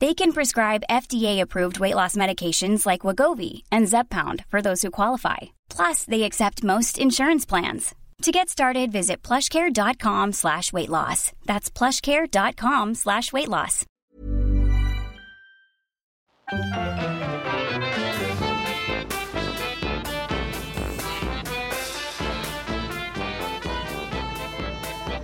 They 0.00 0.14
can 0.14 0.32
prescribe 0.32 0.84
FDA-approved 0.88 1.80
weight 1.80 1.96
loss 1.96 2.14
medications 2.14 2.86
like 2.86 3.00
Wegovy 3.00 3.64
and 3.72 3.88
Zepbound 3.88 4.44
for 4.48 4.62
those 4.62 4.80
who 4.82 4.92
qualify. 4.92 5.38
Plus, 5.68 6.04
they 6.04 6.22
accept 6.22 6.62
most 6.62 6.98
insurance 6.98 7.44
plans. 7.44 7.96
To 8.22 8.30
get 8.30 8.48
started, 8.48 8.92
visit 8.92 9.22
plushcare.com 9.22 10.32
slash 10.34 10.72
weight 10.72 10.88
loss. 10.88 11.32
That's 11.46 11.68
plushcare.com 11.68 12.94
slash 12.94 13.32
weight 13.32 13.48
loss. 13.48 13.84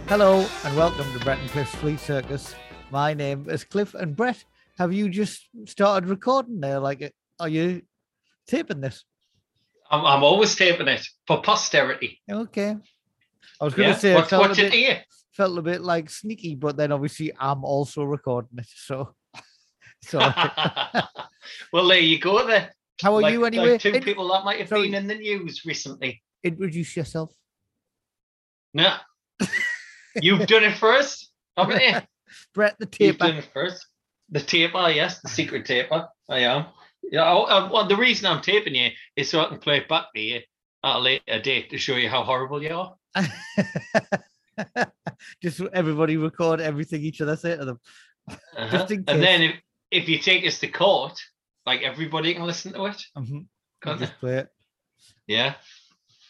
Hello 0.09 0.47
and 0.65 0.77
welcome 0.77 1.13
to 1.13 1.21
Brett 1.21 1.39
and 1.39 1.51
Cliff's 1.51 1.75
Flea 1.77 1.97
Circus. 1.97 2.57
My 2.91 3.15
name 3.15 3.49
is 3.49 3.63
Cliff 3.63 3.95
and 3.95 4.17
Brett. 4.17 4.45
Have 4.79 4.93
you 4.93 5.09
just 5.09 5.49
started 5.67 6.09
recording 6.09 6.61
there? 6.61 6.81
Like, 6.81 7.03
uh, 7.03 7.09
are 7.39 7.49
you 7.49 7.83
taping 8.47 8.81
this? 8.81 9.05
I'm, 9.91 10.05
I'm 10.05 10.23
always 10.25 10.55
taping 10.57 10.89
it 10.89 11.07
for 11.27 11.41
posterity. 11.43 12.21
Okay. 12.31 12.77
I 13.61 13.65
was 13.65 13.75
going 13.75 13.89
to 13.89 13.93
Yeah? 13.95 13.99
say 13.99 14.13
it 14.13 14.15
Watch, 14.17 14.29
felt, 14.31 14.47
a 14.49 14.51
it 14.53 14.57
bit, 14.57 14.73
here. 14.73 15.03
felt 15.33 15.59
a 15.59 15.63
bit 15.63 15.81
like 15.83 16.11
sneaky, 16.11 16.55
but 16.57 16.77
then 16.77 16.91
obviously 16.91 17.33
I'm 17.39 17.65
also 17.65 18.03
recording 18.03 18.59
it. 18.59 18.67
So, 18.75 19.15
so 20.03 20.19
well, 21.73 21.87
there 21.89 21.99
you 22.01 22.19
go. 22.19 22.45
There. 22.47 22.73
how 23.01 23.15
are 23.17 23.21
Like- 23.23 23.33
you 23.33 23.45
anyway? 23.45 23.73
Like 23.73 23.81
two 23.81 23.91
In- 23.91 24.03
people 24.03 24.27
that 24.33 24.45
might 24.45 24.59
have 24.59 24.69
sorry. 24.69 24.83
been 24.89 24.95
in 24.95 25.07
the 25.07 25.15
news 25.15 25.65
recently. 25.65 26.21
introduce 26.43 26.97
yourself. 26.97 27.31
No, 28.77 28.97
you've 30.21 30.49
done 30.49 30.65
it 30.65 30.77
first, 30.79 31.31
haven't 31.57 31.81
you? 31.81 32.01
Brett 32.53 32.75
the 32.81 32.87
tape. 32.87 33.07
You've 33.07 33.19
done 33.19 33.37
it 33.37 33.49
first. 33.55 33.87
The 34.31 34.41
taper, 34.41 34.89
yes, 34.91 35.21
the 35.21 35.29
secret 35.29 35.67
taper. 35.67 36.09
I 36.29 36.41
am. 36.41 36.67
Yeah. 37.11 37.25
I, 37.25 37.35
I, 37.35 37.73
well, 37.73 37.87
the 37.87 37.97
reason 37.97 38.27
I'm 38.27 38.41
taping 38.41 38.75
you 38.75 38.91
is 39.17 39.31
so 39.31 39.41
I 39.41 39.49
can 39.49 39.59
play 39.59 39.79
it 39.79 39.89
back 39.89 40.07
to 40.15 40.21
you 40.21 40.41
at 40.83 40.97
a 40.97 40.99
later 40.99 41.41
date 41.41 41.71
to 41.71 41.79
show 41.79 41.97
you 41.97 42.09
how 42.09 42.23
horrible 42.25 42.63
you 42.63 42.75
are. 42.75 42.97
just 45.43 45.61
everybody 45.73 46.17
record 46.17 46.61
everything 46.61 47.03
each 47.03 47.21
other 47.21 47.37
say 47.37 47.57
to 47.57 47.65
them. 47.65 47.81
Uh-huh. 48.29 48.69
Just 48.71 48.91
in 48.91 49.05
And 49.07 49.23
then 49.23 49.43
if, 49.43 49.55
if 49.91 50.09
you 50.09 50.19
take 50.19 50.47
us 50.47 50.59
to 50.61 50.69
court, 50.69 51.19
like 51.67 51.83
everybody 51.83 52.35
can 52.35 52.45
listen 52.45 52.73
to 52.73 52.87
it. 52.87 53.03
Mhm. 53.17 53.47
Can't? 53.83 54.01
Just 54.01 54.19
play 54.19 54.39
it. 54.39 54.49
Yeah. 55.27 55.55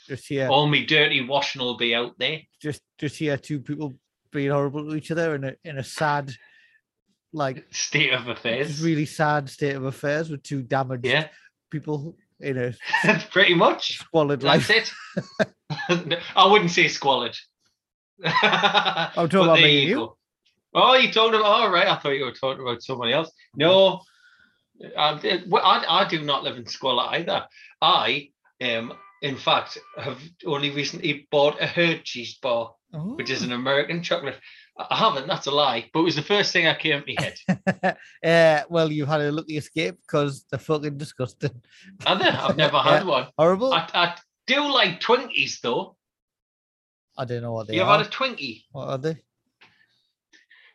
Just 0.06 0.28
hear, 0.28 0.48
All 0.48 0.66
me 0.66 0.84
dirty 0.84 1.24
washing 1.26 1.62
will 1.62 1.76
be 1.76 1.94
out 1.94 2.18
there. 2.18 2.40
just 2.60 2.82
just 2.98 3.16
hear 3.16 3.36
two 3.36 3.60
people 3.60 3.94
being 4.32 4.50
horrible 4.50 4.88
to 4.90 4.96
each 4.96 5.10
other 5.10 5.34
in 5.34 5.44
a 5.44 5.54
in 5.64 5.78
a 5.78 5.84
sad, 5.84 6.30
like 7.34 7.66
State 7.70 8.12
of 8.14 8.28
affairs. 8.28 8.80
really 8.82 9.04
sad 9.06 9.50
state 9.50 9.74
of 9.76 9.84
affairs 9.84 10.30
with 10.30 10.42
two 10.42 10.62
damaged 10.62 11.04
Yeah, 11.06 11.28
people 11.70 12.16
in 12.40 12.56
a 12.58 12.74
pretty 13.30 13.54
much. 13.54 13.98
squalid 13.98 14.40
That's 14.40 14.68
life. 14.70 14.92
it. 15.88 16.18
I 16.36 16.46
wouldn't 16.50 16.70
say 16.70 16.88
squalid. 16.88 17.36
I'm 18.24 19.28
talking 19.28 19.40
about 19.40 19.60
me 19.60 19.86
you. 19.86 20.16
Oh, 20.74 20.94
you 20.94 21.12
talking 21.12 21.34
about? 21.38 21.44
All 21.46 21.70
right, 21.70 21.86
I 21.86 21.96
thought 21.96 22.10
you 22.10 22.24
were 22.24 22.32
talking 22.32 22.62
about 22.62 22.82
somebody 22.82 23.12
else. 23.12 23.30
No, 23.56 24.00
I, 24.96 25.20
I, 25.52 25.84
I 26.04 26.08
do 26.08 26.22
not 26.22 26.42
live 26.42 26.56
in 26.56 26.66
squalor 26.66 27.04
either. 27.10 27.44
I 27.80 28.30
um, 28.60 28.92
in 29.22 29.36
fact, 29.36 29.78
have 29.96 30.20
only 30.46 30.70
recently 30.70 31.26
bought 31.30 31.60
a 31.60 31.66
Hershey's 31.66 32.34
bar, 32.38 32.72
which 32.92 33.30
is 33.30 33.42
Oh. 33.42 33.46
an 33.46 33.52
American 33.52 34.02
chocolate. 34.02 34.38
I 34.78 34.86
I 34.90 34.96
haven't. 34.96 35.28
That's 35.28 35.46
a 35.46 35.50
lie. 35.52 35.88
But 35.92 36.00
it 36.00 36.04
was 36.04 36.16
the 36.16 36.22
first 36.22 36.52
thing 36.52 36.64
that 36.64 36.80
came 36.80 37.02
to 37.02 37.14
my 37.16 37.22
head. 37.84 37.96
uh, 38.24 38.62
well, 38.68 38.90
you've 38.90 39.08
had 39.08 39.20
a 39.20 39.30
lucky 39.32 39.56
escape 39.56 39.96
because 40.02 40.44
they're 40.50 40.58
fucking 40.58 40.98
disgusting. 40.98 41.62
Are 42.06 42.18
there? 42.18 42.32
I've 42.40 42.56
never 42.56 42.78
had 42.78 43.02
Yeah. 43.04 43.08
one. 43.08 43.26
Horrible. 43.38 43.72
I, 43.72 43.88
I 43.94 44.14
do 44.46 44.68
like 44.72 45.00
Twinkies 45.00 45.60
though. 45.60 45.96
I 47.16 47.24
don't 47.24 47.42
know 47.42 47.52
what 47.52 47.68
they 47.68 47.74
are. 47.74 47.76
You've 47.78 47.86
had 47.98 48.00
a 48.06 48.10
Twinkie? 48.10 48.64
What 48.72 48.88
are 48.88 48.98
they? 48.98 49.16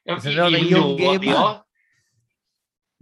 Is 0.06 0.26
you- 0.26 0.36
not 0.36 0.54
a 0.54 0.60
you 0.60 0.68
young 0.68 0.82
know 0.92 0.96
gay 0.98 1.08
what 1.08 1.22
they 1.22 1.32
are. 1.32 1.64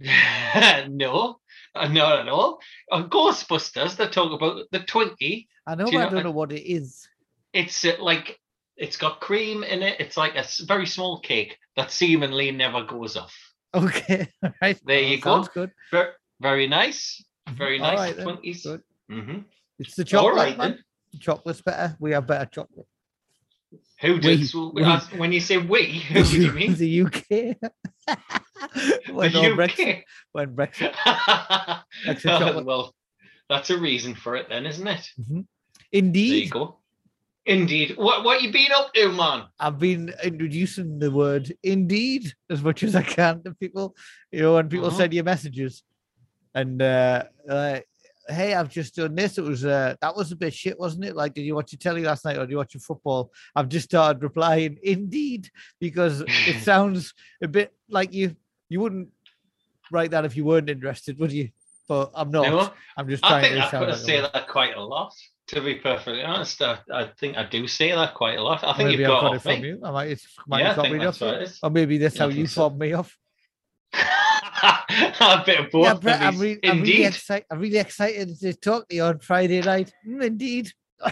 no, 0.88 1.40
not 1.74 2.18
at 2.20 2.28
all. 2.28 2.60
On 2.92 3.08
Ghostbusters, 3.08 3.96
they 3.96 4.08
talk 4.08 4.32
about 4.32 4.64
the 4.72 4.80
Twinkie. 4.80 5.46
I 5.66 5.74
know, 5.74 5.86
Do 5.86 5.92
but 5.92 5.92
you 5.92 5.98
I 6.00 6.04
know- 6.04 6.10
don't 6.10 6.24
know 6.24 6.30
what 6.32 6.52
it 6.52 6.62
is. 6.70 7.08
It's 7.52 7.84
uh, 7.84 7.96
like 8.00 8.37
it's 8.78 8.96
got 8.96 9.20
cream 9.20 9.62
in 9.64 9.82
it. 9.82 10.00
It's 10.00 10.16
like 10.16 10.34
a 10.36 10.44
very 10.66 10.86
small 10.86 11.20
cake 11.20 11.58
that 11.76 11.90
seemingly 11.90 12.50
never 12.52 12.84
goes 12.84 13.16
off. 13.16 13.34
Okay, 13.74 14.26
all 14.42 14.52
right. 14.62 14.80
There 14.86 15.00
well, 15.02 15.10
you 15.10 15.20
go. 15.20 15.34
Sounds 15.36 15.48
good. 15.48 15.70
Very, 15.90 16.10
very 16.40 16.66
nice. 16.66 17.22
Very 17.50 17.78
nice 17.78 17.98
right 17.98 18.16
then, 18.16 18.26
Twinkies. 18.26 18.62
good. 18.62 18.82
hmm 19.10 19.38
It's 19.78 19.94
the 19.94 20.04
chocolate, 20.04 20.30
All 20.32 20.36
right 20.36 20.56
man. 20.58 20.70
then. 20.72 20.84
The 21.12 21.18
chocolate's 21.18 21.60
better. 21.62 21.96
We 21.98 22.12
have 22.12 22.26
better 22.26 22.46
chocolate. 22.46 22.86
Who 24.00 24.14
We- 24.14 24.20
did? 24.20 24.48
so- 24.48 24.70
we- 24.74 24.84
when 25.18 25.32
you 25.32 25.40
say 25.40 25.56
we, 25.58 25.98
who 26.12 26.22
do 26.22 26.42
you 26.42 26.52
mean? 26.52 26.74
the 26.76 27.02
UK. 27.02 27.24
when, 29.12 29.32
the 29.32 29.52
UK. 29.52 29.58
Brexit, 29.58 30.02
when 30.32 30.54
Brexit. 30.54 30.94
Extra 32.06 32.30
chocolate. 32.38 32.64
well, 32.64 32.94
that's 33.48 33.70
a 33.70 33.78
reason 33.78 34.14
for 34.14 34.36
it, 34.36 34.48
then, 34.48 34.66
isn't 34.66 34.86
it? 34.86 35.08
Indeed. 35.92 36.30
There 36.30 36.38
you 36.38 36.50
go. 36.50 36.78
Indeed. 37.48 37.96
What 37.96 38.24
what 38.24 38.42
you 38.42 38.52
been 38.52 38.72
up 38.72 38.92
to, 38.92 39.10
man? 39.10 39.44
I've 39.58 39.78
been 39.78 40.12
introducing 40.22 40.98
the 40.98 41.10
word 41.10 41.50
indeed 41.62 42.30
as 42.50 42.62
much 42.62 42.82
as 42.82 42.94
I 42.94 43.02
can 43.02 43.42
to 43.44 43.54
people. 43.54 43.96
You 44.30 44.42
know, 44.42 44.54
when 44.56 44.68
people 44.68 44.88
Uh-huh. 44.88 44.98
send 44.98 45.14
you 45.14 45.24
messages 45.24 45.82
and 46.54 46.82
uh, 46.82 47.24
like, 47.46 47.86
hey, 48.28 48.52
I've 48.52 48.68
just 48.68 48.96
done 48.96 49.14
this. 49.14 49.38
It 49.38 49.44
was 49.44 49.64
uh, 49.64 49.94
that 50.02 50.14
was 50.14 50.30
a 50.30 50.36
bit 50.36 50.52
shit, 50.52 50.78
wasn't 50.78 51.06
it? 51.06 51.16
Like, 51.16 51.32
did 51.32 51.42
you 51.42 51.54
watch 51.54 51.72
your 51.72 51.78
telly 51.78 52.02
last 52.04 52.26
night 52.26 52.36
or 52.36 52.40
did 52.40 52.50
you 52.50 52.58
watch 52.58 52.74
your 52.74 52.82
football? 52.82 53.32
I've 53.56 53.70
just 53.70 53.86
started 53.86 54.22
replying 54.22 54.78
indeed 54.82 55.48
because 55.80 56.20
it 56.46 56.56
sounds 56.70 57.14
a 57.42 57.48
bit 57.48 57.72
like 57.88 58.12
you 58.12 58.36
you 58.68 58.80
wouldn't 58.80 59.08
write 59.90 60.10
that 60.10 60.26
if 60.26 60.36
you 60.36 60.44
weren't 60.44 60.68
interested, 60.68 61.18
would 61.18 61.32
you? 61.32 61.48
But 61.88 62.10
I'm 62.14 62.30
not. 62.30 62.42
No, 62.48 62.70
I'm 62.96 63.08
just 63.08 63.24
I 63.24 63.28
trying 63.28 63.42
think 63.44 63.64
to 63.64 63.70
sound 63.70 63.86
to 63.86 63.96
say 63.96 64.20
that 64.20 64.46
quite 64.48 64.76
a 64.76 64.80
lot. 64.82 65.12
To 65.48 65.62
be 65.62 65.76
perfectly 65.76 66.22
honest, 66.22 66.60
I, 66.60 66.78
I 66.92 67.06
think 67.18 67.38
I 67.38 67.44
do 67.46 67.66
say 67.66 67.90
that 67.92 68.12
quite 68.14 68.38
a 68.38 68.42
lot. 68.42 68.62
I 68.62 68.74
think 68.76 68.90
Maybe 68.90 69.02
you've 69.02 69.10
I've 69.10 69.20
got, 69.22 69.28
got 69.28 69.36
it 69.36 69.42
from 69.42 69.60
me. 69.62 69.68
you. 69.68 69.80
I 69.82 69.90
might, 69.90 70.08
it's, 70.10 70.26
might 70.46 70.60
Yeah, 70.60 70.74
have 70.74 70.84
I 70.84 70.90
me 70.90 70.98
off 70.98 71.04
that's 71.04 71.20
what 71.22 71.28
you. 71.30 71.36
it 71.36 71.42
is. 71.44 71.58
Or 71.62 71.70
maybe 71.70 71.96
that's 71.96 72.16
Yeah, 72.16 72.22
how 72.24 72.28
you 72.28 72.46
so. 72.46 72.60
fobbed 72.68 72.78
me 72.78 72.92
off. 72.92 73.16
a 73.94 75.42
bit 75.46 75.60
of 75.60 75.70
both. 75.70 75.84
yeah, 75.84 75.94
Brett, 75.94 76.20
I'm, 76.20 76.38
re- 76.38 76.58
I'm 76.64 76.82
really 76.82 77.04
excited. 77.06 77.46
I'm 77.50 77.60
really 77.60 77.78
excited 77.78 78.38
to 78.40 78.52
talk 78.52 78.88
to 78.90 78.94
you 78.96 79.04
on 79.04 79.20
Friday 79.20 79.62
night. 79.62 79.90
Mm, 80.06 80.22
indeed. 80.24 80.70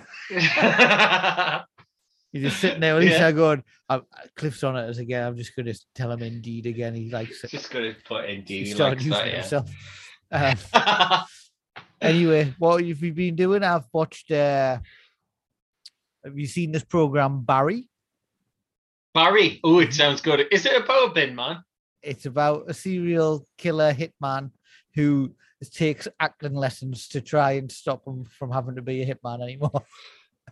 You're 2.33 2.51
just 2.51 2.61
sitting 2.61 2.81
there 2.81 2.95
with 2.97 3.05
Yeah. 3.05 3.11
Lisa 3.13 3.33
going, 3.33 3.63
I'm, 3.89 4.03
Cliff's 4.37 4.63
on 4.65 4.77
it 4.77 4.87
as 4.87 4.99
again. 4.99 5.27
I'm 5.27 5.37
just 5.37 5.57
going 5.57 5.67
to 5.67 5.81
tell 5.95 6.13
him 6.13 6.23
indeed 6.23 6.67
again. 6.67 6.95
He 6.95 7.09
likes 7.11 7.43
it. 7.45 7.51
Just 7.51 7.71
gonna 7.71 7.95
put 8.07 8.29
He 8.29 8.35
indeed. 8.35 8.75
started 8.75 8.99
Like 8.99 9.05
using 9.07 9.11
that, 9.13 9.27
it 9.29 9.31
yeah. 9.33 9.41
himself. 9.41 9.71
Um, 10.31 10.57
anyway, 12.01 12.55
what 12.59 12.85
have 12.85 13.03
you 13.03 13.13
been 13.13 13.37
doing? 13.37 13.63
I've 13.63 13.87
watched. 13.93 14.31
Uh, 14.31 14.79
have 16.25 16.39
you 16.39 16.47
seen 16.47 16.73
this 16.73 16.85
program, 16.85 17.45
Barry? 17.45 17.89
Barry. 19.15 19.61
Oh, 19.63 19.79
it 19.79 19.95
sounds 19.95 20.21
good. 20.21 20.47
Is 20.51 20.67
it 20.67 20.83
a 20.83 20.85
bow 20.85 21.09
bin, 21.15 21.35
man? 21.35 21.63
It's 22.03 22.27
about 22.27 22.65
a 22.69 22.75
serial 22.75 23.47
killer 23.57 23.93
hitman 23.93 24.51
who 24.95 25.35
takes 25.73 26.07
acting 26.21 26.55
lessons 26.55 27.09
to 27.09 27.21
try 27.21 27.53
and 27.53 27.71
stop 27.71 28.07
him 28.07 28.25
from 28.25 28.51
having 28.51 28.77
to 28.77 28.83
be 28.83 29.03
a 29.03 29.15
hitman 29.15 29.43
anymore. 29.43 29.83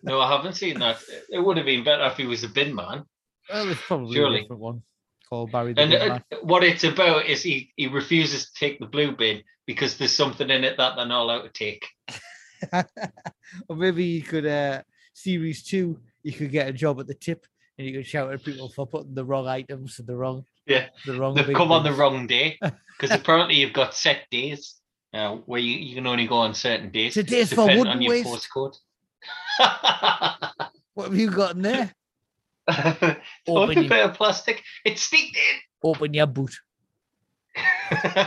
No, 0.03 0.21
I 0.21 0.31
haven't 0.31 0.55
seen 0.55 0.81
that. 0.81 0.99
It 1.31 1.39
would 1.39 1.57
have 1.57 1.67
been 1.67 1.85
better 1.85 2.05
if 2.07 2.17
he 2.17 2.27
was 2.27 2.43
a 2.43 2.49
bin 2.49 2.75
man. 2.75 3.05
Well, 3.51 3.69
it's 3.71 3.81
probably 3.81 4.17
Surely. 4.17 4.39
a 4.39 4.43
different 4.43 4.63
one 4.63 4.83
Barry 5.53 5.75
And 5.77 5.95
uh, 5.95 6.19
what 6.43 6.65
it's 6.65 6.85
about 6.85 7.27
is 7.27 7.43
he, 7.43 7.73
he 7.77 7.87
refuses 7.87 8.47
to 8.47 8.55
take 8.55 8.79
the 8.79 8.87
blue 8.87 9.17
bin 9.17 9.43
because 9.67 9.97
there's 9.97 10.13
something 10.13 10.51
in 10.51 10.65
it 10.65 10.77
that 10.77 10.97
they're 10.97 11.07
not 11.07 11.23
allowed 11.23 11.43
to 11.43 11.51
take. 11.51 11.87
or 13.69 13.77
maybe 13.77 14.05
you 14.05 14.23
could 14.23 14.47
uh 14.47 14.83
series 15.13 15.63
two, 15.63 15.99
you 16.23 16.33
could 16.33 16.51
get 16.51 16.69
a 16.69 16.73
job 16.73 17.01
at 17.01 17.07
the 17.07 17.15
tip 17.15 17.47
and 17.79 17.87
you 17.87 17.95
could 17.95 18.07
shout 18.07 18.33
at 18.33 18.45
people 18.45 18.69
for 18.69 18.87
putting 18.87 19.15
the 19.15 19.25
wrong 19.25 19.47
items 19.47 19.99
and 19.99 20.09
the 20.09 20.17
wrong 20.17 20.45
Yeah, 20.67 20.87
the 21.05 21.19
wrong 21.19 21.35
They've 21.35 21.55
come 21.55 21.73
on 21.73 21.85
the 21.85 21.93
wrong 21.93 22.27
day 22.27 22.59
because 22.99 23.11
apparently 23.11 23.57
you've 23.57 23.73
got 23.73 23.95
set 23.95 24.27
days 24.31 24.77
uh, 25.13 25.37
where 25.47 25.61
you, 25.61 25.77
you 25.77 25.95
can 25.95 26.07
only 26.07 26.27
go 26.27 26.37
on 26.37 26.55
certain 26.55 26.91
days. 26.91 27.15
Today's 27.15 27.53
for 27.53 27.67
wooden 27.67 27.89
on 27.89 28.03
your 28.03 28.13
waste. 28.13 28.49
postcode. 28.55 28.77
What 30.95 31.11
have 31.11 31.19
you 31.19 31.29
got 31.29 31.57
in 31.57 31.63
there? 31.63 31.93
Open 33.49 33.83
your, 33.83 33.89
bit 33.89 34.05
of 34.05 34.15
plastic. 34.15 34.63
It's 34.85 35.03
sneaked 35.03 35.39
open 35.85 36.15
your 36.15 36.27
boot. 36.27 36.55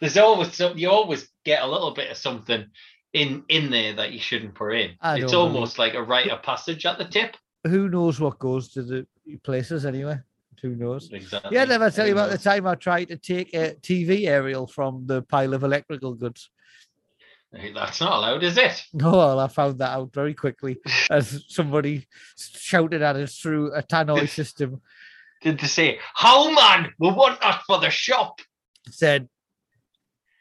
There's 0.00 0.16
always 0.18 0.54
some, 0.54 0.78
you 0.78 0.90
always 0.90 1.28
get 1.44 1.62
a 1.62 1.66
little 1.66 1.92
bit 1.92 2.10
of 2.10 2.16
something 2.16 2.66
in 3.12 3.42
in 3.48 3.70
there 3.70 3.94
that 3.94 4.12
you 4.12 4.20
shouldn't 4.20 4.54
put 4.54 4.74
in. 4.74 4.92
It's 5.02 5.32
know. 5.32 5.40
almost 5.40 5.78
like 5.78 5.94
a 5.94 6.02
rite 6.02 6.30
of 6.30 6.42
passage 6.42 6.86
at 6.86 6.98
the 6.98 7.06
tip. 7.06 7.36
Who 7.66 7.88
knows 7.88 8.20
what 8.20 8.38
goes 8.38 8.72
to 8.72 8.82
the 8.82 9.06
places 9.42 9.84
anyway? 9.84 10.18
Who 10.62 10.76
knows? 10.76 11.10
Exactly. 11.10 11.56
Yeah, 11.56 11.64
never 11.64 11.90
tell 11.90 12.06
you 12.06 12.12
about 12.12 12.30
the 12.30 12.38
time 12.38 12.66
I 12.66 12.74
tried 12.74 13.06
to 13.06 13.16
take 13.16 13.54
uh, 13.54 13.58
a 13.58 13.74
TV 13.76 14.28
aerial 14.28 14.66
from 14.66 15.06
the 15.06 15.22
pile 15.22 15.54
of 15.54 15.64
electrical 15.64 16.14
goods? 16.14 16.50
That's 17.52 18.00
not 18.00 18.12
allowed, 18.12 18.42
is 18.44 18.56
it? 18.56 18.82
No, 18.92 19.10
well, 19.16 19.40
I 19.40 19.48
found 19.48 19.78
that 19.78 19.90
out 19.90 20.12
very 20.14 20.34
quickly 20.34 20.78
as 21.10 21.44
somebody 21.48 22.06
shouted 22.36 23.02
at 23.02 23.16
us 23.16 23.36
through 23.38 23.72
a 23.74 23.82
tannoy 23.82 24.28
system. 24.28 24.80
Did 25.42 25.58
they 25.58 25.66
say, 25.66 25.98
"How 26.14 26.50
man, 26.52 26.92
we 26.98 27.10
want 27.10 27.40
that 27.40 27.62
for 27.66 27.78
the 27.80 27.90
shop"? 27.90 28.40
Said, 28.90 29.28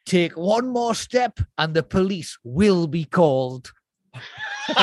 "Take 0.06 0.34
one 0.38 0.68
more 0.70 0.94
step, 0.94 1.40
and 1.58 1.74
the 1.74 1.84
police 1.84 2.38
will 2.44 2.86
be 2.88 3.06
called." 3.06 3.72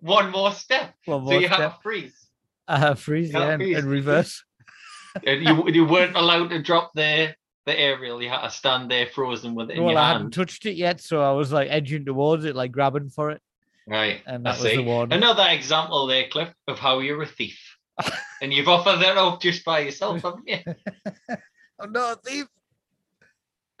One 0.00 0.30
more 0.30 0.52
step. 0.52 0.94
One 1.06 1.20
So 1.20 1.24
more 1.24 1.40
you 1.40 1.46
step. 1.46 1.58
have 1.60 1.76
to 1.76 1.82
freeze. 1.82 2.28
Uh, 2.68 2.94
freeze, 2.94 3.32
Yeah, 3.32 3.38
yeah, 3.38 3.50
and, 3.52 3.62
freeze. 3.62 3.76
and 3.78 3.86
reverse. 3.88 4.44
And 5.26 5.44
you 5.44 5.68
you 5.70 5.84
weren't 5.84 6.16
allowed 6.16 6.50
to 6.50 6.60
drop 6.60 6.90
the 6.94 7.34
the 7.66 7.78
aerial. 7.78 8.22
You 8.22 8.28
had 8.28 8.42
to 8.42 8.50
stand 8.50 8.90
there 8.90 9.06
frozen 9.06 9.54
with 9.54 9.70
it 9.70 9.76
in 9.76 9.82
well, 9.84 9.92
your 9.92 10.00
I 10.00 10.12
hadn't 10.12 10.30
touched 10.32 10.66
it 10.66 10.74
yet, 10.76 11.00
so 11.00 11.22
I 11.22 11.32
was 11.32 11.52
like 11.52 11.68
edging 11.70 12.04
towards 12.04 12.44
it, 12.44 12.54
like 12.56 12.72
grabbing 12.72 13.10
for 13.10 13.30
it, 13.30 13.40
Right. 13.86 14.20
and 14.26 14.46
I 14.46 14.52
that 14.52 14.62
was 14.62 14.72
the 14.72 14.82
one. 14.82 15.12
Another 15.12 15.46
example 15.48 16.06
there, 16.06 16.28
Cliff, 16.28 16.52
of 16.68 16.78
how 16.78 17.00
you're 17.00 17.22
a 17.22 17.26
thief. 17.26 17.60
and 18.42 18.52
you've 18.52 18.68
offered 18.68 18.98
that 19.02 19.16
up 19.16 19.40
just 19.40 19.64
by 19.64 19.80
yourself, 19.80 20.22
haven't 20.22 20.48
you? 20.48 20.58
I'm 21.80 21.92
not 21.92 22.18
a 22.18 22.20
thief. 22.28 22.46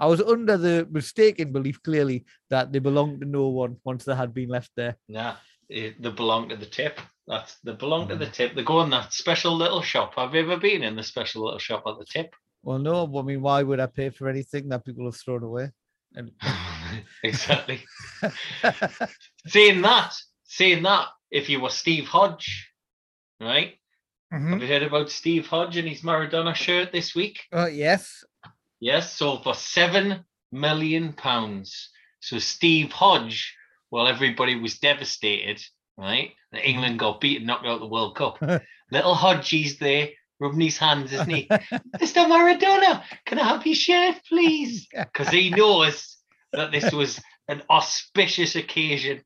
I 0.00 0.06
was 0.06 0.20
under 0.22 0.56
the 0.56 0.86
mistaken 0.90 1.52
belief, 1.52 1.82
clearly, 1.82 2.24
that 2.50 2.72
they 2.72 2.78
belonged 2.78 3.20
to 3.20 3.26
no 3.26 3.48
one 3.48 3.76
once 3.84 4.04
they 4.04 4.14
had 4.14 4.32
been 4.32 4.48
left 4.48 4.70
there. 4.76 4.96
nah, 5.08 5.34
eh, 5.70 5.92
they 5.98 6.10
belong 6.10 6.48
to 6.48 6.56
the 6.56 6.66
tip. 6.66 7.00
That's 7.26 7.56
they 7.60 7.72
belong 7.72 8.08
to 8.08 8.16
the 8.16 8.26
tip. 8.26 8.54
They 8.54 8.64
go 8.64 8.80
in 8.82 8.90
that 8.90 9.12
special 9.12 9.54
little 9.54 9.82
shop. 9.82 10.14
Have 10.16 10.34
you 10.34 10.40
ever 10.40 10.56
been 10.56 10.82
in 10.82 10.96
the 10.96 11.02
special 11.02 11.44
little 11.44 11.58
shop 11.58 11.84
at 11.86 11.98
the 11.98 12.06
tip? 12.06 12.34
Well, 12.62 12.78
no, 12.78 13.10
I 13.18 13.22
mean, 13.22 13.42
why 13.42 13.62
would 13.62 13.80
I 13.80 13.86
pay 13.86 14.10
for 14.10 14.28
anything 14.28 14.68
that 14.70 14.84
people 14.84 15.04
have 15.04 15.16
thrown 15.16 15.42
away? 15.42 15.70
And 16.14 16.32
exactly. 17.22 17.80
saying 19.46 19.82
that, 19.82 20.14
saying 20.44 20.82
that, 20.82 21.08
if 21.30 21.48
you 21.48 21.60
were 21.60 21.70
Steve 21.70 22.06
Hodge, 22.06 22.70
right? 23.40 23.74
Mhm. 24.32 24.52
Have 24.52 24.62
you 24.62 24.68
heard 24.68 24.82
about 24.82 25.10
Steve 25.10 25.46
Hodge 25.46 25.76
and 25.76 25.88
his 25.88 26.02
Maradona 26.02 26.54
shirt 26.54 26.92
this 26.92 27.14
week? 27.14 27.40
Oh, 27.52 27.66
yes. 27.66 28.24
Yes, 28.80 29.14
sold 29.14 29.42
for 29.42 29.54
seven 29.54 30.24
million 30.52 31.12
pounds. 31.12 31.90
So 32.20 32.38
Steve 32.38 32.92
Hodge, 32.92 33.54
while 33.90 34.06
everybody 34.06 34.56
was 34.56 34.78
devastated, 34.78 35.62
right? 35.96 36.32
That 36.52 36.68
England 36.68 36.96
mm. 36.96 36.98
got 36.98 37.20
beaten, 37.20 37.46
knocked 37.46 37.66
out 37.66 37.80
the 37.80 37.86
World 37.86 38.16
Cup. 38.16 38.40
Little 38.90 39.14
Hodgie's 39.14 39.78
there, 39.78 40.10
rubbing 40.40 40.60
his 40.60 40.78
hands, 40.78 41.12
isn't 41.12 41.30
he? 41.30 41.48
Mr. 41.50 42.26
Maradona, 42.26 43.02
can 43.26 43.38
I 43.38 43.44
have 43.44 43.66
your 43.66 43.74
shirt, 43.74 44.16
please? 44.28 44.88
Because 44.96 45.28
he 45.28 45.50
knows 45.50 46.16
that 46.52 46.72
this 46.72 46.92
was 46.92 47.20
an 47.48 47.62
auspicious 47.68 48.56
occasion, 48.56 49.22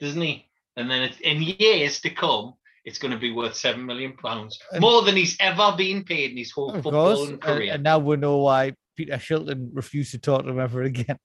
doesn't 0.00 0.20
he? 0.20 0.46
And 0.76 0.90
then 0.90 1.02
it's, 1.02 1.20
in 1.20 1.42
years 1.42 2.00
to 2.02 2.10
come, 2.10 2.54
it's 2.84 2.98
going 2.98 3.12
to 3.12 3.18
be 3.18 3.32
worth 3.32 3.56
seven 3.56 3.84
million 3.84 4.12
pounds, 4.12 4.58
more 4.78 5.02
than 5.02 5.16
he's 5.16 5.36
ever 5.40 5.74
been 5.76 6.04
paid 6.04 6.30
in 6.30 6.36
his 6.36 6.52
whole 6.52 6.74
Of 6.74 6.84
course. 6.84 7.18
footballing 7.18 7.40
career. 7.40 7.72
and 7.74 7.82
now 7.82 7.98
we 7.98 8.16
know 8.16 8.38
why 8.38 8.74
Peter 8.96 9.14
Shilton 9.14 9.70
refused 9.72 10.12
to 10.12 10.18
talk 10.18 10.42
to 10.42 10.50
him 10.50 10.60
ever 10.60 10.82
again. 10.82 11.18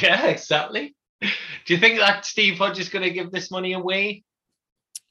Yeah, 0.00 0.26
exactly. 0.26 0.94
Do 1.66 1.74
you 1.74 1.80
think 1.80 1.98
that 1.98 2.24
Steve 2.26 2.58
Hodge 2.58 2.78
is 2.78 2.88
going 2.88 3.04
to 3.04 3.10
give 3.10 3.30
this 3.30 3.50
money 3.50 3.72
away 3.72 4.22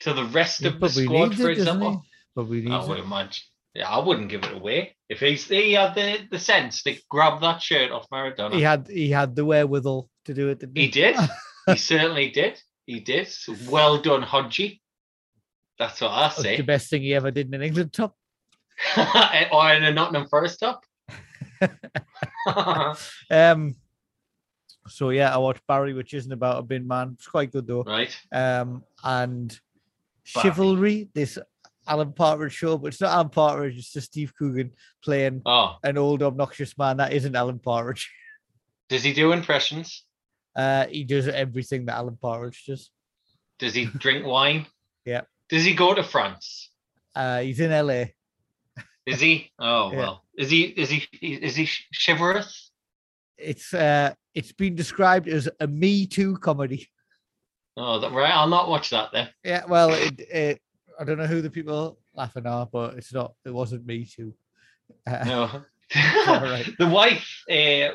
to 0.01 0.13
the 0.13 0.25
rest 0.25 0.61
He 0.61 0.67
of 0.67 0.79
the 0.79 0.89
squad, 0.89 1.35
for 1.35 1.49
it, 1.49 1.55
he? 1.57 1.61
example? 1.61 2.03
Probably 2.35 2.65
I 2.67 2.77
needs 2.77 2.87
would 2.87 2.99
it. 2.99 3.05
imagine. 3.05 3.43
Yeah, 3.73 3.89
I 3.89 3.99
wouldn't 4.05 4.29
give 4.29 4.43
it 4.43 4.53
away 4.53 4.95
if 5.09 5.19
he's 5.19 5.47
he 5.47 5.73
had 5.73 5.95
the, 5.95 6.19
the 6.29 6.37
sense 6.37 6.83
to 6.83 6.95
grab 7.09 7.41
that 7.41 7.59
shirt 7.59 7.91
off 7.91 8.07
Maradona. 8.11 8.53
He 8.53 8.61
had 8.61 8.87
he 8.87 9.09
had 9.09 9.35
the 9.35 9.43
wherewithal 9.45 10.09
to 10.25 10.33
do 10.33 10.49
it. 10.49 10.59
Didn't 10.59 10.77
He 10.77 10.89
did. 10.89 11.15
he 11.67 11.77
certainly 11.77 12.29
did. 12.29 12.61
He 12.85 12.99
did. 12.99 13.27
So 13.29 13.55
well 13.67 13.97
done, 13.99 14.21
Hodgie. 14.21 14.79
That's 15.79 16.01
what 16.01 16.11
I 16.11 16.27
That's 16.27 16.43
the 16.43 16.61
best 16.61 16.91
thing 16.91 17.01
he 17.01 17.15
ever 17.15 17.31
did 17.31 17.47
in 17.47 17.55
an 17.55 17.63
England 17.63 17.93
top. 17.93 18.15
or 19.51 19.71
in 19.73 19.83
a 19.83 19.91
Nottingham 19.91 20.27
Forest 20.27 20.59
top. 20.59 20.83
Um. 23.31 23.75
So 24.87 25.09
yeah, 25.11 25.33
I 25.33 25.37
watched 25.37 25.65
Barry, 25.67 25.93
which 25.93 26.13
isn't 26.13 26.31
about 26.31 26.59
a 26.59 26.63
bin 26.63 26.87
man. 26.87 27.11
It's 27.17 27.27
quite 27.27 27.51
good 27.51 27.67
though. 27.67 27.83
right. 27.83 28.15
Um, 28.31 28.83
and 29.03 29.49
Barry. 30.33 30.43
Chivalry, 30.43 31.09
this 31.13 31.37
Alan 31.87 32.13
Partridge 32.13 32.53
show, 32.53 32.77
but 32.77 32.87
it's 32.87 33.01
not 33.01 33.11
Alan 33.11 33.29
Partridge. 33.29 33.77
It's 33.77 33.91
just 33.93 34.07
Steve 34.11 34.33
Coogan 34.37 34.71
playing 35.03 35.41
Oh, 35.45 35.75
an 35.83 35.97
old 35.97 36.23
obnoxious 36.23 36.77
man 36.77 36.97
that 36.97 37.13
isn't 37.13 37.35
Alan 37.35 37.59
Partridge. 37.59 38.11
does 38.89 39.03
he 39.03 39.13
do 39.13 39.31
impressions? 39.31 40.03
Uh, 40.55 40.85
he 40.87 41.03
does 41.03 41.27
everything 41.27 41.85
that 41.85 41.95
Alan 41.95 42.17
Partridge 42.21 42.65
does. 42.67 42.89
Does 43.59 43.73
he 43.73 43.85
drink 43.97 44.25
wine? 44.25 44.65
Yeah. 45.05 45.21
Does 45.49 45.63
he 45.65 45.73
go 45.73 45.93
to 45.93 46.03
France? 46.03 46.69
Uh, 47.15 47.39
he's 47.41 47.59
in 47.59 47.71
LA. 47.71 48.05
Is 49.05 49.19
he? 49.19 49.51
Oh 49.59 49.91
Yeah. 49.93 49.97
well. 49.97 50.23
Is 50.37 50.49
he? 50.49 50.61
Is 50.63 50.89
he? 50.89 51.07
Is 51.21 51.55
he 51.55 51.69
chivalrous? 51.93 52.71
It's 53.37 53.73
uh, 53.73 54.13
it's 54.33 54.51
been 54.51 54.75
described 54.75 55.27
as 55.27 55.49
a 55.59 55.67
Me 55.67 56.05
Too 56.05 56.37
comedy. 56.37 56.89
Oh, 57.75 57.99
that, 57.99 58.11
right. 58.11 58.33
I'll 58.33 58.47
not 58.47 58.69
watch 58.69 58.91
that 58.91 59.09
then. 59.11 59.29
Yeah, 59.43 59.65
well, 59.67 59.91
it, 59.91 60.19
it, 60.19 60.61
I 60.99 61.03
don't 61.03 61.17
know 61.17 61.25
who 61.25 61.41
the 61.41 61.49
people 61.49 61.97
laughing 62.13 62.45
are, 62.45 62.67
but 62.71 62.95
it's 62.95 63.13
not. 63.13 63.33
It 63.45 63.53
wasn't 63.53 63.85
Me 63.85 64.05
Too. 64.05 64.33
Uh, 65.07 65.23
No. 65.25 65.63
all 66.27 66.41
right. 66.41 66.67
the 66.79 66.87
wife, 66.87 67.43
uh, 67.51 67.89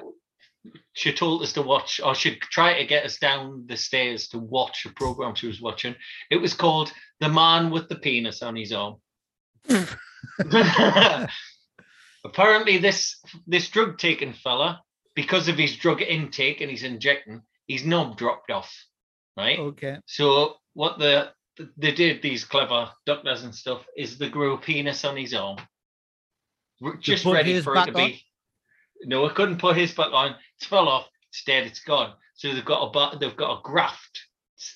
she 0.93 1.13
told 1.13 1.43
us 1.43 1.53
to 1.55 1.63
watch, 1.63 2.01
or 2.05 2.15
she'd 2.15 2.41
try 2.41 2.79
to 2.79 2.87
get 2.87 3.05
us 3.05 3.19
down 3.19 3.65
the 3.67 3.77
stairs 3.77 4.29
to 4.29 4.39
watch 4.39 4.85
a 4.87 4.91
program 4.91 5.35
she 5.35 5.47
was 5.47 5.61
watching. 5.61 5.95
It 6.31 6.37
was 6.37 6.55
called 6.55 6.93
"The 7.21 7.29
Man 7.29 7.71
with 7.71 7.89
the 7.89 7.97
Penis 7.97 8.43
on 8.43 8.57
His 8.57 8.73
Arm." 8.73 8.97
Apparently, 12.25 12.79
this 12.79 13.21
this 13.47 13.69
drug 13.69 13.99
taking 13.99 14.33
fella, 14.33 14.83
because 15.19 15.49
of 15.49 15.59
his 15.59 15.75
drug 15.75 16.01
intake 16.01 16.61
and 16.61 16.71
he's 16.71 16.85
injecting, 16.85 17.43
his 17.67 17.85
knob 17.85 18.17
dropped 18.17 18.53
off. 18.53 18.73
Right. 19.37 19.59
Okay. 19.59 19.97
So 20.07 20.55
what 20.75 21.01
the 21.01 21.33
they 21.77 21.91
did 21.91 22.23
these 22.23 22.45
clever 22.45 22.91
doctors 23.05 23.43
and 23.43 23.53
stuff 23.53 23.85
is 23.97 24.17
they 24.17 24.29
grew 24.29 24.55
a 24.55 24.59
penis 24.59 25.05
on 25.05 25.17
his 25.17 25.35
arm, 25.35 25.57
just 27.01 27.25
ready 27.25 27.61
for 27.61 27.75
it 27.75 27.87
to 27.87 27.93
be. 27.93 28.23
No, 29.03 29.27
it 29.27 29.35
couldn't 29.35 29.59
put 29.59 29.77
his 29.77 29.93
back 29.93 30.13
on. 30.13 30.37
It 30.61 30.69
fell 30.69 30.89
off. 30.89 31.09
It's 31.33 31.43
dead. 31.43 31.67
It's 31.67 31.81
gone. 31.81 32.13
So 32.35 32.55
they've 32.55 32.65
got 32.65 32.95
a 32.95 33.19
they've 33.19 33.37
got 33.37 33.59
a 33.59 33.63
graft, 33.65 34.21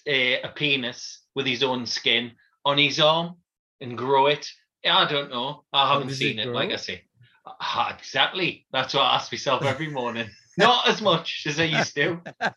uh, 0.08 0.42
a 0.42 0.50
penis 0.56 1.22
with 1.36 1.46
his 1.46 1.62
own 1.62 1.86
skin 1.86 2.32
on 2.64 2.78
his 2.78 2.98
arm 2.98 3.36
and 3.80 3.96
grow 3.96 4.26
it. 4.26 4.50
Yeah, 4.82 4.98
I 4.98 5.08
don't 5.08 5.30
know. 5.30 5.62
I 5.72 5.92
haven't 5.92 6.10
seen 6.10 6.40
it 6.40 6.48
it. 6.48 6.52
Like? 6.52 6.72
I 6.72 6.76
say, 6.76 7.02
Ah, 7.46 7.96
exactly. 7.96 8.66
That's 8.72 8.94
what 8.94 9.02
I 9.02 9.16
ask 9.16 9.32
myself 9.32 9.64
every 9.64 9.88
morning. 9.88 10.28
Not 10.58 10.88
as 10.88 11.00
much 11.00 11.44
as 11.46 11.58
I 11.58 11.64
used 11.64 11.94
to, 11.96 12.20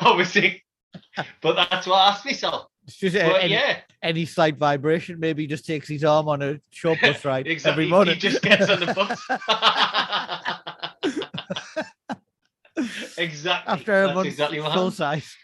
obviously, 0.00 0.62
but 1.42 1.56
that's 1.56 1.86
what 1.86 1.96
I 1.96 2.08
ask 2.10 2.24
myself. 2.24 2.68
It's 2.86 2.96
just 2.96 3.16
But 3.16 3.42
any, 3.42 3.54
yeah, 3.54 3.80
any 4.00 4.24
slight 4.24 4.56
vibration. 4.56 5.18
Maybe 5.18 5.42
he 5.42 5.48
just 5.48 5.66
takes 5.66 5.88
his 5.88 6.04
arm 6.04 6.28
on 6.28 6.40
a 6.40 6.60
short 6.70 7.00
bus 7.00 7.24
ride 7.24 7.48
exactly. 7.48 7.84
every 7.84 7.90
morning. 7.90 8.14
He 8.14 8.20
just 8.20 8.42
gets 8.42 8.70
on 8.70 8.78
the 8.78 8.94
bus. 8.94 9.20
exactly. 13.18 13.72
After 13.72 14.02
a 14.02 14.06
That's 14.06 14.14
month, 14.14 14.26
exactly 14.28 14.60
what 14.60 14.72
full 14.72 14.90
happened. 14.90 14.94
size. 14.94 15.36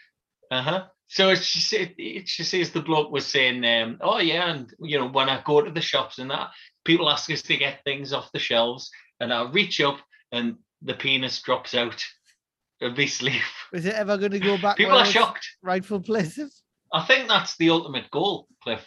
Uh 0.51 0.61
huh. 0.61 0.83
So 1.13 1.35
she 1.35 1.59
said, 1.59 1.93
she 2.25 2.43
says 2.43 2.71
the 2.71 2.81
bloke 2.81 3.11
was 3.11 3.27
saying, 3.27 3.63
um, 3.63 3.99
"Oh 4.01 4.17
yeah, 4.17 4.49
and 4.51 4.73
you 4.79 4.97
know 4.97 5.07
when 5.07 5.29
I 5.29 5.43
go 5.45 5.61
to 5.61 5.69
the 5.69 5.79
shops 5.79 6.17
and 6.17 6.31
that, 6.31 6.49
people 6.85 7.07
ask 7.07 7.29
us 7.29 7.43
to 7.43 7.55
get 7.55 7.83
things 7.83 8.13
off 8.13 8.31
the 8.31 8.39
shelves, 8.39 8.89
and 9.19 9.31
I 9.31 9.43
reach 9.43 9.79
up 9.79 9.99
and 10.31 10.55
the 10.81 10.95
penis 10.95 11.39
drops 11.43 11.75
out 11.75 12.03
of 12.81 12.97
my 12.97 13.05
sleeve. 13.05 13.43
Is 13.73 13.85
it 13.85 13.93
ever 13.93 14.17
going 14.17 14.31
to 14.31 14.39
go 14.39 14.57
back? 14.57 14.77
People 14.77 14.97
are 14.97 15.05
shocked. 15.05 15.47
Rightful 15.61 15.99
places. 15.99 16.63
I 16.91 17.05
think 17.05 17.27
that's 17.27 17.57
the 17.57 17.69
ultimate 17.69 18.09
goal, 18.09 18.47
Cliff. 18.63 18.83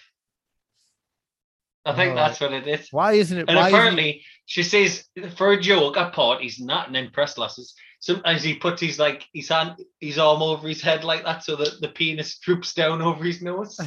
I 1.84 1.94
think 1.94 2.10
Alright. 2.10 2.16
that's 2.16 2.40
what 2.40 2.52
it 2.52 2.66
is. 2.66 2.88
Why 2.90 3.12
isn't 3.12 3.38
it? 3.38 3.44
And 3.48 3.56
why 3.56 3.68
isn't 3.68 3.74
it- 3.74 3.78
apparently, 3.78 4.24
she 4.46 4.62
says 4.62 5.04
for 5.36 5.52
a 5.52 5.60
joke 5.60 5.96
at 5.96 6.12
parties, 6.12 6.58
not 6.60 6.88
an 6.88 6.96
impress 6.96 7.36
lasses. 7.36 7.74
Sometimes 8.00 8.42
he 8.42 8.54
puts 8.54 8.80
his 8.80 8.98
like 8.98 9.24
his 9.34 9.48
hand, 9.48 9.76
his 10.00 10.18
arm 10.18 10.40
over 10.40 10.68
his 10.68 10.80
head 10.80 11.02
like 11.02 11.24
that, 11.24 11.42
so 11.44 11.56
that 11.56 11.80
the 11.80 11.88
penis 11.88 12.38
droops 12.38 12.72
down 12.72 13.02
over 13.02 13.24
his 13.24 13.42
nose. 13.42 13.78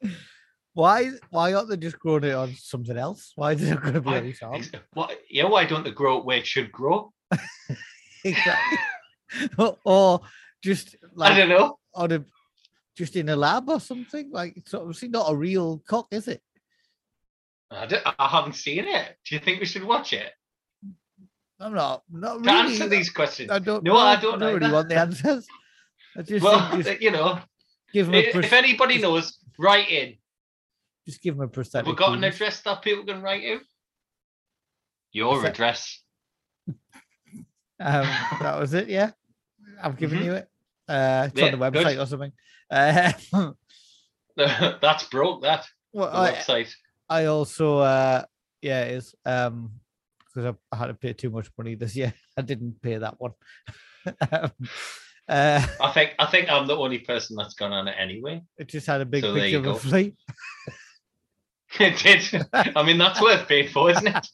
why 0.74 1.10
why 1.30 1.54
aren't 1.54 1.70
they 1.70 1.76
just 1.78 1.98
growing 1.98 2.24
it 2.24 2.34
on 2.34 2.54
something 2.54 2.98
else? 2.98 3.32
Why 3.36 3.52
is 3.52 3.62
it 3.62 3.80
going 3.80 3.94
to 3.94 4.00
be 4.02 4.10
on 4.10 4.24
his 4.24 4.42
arm? 4.42 4.62
What? 4.92 5.18
Yeah, 5.30 5.46
why 5.46 5.64
don't 5.64 5.84
they 5.84 5.90
grow 5.90 6.18
it 6.18 6.26
where 6.26 6.38
it 6.38 6.46
should 6.46 6.70
grow? 6.70 7.12
exactly. 8.24 8.78
or, 9.84 10.20
just 10.62 10.96
I 11.18 11.38
don't 11.38 11.48
know. 11.48 11.78
on 11.94 12.12
a 12.12 12.24
just 12.96 13.16
in 13.16 13.30
a 13.30 13.36
lab 13.36 13.70
or 13.70 13.80
something. 13.80 14.30
Like 14.30 14.56
it's 14.56 14.74
obviously 14.74 15.08
not 15.08 15.32
a 15.32 15.34
real 15.34 15.78
cock, 15.88 16.08
is 16.10 16.28
it? 16.28 16.42
I, 17.70 17.86
don't- 17.86 18.02
I 18.18 18.28
haven't 18.28 18.54
seen 18.54 18.84
it. 18.86 19.16
Do 19.26 19.34
you 19.34 19.40
think 19.40 19.60
we 19.60 19.66
should 19.66 19.84
watch 19.84 20.12
it 20.12 20.32
I'm 21.60 21.74
not 21.74 22.02
not 22.10 22.34
to 22.34 22.38
really. 22.40 22.58
answer 22.72 22.88
these 22.88 23.10
questions? 23.10 23.50
I 23.50 23.58
don't. 23.58 23.82
No, 23.82 23.94
know. 23.94 23.98
I 23.98 24.16
don't 24.20 24.40
really 24.40 24.64
either. 24.64 24.72
want 24.72 24.88
the 24.88 24.98
answers. 24.98 25.46
I 26.16 26.22
just 26.22 26.44
well, 26.44 26.80
just 26.80 27.00
you 27.02 27.10
know, 27.10 27.40
give 27.92 28.08
a 28.12 28.28
if, 28.28 28.34
if 28.36 28.52
anybody 28.52 28.98
knows, 28.98 29.38
write 29.58 29.90
in. 29.90 30.16
just 31.06 31.20
give 31.20 31.36
them 31.36 31.44
a 31.44 31.48
percentage. 31.48 31.86
We've 31.88 31.96
got 31.96 32.16
an 32.16 32.22
address 32.24 32.60
that 32.62 32.80
people 32.82 33.04
can 33.04 33.22
write 33.22 33.42
in. 33.42 33.60
Your 35.12 35.40
that- 35.42 35.50
address. 35.50 36.00
Um, 37.80 38.06
that 38.40 38.58
was 38.58 38.74
it. 38.74 38.88
Yeah, 38.88 39.12
I've 39.80 39.96
given 39.96 40.18
Mhm. 40.18 40.24
you 40.24 40.32
it. 40.32 40.48
Uh, 40.88 41.28
it's 41.30 41.38
Yeah, 41.40 41.44
on 41.52 41.58
the 41.60 41.70
good. 41.70 41.86
website 41.86 42.02
or 42.02 42.06
something. 42.06 42.32
Uh, 42.68 43.52
That's 44.80 45.04
broke. 45.08 45.42
That 45.42 45.64
well, 45.92 46.10
the 46.10 46.16
I, 46.18 46.32
website. 46.32 46.72
I 47.08 47.26
also, 47.26 47.78
uh, 47.78 48.24
yeah, 48.62 48.84
it 48.84 48.94
is 48.94 49.14
um, 49.24 49.72
because 50.34 50.54
I, 50.72 50.76
had 50.76 50.86
to 50.88 50.94
pay 50.94 51.12
too 51.12 51.30
much 51.30 51.50
money 51.56 51.74
this 51.74 51.96
year. 52.00 52.12
I 52.36 52.42
didn't 52.42 52.80
pay 52.82 52.98
that 52.98 53.20
one. 53.20 53.32
um, 54.32 54.50
uh, 55.28 55.66
I 55.80 55.90
think 55.92 56.14
I 56.18 56.26
think 56.26 56.48
I'm 56.50 56.66
the 56.66 56.76
only 56.76 57.00
person 57.00 57.36
that's 57.36 57.54
gone 57.54 57.72
on 57.72 57.86
it 57.86 57.96
anyway. 57.98 58.42
it 58.56 58.68
just 58.68 58.86
had 58.86 59.02
a 59.02 59.04
big 59.04 59.22
So 59.22 59.34
picture 59.34 59.58
of 59.58 59.64
a 59.64 59.68
go. 59.68 59.74
flea. 59.74 60.14
It 61.78 61.98
did. 61.98 62.46
I 62.54 62.82
mean, 62.82 62.96
that's 62.96 63.20
worth 63.20 63.46
paying 63.46 63.68
for, 63.68 63.90
isn't 63.90 64.06
it? 64.06 64.26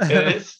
it 0.00 0.36
is. 0.36 0.56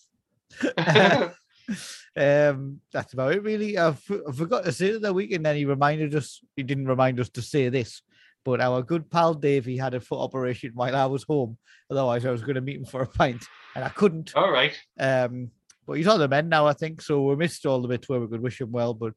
um, 2.16 2.80
that's 2.92 3.14
about 3.14 3.32
it, 3.32 3.42
really. 3.42 3.78
I, 3.78 3.88
f- 3.88 4.10
I 4.28 4.32
forgot 4.32 4.64
to 4.64 4.72
say 4.72 4.98
that 4.98 5.14
week, 5.14 5.32
and 5.32 5.46
then 5.46 5.56
he 5.56 5.64
reminded 5.64 6.14
us. 6.14 6.40
He 6.56 6.62
didn't 6.62 6.88
remind 6.88 7.20
us 7.20 7.30
to 7.30 7.42
say 7.42 7.70
this, 7.70 8.02
but 8.44 8.60
our 8.60 8.82
good 8.82 9.10
pal 9.10 9.34
Davey 9.34 9.76
had 9.76 9.94
a 9.94 10.00
foot 10.00 10.20
operation 10.20 10.72
while 10.74 10.94
I 10.94 11.06
was 11.06 11.24
home. 11.24 11.58
Otherwise, 11.90 12.24
I 12.26 12.30
was 12.30 12.42
going 12.42 12.56
to 12.56 12.60
meet 12.60 12.76
him 12.76 12.84
for 12.84 13.02
a 13.02 13.06
pint, 13.06 13.44
and 13.74 13.84
I 13.84 13.88
couldn't. 13.88 14.34
All 14.36 14.50
right. 14.50 14.76
Um, 14.98 15.50
but 15.86 15.94
he's 15.94 16.06
on 16.06 16.18
the 16.18 16.28
mend 16.28 16.50
now, 16.50 16.66
I 16.66 16.74
think. 16.74 17.00
So 17.00 17.22
we 17.22 17.36
missed 17.36 17.64
all 17.64 17.80
the 17.80 17.88
bits 17.88 18.08
where 18.08 18.20
we 18.20 18.28
could 18.28 18.42
wish 18.42 18.60
him 18.60 18.72
well. 18.72 18.92
But 18.94 19.14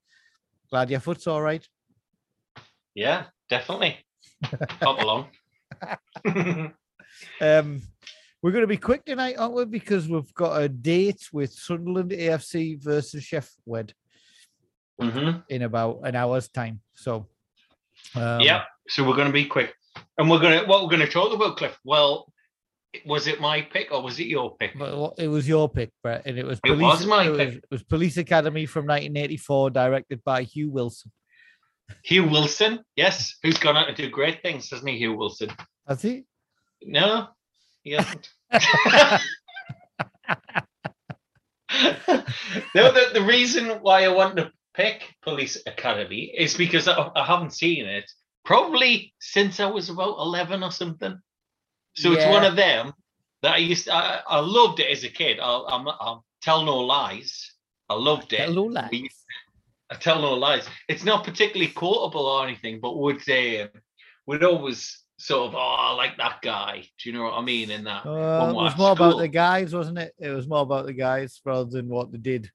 glad 0.70 0.90
your 0.90 1.02
foot's 1.02 1.28
all 1.28 1.42
right. 1.42 1.66
Yeah, 2.96 3.26
definitely. 3.50 3.98
Hop 4.82 5.02
along. 5.02 5.28
Um, 7.40 7.82
we're 8.42 8.52
going 8.52 8.64
to 8.64 8.68
be 8.68 8.78
quick 8.78 9.06
tonight, 9.06 9.36
aren't 9.38 9.54
we? 9.54 9.66
Because 9.66 10.08
we've 10.08 10.34
got 10.34 10.62
a 10.62 10.70
date 10.70 11.30
with 11.32 11.54
Sunderland 11.54 12.12
AFC 12.12 12.82
versus 12.82 13.24
Sheffield 13.24 13.94
hmm 15.00 15.32
in 15.50 15.64
about 15.64 16.02
an 16.04 16.16
hour's 16.16 16.48
time. 16.48 16.80
So, 16.94 17.28
um, 18.16 18.42
yeah. 18.42 18.64
So 18.88 19.08
we're 19.08 19.16
going 19.16 19.28
to 19.28 19.34
be 19.34 19.46
quick, 19.46 19.74
and 20.18 20.30
we're 20.30 20.40
going 20.40 20.60
to 20.60 20.66
what 20.66 20.84
we're 20.84 20.90
going 20.90 21.06
to 21.06 21.12
talk 21.12 21.34
about, 21.34 21.58
Cliff. 21.58 21.78
Well, 21.86 22.32
was 23.06 23.28
it 23.28 23.40
my 23.40 23.62
pick 23.62 23.92
or 23.92 24.02
was 24.02 24.20
it 24.20 24.28
your 24.28 24.56
pick? 24.58 24.74
What- 24.76 25.14
it 25.18 25.28
was 25.28 25.48
your 25.48 25.70
pick, 25.70 25.92
Brett, 26.04 26.24
and 26.26 26.38
it 26.38 26.46
was 26.46 26.60
It 26.66 26.78
was 26.78 27.06
my 27.06 27.26
it 27.26 27.30
was, 27.30 27.38
pick. 27.38 27.54
it 27.56 27.64
was 27.72 27.84
Police 27.84 28.18
Academy 28.18 28.66
from 28.66 28.86
1984, 28.86 29.70
directed 29.70 30.24
by 30.24 30.44
Hugh 30.44 30.70
Wilson. 30.72 31.12
Hugh 32.04 32.28
Wilson, 32.28 32.80
yes, 32.96 33.38
who's 33.44 33.58
gone 33.58 33.78
out 33.78 33.88
to 33.88 33.94
do 33.94 34.10
great 34.10 34.42
things, 34.42 34.70
hasn't 34.70 34.90
he, 34.90 34.98
Hugh 34.98 35.16
Wilson? 35.18 35.50
Has 35.88 36.02
he? 36.02 36.24
No, 36.84 37.28
he 37.84 37.92
hasn't. 37.92 38.30
no, 42.76 42.92
the, 42.92 43.10
the 43.14 43.22
reason 43.22 43.70
why 43.82 44.04
I 44.04 44.10
want 44.10 44.38
to 44.38 44.52
pick 44.74 45.16
Police 45.22 45.58
Academy 45.66 46.34
is 46.38 46.56
because 46.56 46.88
I, 46.88 47.10
I 47.16 47.26
haven't 47.26 47.54
seen 47.54 47.86
it 47.86 48.10
probably 48.46 49.14
since 49.20 49.60
I 49.60 49.66
was 49.68 49.90
about 49.90 50.18
11 50.18 50.64
or 50.64 50.72
something. 50.72 51.20
So 51.94 52.14
it's 52.14 52.26
one 52.26 52.46
of 52.46 52.56
them 52.56 52.94
that 53.42 53.56
I 53.56 53.58
used 53.58 53.86
to, 53.86 53.94
I, 53.94 54.22
I 54.28 54.40
loved 54.40 54.80
it 54.80 54.90
as 54.90 55.04
a 55.04 55.10
kid. 55.10 55.40
I'll, 55.42 55.66
I'm, 55.68 55.88
I'll 55.88 56.26
tell 56.42 56.64
no 56.64 56.78
lies. 56.80 57.52
I 57.90 57.96
loved 57.96 58.34
it. 58.34 58.40
Hello, 58.42 58.66
lad. 58.66 58.90
We- 58.92 59.10
I 59.90 59.96
tell 59.96 60.22
no 60.22 60.36
lies. 60.36 60.66
It's 60.88 61.04
not 61.04 61.26
particularly 61.26 61.70
quotable 61.70 62.26
or 62.26 62.48
anything, 62.48 62.80
but 62.80 62.98
would 62.98 63.30
uh, 63.30 63.68
would 64.26 64.42
always 64.42 65.04
sort 65.18 65.50
of, 65.50 65.56
oh, 65.56 65.58
I 65.60 65.92
like 65.96 66.16
that 66.16 66.42
guy. 66.42 66.86
Do 66.98 67.10
you 67.10 67.18
know 67.18 67.24
what 67.26 67.34
I 67.34 67.42
mean? 67.42 67.70
In 67.70 67.84
that, 67.84 68.06
Uh, 68.06 68.48
it 68.50 68.54
was 68.54 68.78
more 68.78 68.94
about 68.94 69.18
the 69.18 69.28
guys, 69.28 69.76
wasn't 69.76 69.98
it? 69.98 70.14
It 70.18 70.30
was 70.30 70.48
more 70.48 70.62
about 70.62 70.86
the 70.86 70.94
guys 70.94 71.42
rather 71.44 71.70
than 71.70 71.90
what 71.90 72.10
they 72.10 72.20
did. 72.20 72.50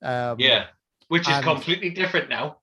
Um, 0.00 0.38
yeah, 0.38 0.66
which 1.08 1.28
is 1.28 1.34
and- 1.34 1.44
completely 1.44 1.90
different 1.90 2.28
now. 2.28 2.58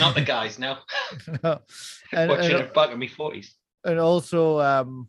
Not 0.00 0.16
the 0.16 0.20
guys 0.20 0.58
now. 0.58 0.80
and, 1.26 2.30
Watching 2.30 2.56
and, 2.56 2.64
it 2.64 2.74
back 2.74 2.90
in 2.90 2.98
my 2.98 3.06
forties. 3.06 3.54
and 3.84 4.00
also, 4.00 4.58
um, 4.58 5.08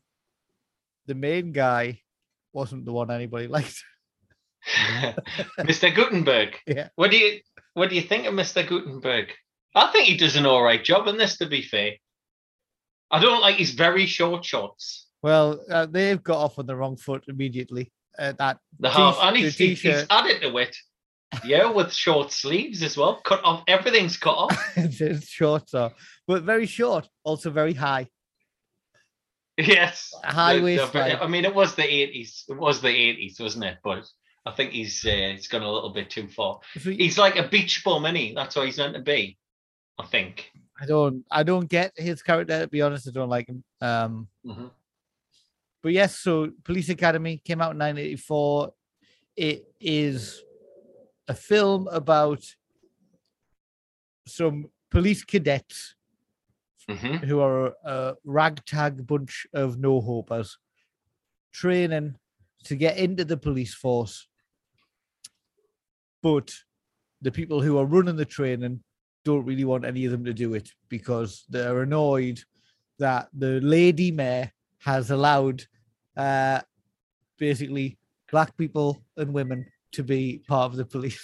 the 1.07 1.15
main 1.15 1.51
guy 1.51 2.01
wasn't 2.53 2.85
the 2.85 2.91
one 2.91 3.09
anybody 3.09 3.47
liked. 3.57 3.83
Mr. 5.59 5.93
Guttenberg. 5.95 6.57
Yeah. 6.67 6.89
What 6.95 7.11
do 7.11 7.17
you 7.17 7.39
what 7.73 7.89
do 7.89 7.95
you 7.95 8.01
think 8.01 8.25
of 8.27 8.33
Mr. 8.33 8.67
Guttenberg? 8.67 9.31
I 9.73 9.91
think 9.91 10.07
he 10.07 10.17
does 10.17 10.35
an 10.35 10.45
all 10.45 10.63
right 10.63 10.83
job 10.83 11.07
in 11.07 11.17
this. 11.17 11.37
To 11.37 11.45
be 11.45 11.61
fair, 11.61 11.93
I 13.09 13.19
don't 13.19 13.41
like 13.41 13.55
his 13.55 13.71
very 13.71 14.05
short 14.05 14.43
shots. 14.43 15.07
Well, 15.23 15.63
uh, 15.69 15.85
they've 15.85 16.21
got 16.21 16.37
off 16.37 16.59
on 16.59 16.65
the 16.65 16.75
wrong 16.75 16.97
foot 16.97 17.23
immediately. 17.27 17.91
Uh, 18.17 18.33
that 18.39 18.57
The 18.79 18.89
half, 18.89 19.17
and 19.21 19.37
he's, 19.37 19.57
he's, 19.57 19.85
added 20.09 20.41
to 20.41 20.57
it. 20.57 20.75
Yeah, 21.43 21.69
with 21.71 21.91
short 21.93 22.31
sleeves 22.31 22.81
as 22.83 22.97
well. 22.97 23.19
Cut 23.23 23.43
off, 23.43 23.63
everything's 23.67 24.17
cut 24.17 24.35
off. 24.35 24.73
it's 24.77 25.27
short, 25.27 25.69
so 25.69 25.91
but 26.27 26.43
very 26.43 26.65
short, 26.65 27.07
also 27.23 27.49
very 27.49 27.73
high. 27.73 28.07
Yes. 29.57 30.13
High 30.23 30.59
The- 30.59 30.89
the- 30.93 31.23
I 31.23 31.27
mean, 31.27 31.43
it 31.45 31.53
was 31.53 31.75
the 31.75 31.83
eighties. 31.83 32.45
It 32.47 32.57
was 32.57 32.81
the 32.81 32.89
eighties, 32.89 33.39
wasn't 33.39 33.65
it? 33.65 33.77
But 33.83 34.05
I 34.45 34.51
think 34.51 34.71
he's 34.71 35.03
uh, 35.05 35.09
he's 35.33 35.47
gone 35.47 35.63
a 35.63 35.71
little 35.71 35.89
bit 35.89 36.09
too 36.09 36.27
far. 36.27 36.59
He's 36.73 37.17
like 37.17 37.35
a 37.37 37.47
beach 37.47 37.83
bum, 37.83 38.05
is 38.05 38.15
he? 38.15 38.33
That's 38.33 38.55
what 38.55 38.65
he's 38.65 38.77
meant 38.77 38.93
to 38.93 39.01
be. 39.01 39.37
I 39.99 40.05
think. 40.05 40.51
I 40.79 40.85
don't, 40.85 41.25
I 41.31 41.41
don't 41.41 41.67
get 41.67 41.91
his 41.97 42.21
character. 42.21 42.61
To 42.61 42.67
be 42.67 42.83
honest, 42.83 43.07
I 43.07 43.11
don't 43.11 43.29
like 43.29 43.47
him. 43.47 43.63
Um, 43.81 44.27
Mhm. 44.45 44.69
but 45.81 45.91
yes, 45.91 46.15
so 46.17 46.51
Police 46.63 46.89
Academy 46.89 47.41
came 47.43 47.61
out 47.61 47.71
in 47.71 47.79
1984. 47.79 48.73
It 49.35 49.65
is 49.81 50.43
a 51.27 51.33
film 51.33 51.87
about 51.89 52.43
some 54.25 54.69
police 54.91 55.23
cadets 55.23 55.95
Mhm. 56.89 57.25
who 57.27 57.39
are 57.39 57.75
a 57.83 58.15
ragtag 58.23 59.05
bunch 59.05 59.45
of 59.53 59.77
no 59.77 59.99
hopers 59.99 60.57
training 61.51 62.17
to 62.63 62.75
get 62.75 62.97
into 62.97 63.25
the 63.25 63.35
police 63.37 63.73
force. 63.73 64.27
But 66.21 66.53
the 67.21 67.31
people 67.31 67.61
who 67.61 67.77
are 67.77 67.85
running 67.85 68.15
the 68.15 68.25
training 68.25 68.83
don't 69.25 69.45
really 69.45 69.65
want 69.65 69.85
any 69.85 70.05
of 70.05 70.11
them 70.11 70.23
to 70.25 70.33
do 70.33 70.53
it 70.53 70.69
because 70.87 71.45
they're 71.49 71.81
annoyed 71.81 72.41
that 72.99 73.27
the 73.33 73.59
lady 73.61 74.11
mayor 74.11 74.51
has 74.79 75.11
allowed 75.11 75.63
uh, 76.15 76.61
basically 77.37 77.97
black 78.31 78.55
people 78.57 79.03
and 79.17 79.33
women 79.33 79.65
to 79.93 80.03
be 80.03 80.41
part 80.47 80.71
of 80.71 80.77
the 80.77 80.85
police 80.85 81.23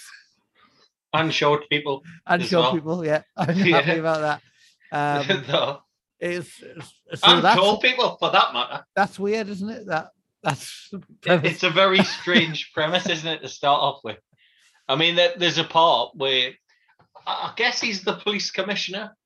And 1.12 1.32
short 1.32 1.68
people. 1.70 2.02
and 2.26 2.44
short 2.44 2.64
well. 2.64 2.74
people. 2.74 3.06
Yeah, 3.06 3.22
I'm 3.36 3.56
Yeah. 3.58 3.80
happy 3.80 3.98
about 4.00 4.20
that. 4.20 4.40
Um, 4.92 5.44
No. 5.48 5.80
it's, 6.20 6.62
it's- 6.62 6.92
so 7.16 7.26
and 7.32 7.42
tall 7.42 7.80
people, 7.80 8.16
for 8.20 8.30
that 8.30 8.52
matter. 8.52 8.84
that's 8.94 9.18
weird, 9.18 9.48
isn't 9.48 9.68
it? 9.70 9.86
That 9.86 10.10
That's 10.42 10.88
the 10.92 10.98
It- 10.98 11.20
premise. 11.22 11.52
It's 11.52 11.62
a 11.64 11.70
very 11.70 12.02
strange 12.04 12.70
premise, 12.72 13.08
isn't 13.08 13.26
it, 13.28 13.42
to 13.42 13.48
start 13.48 13.80
off 13.80 14.00
with? 14.04 14.18
I 14.88 14.94
mean, 14.96 15.16
there's 15.16 15.58
a 15.58 15.64
part 15.64 16.10
where 16.14 16.52
I 17.26 17.32
I 17.32 17.52
guess 17.56 17.80
he's 17.80 18.02
the 18.04 18.14
police 18.14 18.50
commissioner, 18.52 19.16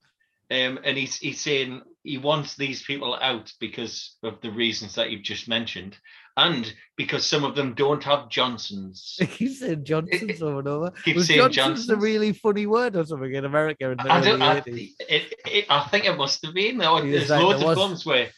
um, 0.50 0.78
and 0.85 0.97
he's 0.97 1.16
he's 1.16 1.40
saying 1.40 1.83
he 2.04 2.16
wants 2.16 2.54
these 2.57 2.83
people 2.83 3.18
out 3.21 3.52
because 3.61 4.16
of 4.23 4.40
the 4.40 4.50
reasons 4.52 4.95
that 4.95 5.11
you've 5.11 5.23
just 5.25 5.49
mentioned, 5.49 5.99
and 6.38 6.73
because 6.97 7.26
some 7.26 7.45
of 7.45 7.57
them 7.57 7.75
don't 7.75 8.02
have 8.04 8.28
Johnsons. 8.30 9.18
He 9.38 9.49
said 9.49 9.85
Johnson's 9.85 10.40
over 10.40 10.61
and 10.61 10.68
over. 10.68 10.90
Keep 11.04 11.16
Was 11.16 11.26
saying 11.26 11.50
Johnson's 11.50 11.90
a 11.90 11.97
really 11.97 12.33
funny 12.33 12.66
word 12.66 12.97
or 12.97 13.04
something 13.04 13.35
in 13.35 13.45
America 13.45 13.90
in 13.90 13.99
I, 14.00 14.21
don't, 14.21 14.40
I, 14.40 14.52
early 14.59 14.61
80s? 14.73 14.95
it, 15.09 15.35
it, 15.47 15.66
I 15.68 15.80
think 15.88 16.04
it 16.07 16.16
must 16.16 16.45
have 16.47 16.54
been. 16.54 16.78
There, 16.78 17.04
He 17.04 17.11
there's 17.11 17.28
like, 17.30 17.42
loads 17.42 17.61
there 17.61 17.71
of 17.73 17.76
films 17.76 18.07
where 18.07 18.28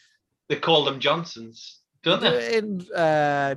they 0.49 0.55
call 0.57 0.83
them 0.83 0.99
Johnsons, 0.99 1.79
don't 2.03 2.21
they? 2.21 2.57
In 2.57 2.81
uh, 2.95 3.55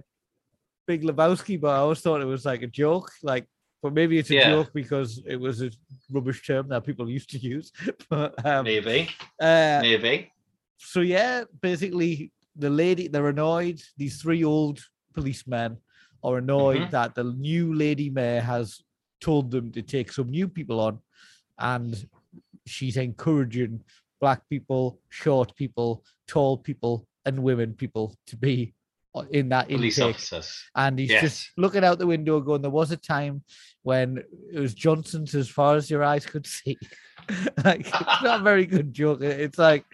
Big 0.87 1.03
Lebowski, 1.03 1.59
but 1.59 1.69
I 1.71 1.77
always 1.79 2.01
thought 2.01 2.21
it 2.21 2.27
was 2.27 2.45
like 2.45 2.63
a 2.63 2.67
joke. 2.67 3.11
Like, 3.23 3.47
but 3.83 3.95
maybe 3.95 4.19
it's 4.19 4.31
a 4.31 4.35
Yeah. 4.35 4.51
joke 4.51 4.73
because 4.75 5.23
it 5.27 5.37
was 5.37 5.63
a 5.63 5.71
rubbish 6.13 6.47
term 6.47 6.69
that 6.69 6.85
people 6.85 7.09
used 7.19 7.31
to 7.31 7.39
use. 7.39 7.73
but 8.11 8.45
um, 8.45 8.65
Maybe, 8.65 9.09
uh, 9.41 9.79
maybe. 9.81 10.31
so 10.77 11.01
yeah, 11.01 11.45
basically 11.63 12.31
the 12.57 12.71
lady 12.71 13.09
they're 13.09 13.29
annoyed. 13.29 13.83
These 13.97 14.21
three 14.23 14.45
old 14.45 14.81
policemen 15.15 15.79
are 16.23 16.39
annoyed 16.39 16.83
Mhm. 16.83 16.91
that 16.91 17.15
the 17.15 17.25
new 17.25 17.75
lady 17.75 18.11
mayor 18.11 18.41
has 18.41 18.81
told 19.21 19.51
them 19.51 19.73
to 19.73 19.83
take 19.83 20.13
some 20.13 20.29
new 20.29 20.49
people 20.49 20.81
on, 20.81 21.01
and 21.59 22.09
she's 22.67 22.97
encouraging 22.97 23.83
black 24.21 24.49
people, 24.49 25.01
short 25.11 25.55
people, 25.57 26.05
tall 26.27 26.57
people, 26.59 27.07
and 27.27 27.43
women 27.43 27.75
people 27.75 28.17
to 28.27 28.37
be 28.37 28.75
in 29.31 29.49
that 29.51 29.69
Police 29.69 29.99
intake. 29.99 30.15
officers. 30.17 30.63
And 30.75 30.99
he's 30.99 31.11
Yes. 31.11 31.23
just 31.23 31.51
looking 31.57 31.85
out 31.85 31.99
the 31.99 32.07
window, 32.07 32.41
going, 32.41 32.63
"There 32.63 32.71
was 32.71 32.91
a 32.91 32.97
time 32.97 33.45
when 33.83 34.19
it 34.53 34.59
was 34.59 34.75
Johnson's 34.75 35.35
as 35.35 35.49
far 35.49 35.77
as 35.77 35.91
your 35.91 36.03
eyes 36.03 36.27
could 36.27 36.47
see." 36.47 36.77
like, 37.65 37.81
it's 37.87 38.23
not 38.23 38.41
a 38.41 38.43
very 38.43 38.67
good 38.67 38.93
joke. 38.93 39.21
It's 39.23 39.59
like 39.59 39.85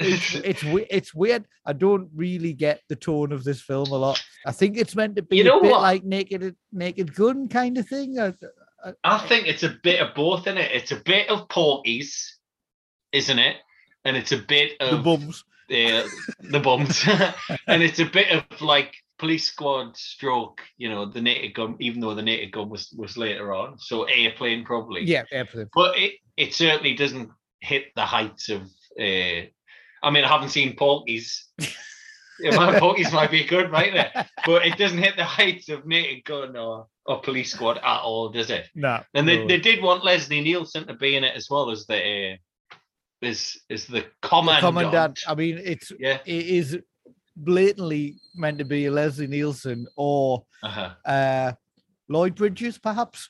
it's 0.00 0.34
it's 0.44 0.62
it's 0.64 1.14
weird. 1.14 1.46
I 1.66 1.72
don't 1.72 2.08
really 2.14 2.52
get 2.52 2.82
the 2.88 2.96
tone 2.96 3.32
of 3.32 3.44
this 3.44 3.60
film 3.60 3.90
a 3.92 3.96
lot. 3.96 4.22
I 4.46 4.52
think 4.52 4.76
it's 4.76 4.96
meant 4.96 5.16
to 5.16 5.22
be 5.22 5.36
You 5.38 5.44
know 5.44 5.58
a 5.60 5.62
bit 5.62 5.70
what? 5.72 5.82
like 5.82 6.04
Naked 6.04 6.56
Naked 6.72 7.14
Gun 7.14 7.48
kind 7.48 7.78
of 7.78 7.86
thing. 7.88 8.18
I- 8.18 8.34
I 9.04 9.18
think 9.28 9.46
it's 9.46 9.62
a 9.62 9.76
bit 9.82 10.00
of 10.00 10.14
both 10.14 10.46
in 10.46 10.56
it. 10.56 10.70
It's 10.72 10.90
a 10.90 10.96
bit 10.96 11.28
of 11.28 11.50
Porky's, 11.50 12.38
isn't 13.12 13.38
it? 13.38 13.56
And 14.06 14.16
it's 14.16 14.32
a 14.32 14.38
bit 14.38 14.72
of 14.80 14.90
the 14.90 15.02
bums. 15.02 15.44
the 15.68 16.10
the 16.40 16.60
bums, 16.60 17.06
and 17.66 17.82
it's 17.82 17.98
a 17.98 18.06
bit 18.06 18.30
of 18.32 18.62
like 18.62 18.94
police 19.18 19.44
squad 19.52 19.98
stroke. 19.98 20.62
You 20.78 20.88
know, 20.88 21.04
the 21.04 21.20
naked 21.20 21.52
gun, 21.52 21.76
even 21.78 22.00
though 22.00 22.14
the 22.14 22.22
naked 22.22 22.52
gun 22.52 22.70
was 22.70 22.90
was 22.96 23.18
later 23.18 23.52
on. 23.52 23.78
So 23.78 24.04
airplane 24.04 24.64
probably. 24.64 25.04
Yeah, 25.04 25.24
airplane. 25.30 25.68
but 25.74 25.98
it 25.98 26.14
it 26.38 26.54
certainly 26.54 26.94
doesn't 26.94 27.28
hit 27.60 27.88
the 27.96 28.06
heights 28.06 28.48
of. 28.48 28.62
Uh, 28.98 29.42
I 30.02 30.10
mean, 30.10 30.24
I 30.24 30.28
haven't 30.28 30.50
seen 30.50 30.76
Porky's. 30.76 31.46
My 32.42 32.78
Porky's 32.78 33.12
might 33.12 33.30
be 33.30 33.44
good, 33.44 33.70
right 33.70 33.92
there, 33.92 34.26
but 34.46 34.64
it 34.64 34.78
doesn't 34.78 34.96
hit 34.96 35.16
the 35.16 35.24
heights 35.24 35.68
of 35.68 35.86
Naked 35.86 36.24
Gun 36.24 36.56
or, 36.56 36.86
or 37.04 37.20
Police 37.20 37.52
Squad 37.52 37.76
at 37.76 38.00
all, 38.00 38.30
does 38.30 38.48
it? 38.48 38.66
No, 38.74 39.02
And 39.12 39.28
they, 39.28 39.40
no. 39.40 39.46
they 39.46 39.58
did 39.58 39.82
want 39.82 40.04
Leslie 40.04 40.40
Nielsen 40.40 40.86
to 40.86 40.94
be 40.94 41.16
in 41.16 41.24
it 41.24 41.36
as 41.36 41.48
well 41.50 41.70
as 41.70 41.84
the 41.86 42.32
uh, 42.32 42.36
is 43.20 43.60
as 43.68 43.84
the 43.84 44.00
The 44.00 44.06
commandant. 44.22 44.64
commandant. 44.64 45.20
I 45.28 45.34
mean, 45.34 45.60
it's 45.62 45.92
Yeah. 45.98 46.20
it 46.24 46.46
is 46.46 46.78
blatantly 47.36 48.16
meant 48.34 48.58
to 48.58 48.64
be 48.64 48.88
Leslie 48.88 49.26
Nielsen 49.26 49.86
or 49.96 50.44
Uh-huh. 50.62 50.94
uh, 51.04 51.52
Lloyd 52.08 52.34
Bridges, 52.36 52.78
perhaps. 52.78 53.28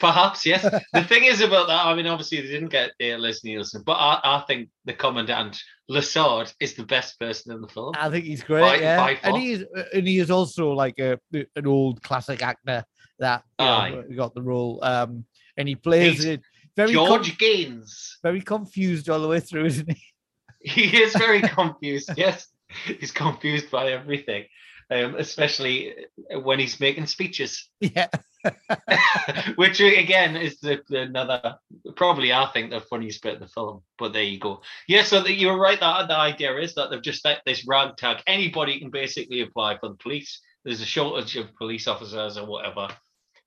Perhaps 0.00 0.44
yes. 0.46 0.62
the 0.92 1.04
thing 1.04 1.24
is 1.24 1.40
about 1.40 1.68
that. 1.68 1.86
I 1.86 1.94
mean, 1.94 2.06
obviously 2.06 2.40
they 2.40 2.48
didn't 2.48 2.68
get 2.68 2.90
uh, 3.02 3.16
Leslie 3.18 3.50
Nielsen, 3.50 3.82
but 3.84 3.94
I, 3.94 4.20
I 4.22 4.44
think 4.46 4.68
the 4.84 4.92
commandant 4.92 5.60
Lassard 5.90 6.52
is 6.60 6.74
the 6.74 6.84
best 6.84 7.18
person 7.18 7.52
in 7.52 7.60
the 7.60 7.68
film. 7.68 7.94
I 7.98 8.10
think 8.10 8.24
he's 8.24 8.42
great. 8.42 8.60
By- 8.60 8.76
yeah, 8.76 8.96
by 8.96 9.18
and 9.22 9.36
he 9.36 9.52
is, 9.52 9.64
and 9.94 10.06
he 10.06 10.18
is 10.18 10.30
also 10.30 10.72
like 10.72 10.98
a 10.98 11.18
an 11.32 11.66
old 11.66 12.02
classic 12.02 12.42
actor 12.42 12.84
that 13.18 13.44
know, 13.58 14.04
got 14.14 14.34
the 14.34 14.42
role. 14.42 14.80
Um, 14.82 15.24
and 15.56 15.68
he 15.68 15.74
plays 15.74 16.16
He's 16.16 16.24
it 16.24 16.42
very 16.76 16.92
com- 16.92 17.06
George 17.06 17.38
Gaynes. 17.38 18.16
very 18.22 18.40
confused 18.40 19.08
all 19.08 19.20
the 19.20 19.28
way 19.28 19.40
through, 19.40 19.66
isn't 19.66 19.90
he? 19.90 20.02
He 20.60 21.00
is 21.00 21.14
very 21.14 21.40
confused. 21.60 22.10
Yes, 22.16 22.48
he's 22.86 23.12
confused 23.12 23.70
by 23.70 23.92
everything, 23.92 24.46
um, 24.90 25.14
especially 25.16 25.94
when 26.42 26.58
he's 26.58 26.80
making 26.80 27.06
speeches. 27.06 27.68
Yeah, 27.80 28.08
which 29.56 29.80
again 29.80 30.36
is 30.36 30.58
the, 30.60 30.82
the 30.88 31.02
another 31.02 31.56
probably 31.96 32.32
I 32.32 32.46
think 32.52 32.70
the 32.70 32.80
funniest 32.80 33.22
bit 33.22 33.34
of 33.34 33.40
the 33.40 33.48
film. 33.48 33.82
But 33.98 34.12
there 34.12 34.22
you 34.22 34.38
go. 34.38 34.62
Yeah, 34.88 35.02
so 35.02 35.22
that 35.22 35.34
you 35.34 35.48
were 35.48 35.58
right. 35.58 35.80
That 35.80 36.08
the 36.08 36.16
idea 36.16 36.56
is 36.58 36.74
that 36.74 36.90
they've 36.90 37.02
just 37.02 37.24
let 37.24 37.42
this 37.46 37.66
ragtag. 37.66 38.22
Anybody 38.26 38.78
can 38.78 38.90
basically 38.90 39.40
apply 39.40 39.78
for 39.78 39.88
the 39.88 39.94
police. 39.96 40.40
There's 40.64 40.80
a 40.80 40.86
shortage 40.86 41.36
of 41.36 41.54
police 41.56 41.86
officers 41.86 42.36
or 42.36 42.46
whatever, 42.46 42.88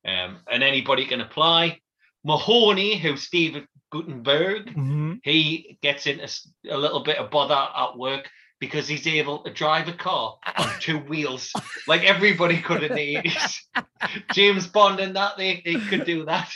um, 0.06 0.38
and 0.52 0.64
anybody 0.64 1.06
can 1.06 1.22
apply. 1.22 1.80
Mahoney, 2.24 2.98
who's 2.98 3.24
Steve 3.24 3.66
Guttenberg, 3.92 4.68
Mm-hmm. 4.68 5.14
he 5.24 5.78
gets 5.82 6.06
into 6.08 6.28
a 6.70 6.78
little 6.78 7.02
bit 7.02 7.18
of 7.18 7.32
bother 7.32 7.56
at 7.56 7.98
work 7.98 8.30
because 8.60 8.88
he's 8.88 9.08
able 9.08 9.39
to 9.43 9.52
drive 9.54 9.88
a 9.88 9.93
car 9.93 10.38
on 10.58 10.69
two 10.80 11.00
wheels 11.00 11.52
like 11.88 12.04
everybody 12.04 12.62
could 12.62 12.84
in 12.84 12.93
the 12.93 13.15
80s. 13.15 13.58
James 14.34 14.67
Bond 14.67 15.00
and 15.00 15.15
that, 15.15 15.38
they, 15.38 15.62
they 15.65 15.76
could 15.76 16.06
do 16.06 16.26
that. 16.26 16.52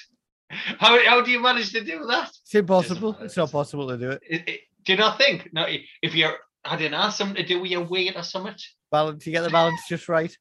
How, 0.49 0.99
how 1.05 1.21
do 1.21 1.31
you 1.31 1.39
manage 1.41 1.71
to 1.71 1.83
do 1.83 2.05
that? 2.07 2.29
it's 2.29 2.53
impossible. 2.55 3.17
It's 3.21 3.37
not 3.37 3.51
possible 3.51 3.87
to 3.87 3.97
do 3.97 4.11
it. 4.11 4.21
It- 4.29 4.47
it- 4.49 4.59
do 4.85 4.91
you 4.91 4.97
not 4.99 5.17
think? 5.17 5.47
No, 5.53 5.65
if 6.01 6.13
you're, 6.13 6.35
I 6.65 6.75
don't 6.75 6.91
know, 6.91 7.09
something 7.09 7.37
to 7.37 7.45
do 7.47 7.61
with 7.61 7.71
your 7.71 7.85
weight 7.85 8.17
or 8.17 8.23
something? 8.23 8.53
Balance, 8.91 9.25
you 9.25 9.31
get 9.31 9.43
the 9.43 9.49
balance 9.49 9.79
just 9.87 10.09
right. 10.09 10.37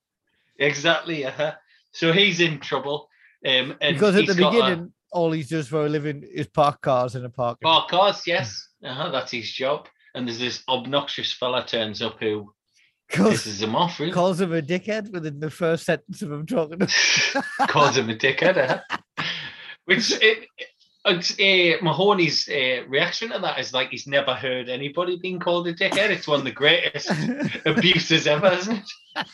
Exactly. 0.58 1.24
Uh-huh. 1.24 1.52
So 1.92 2.12
he's 2.12 2.40
in 2.40 2.58
trouble. 2.58 3.08
Um, 3.46 3.76
and 3.80 3.94
Because 3.94 4.16
at 4.16 4.26
the 4.26 4.34
he's 4.34 4.42
a- 4.42 4.50
beginning, 4.50 4.92
all 5.12 5.30
he 5.30 5.44
does 5.44 5.68
for 5.68 5.86
a 5.86 5.88
living 5.88 6.24
is 6.24 6.48
park 6.48 6.80
cars 6.80 7.14
in 7.14 7.24
a 7.24 7.30
parking. 7.30 7.60
Park 7.62 7.88
cars, 7.88 8.22
yes. 8.26 8.68
Uh-huh, 8.84 9.10
that's 9.10 9.30
his 9.30 9.50
job. 9.52 9.86
And 10.14 10.26
there's 10.28 10.38
this 10.38 10.62
obnoxious 10.68 11.32
fella 11.32 11.64
turns 11.66 12.02
up 12.02 12.18
who 12.20 12.52
Calls, 13.10 13.44
pisses 13.44 13.62
him 13.62 13.74
off, 13.76 13.98
really. 14.00 14.12
calls 14.12 14.40
him 14.40 14.52
a 14.52 14.62
dickhead 14.62 15.10
within 15.12 15.38
the 15.40 15.50
first 15.50 15.84
sentence 15.84 16.22
of 16.22 16.32
him 16.32 16.46
talking. 16.46 16.78
Calls 17.68 17.96
him 17.96 18.08
a 18.10 18.14
dickhead. 18.14 18.82
huh? 19.18 19.24
Which 19.84 20.12
it, 20.22 20.46
it's, 21.04 21.32
uh, 21.32 21.84
Mahoney's 21.84 22.48
uh, 22.48 22.86
reaction 22.88 23.30
to 23.30 23.38
that 23.40 23.58
is 23.58 23.72
like 23.74 23.90
he's 23.90 24.06
never 24.06 24.32
heard 24.34 24.68
anybody 24.68 25.18
being 25.20 25.40
called 25.40 25.66
a 25.68 25.74
dickhead. 25.74 26.10
It's 26.10 26.28
one 26.28 26.38
of 26.40 26.44
the 26.44 26.52
greatest 26.52 27.10
abuses 27.66 28.26
ever, 28.26 28.48
isn't 28.52 28.82
it? 29.16 29.26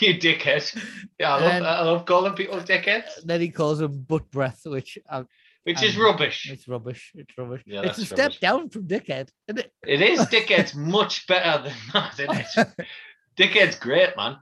you 0.00 0.14
dickhead. 0.18 0.76
Yeah, 1.18 1.34
I 1.36 1.40
love, 1.40 1.52
And- 1.52 1.66
I 1.66 1.82
love 1.82 2.04
calling 2.04 2.34
people 2.34 2.58
dickheads, 2.58 3.22
then 3.24 3.40
he 3.40 3.48
calls 3.48 3.80
him 3.80 4.02
butt 4.02 4.30
breath, 4.30 4.60
which 4.66 4.98
uh, 5.08 5.24
which 5.64 5.82
is 5.82 5.96
rubbish. 5.96 6.50
it's 6.50 6.66
rubbish. 6.68 7.12
It's 7.14 7.36
rubbish. 7.36 7.62
Yeah, 7.66 7.82
it's 7.82 7.98
a 7.98 8.04
step 8.04 8.18
rubbish. 8.18 8.40
down 8.40 8.68
from 8.70 8.86
dickhead, 8.88 9.28
isn't 9.48 9.58
it? 9.58 9.72
It 9.86 10.00
is 10.02 10.20
dickhead's 10.32 10.74
much 10.74 11.26
better 11.26 11.64
than 11.68 11.74
that, 11.92 12.18
isn't 12.20 12.68
it? 12.78 12.86
Dickhead's 13.38 13.76
great, 13.78 14.16
man. 14.16 14.36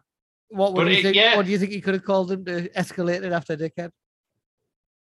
What 0.49 0.73
would 0.75 0.85
But 0.87 0.93
you 0.93 0.99
it- 0.99 1.03
think? 1.03 1.17
yeah. 1.17 1.37
What 1.37 1.45
do 1.47 1.53
you 1.53 1.59
think 1.59 1.73
he 1.73 1.81
could 1.81 1.95
have 1.95 2.05
called 2.05 2.33
him 2.33 2.45
to 2.47 2.69
escalate 2.71 3.23
it 3.23 3.33
after 3.33 3.57
dickhead? 3.57 3.91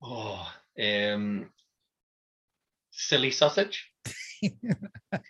Oh, 0.01 0.51
um, 0.81 1.49
silly 2.91 3.31
sausage. 3.31 3.89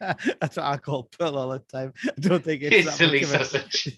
That's 0.01 0.57
what 0.57 0.65
I 0.65 0.77
call 0.77 1.03
Pearl 1.03 1.37
all 1.37 1.49
the 1.49 1.59
time. 1.59 1.93
I 2.05 2.11
don't 2.19 2.43
think 2.43 2.61
it's, 2.63 2.87
It's 2.87 2.95
silly 2.97 3.23
sausage. 3.23 3.97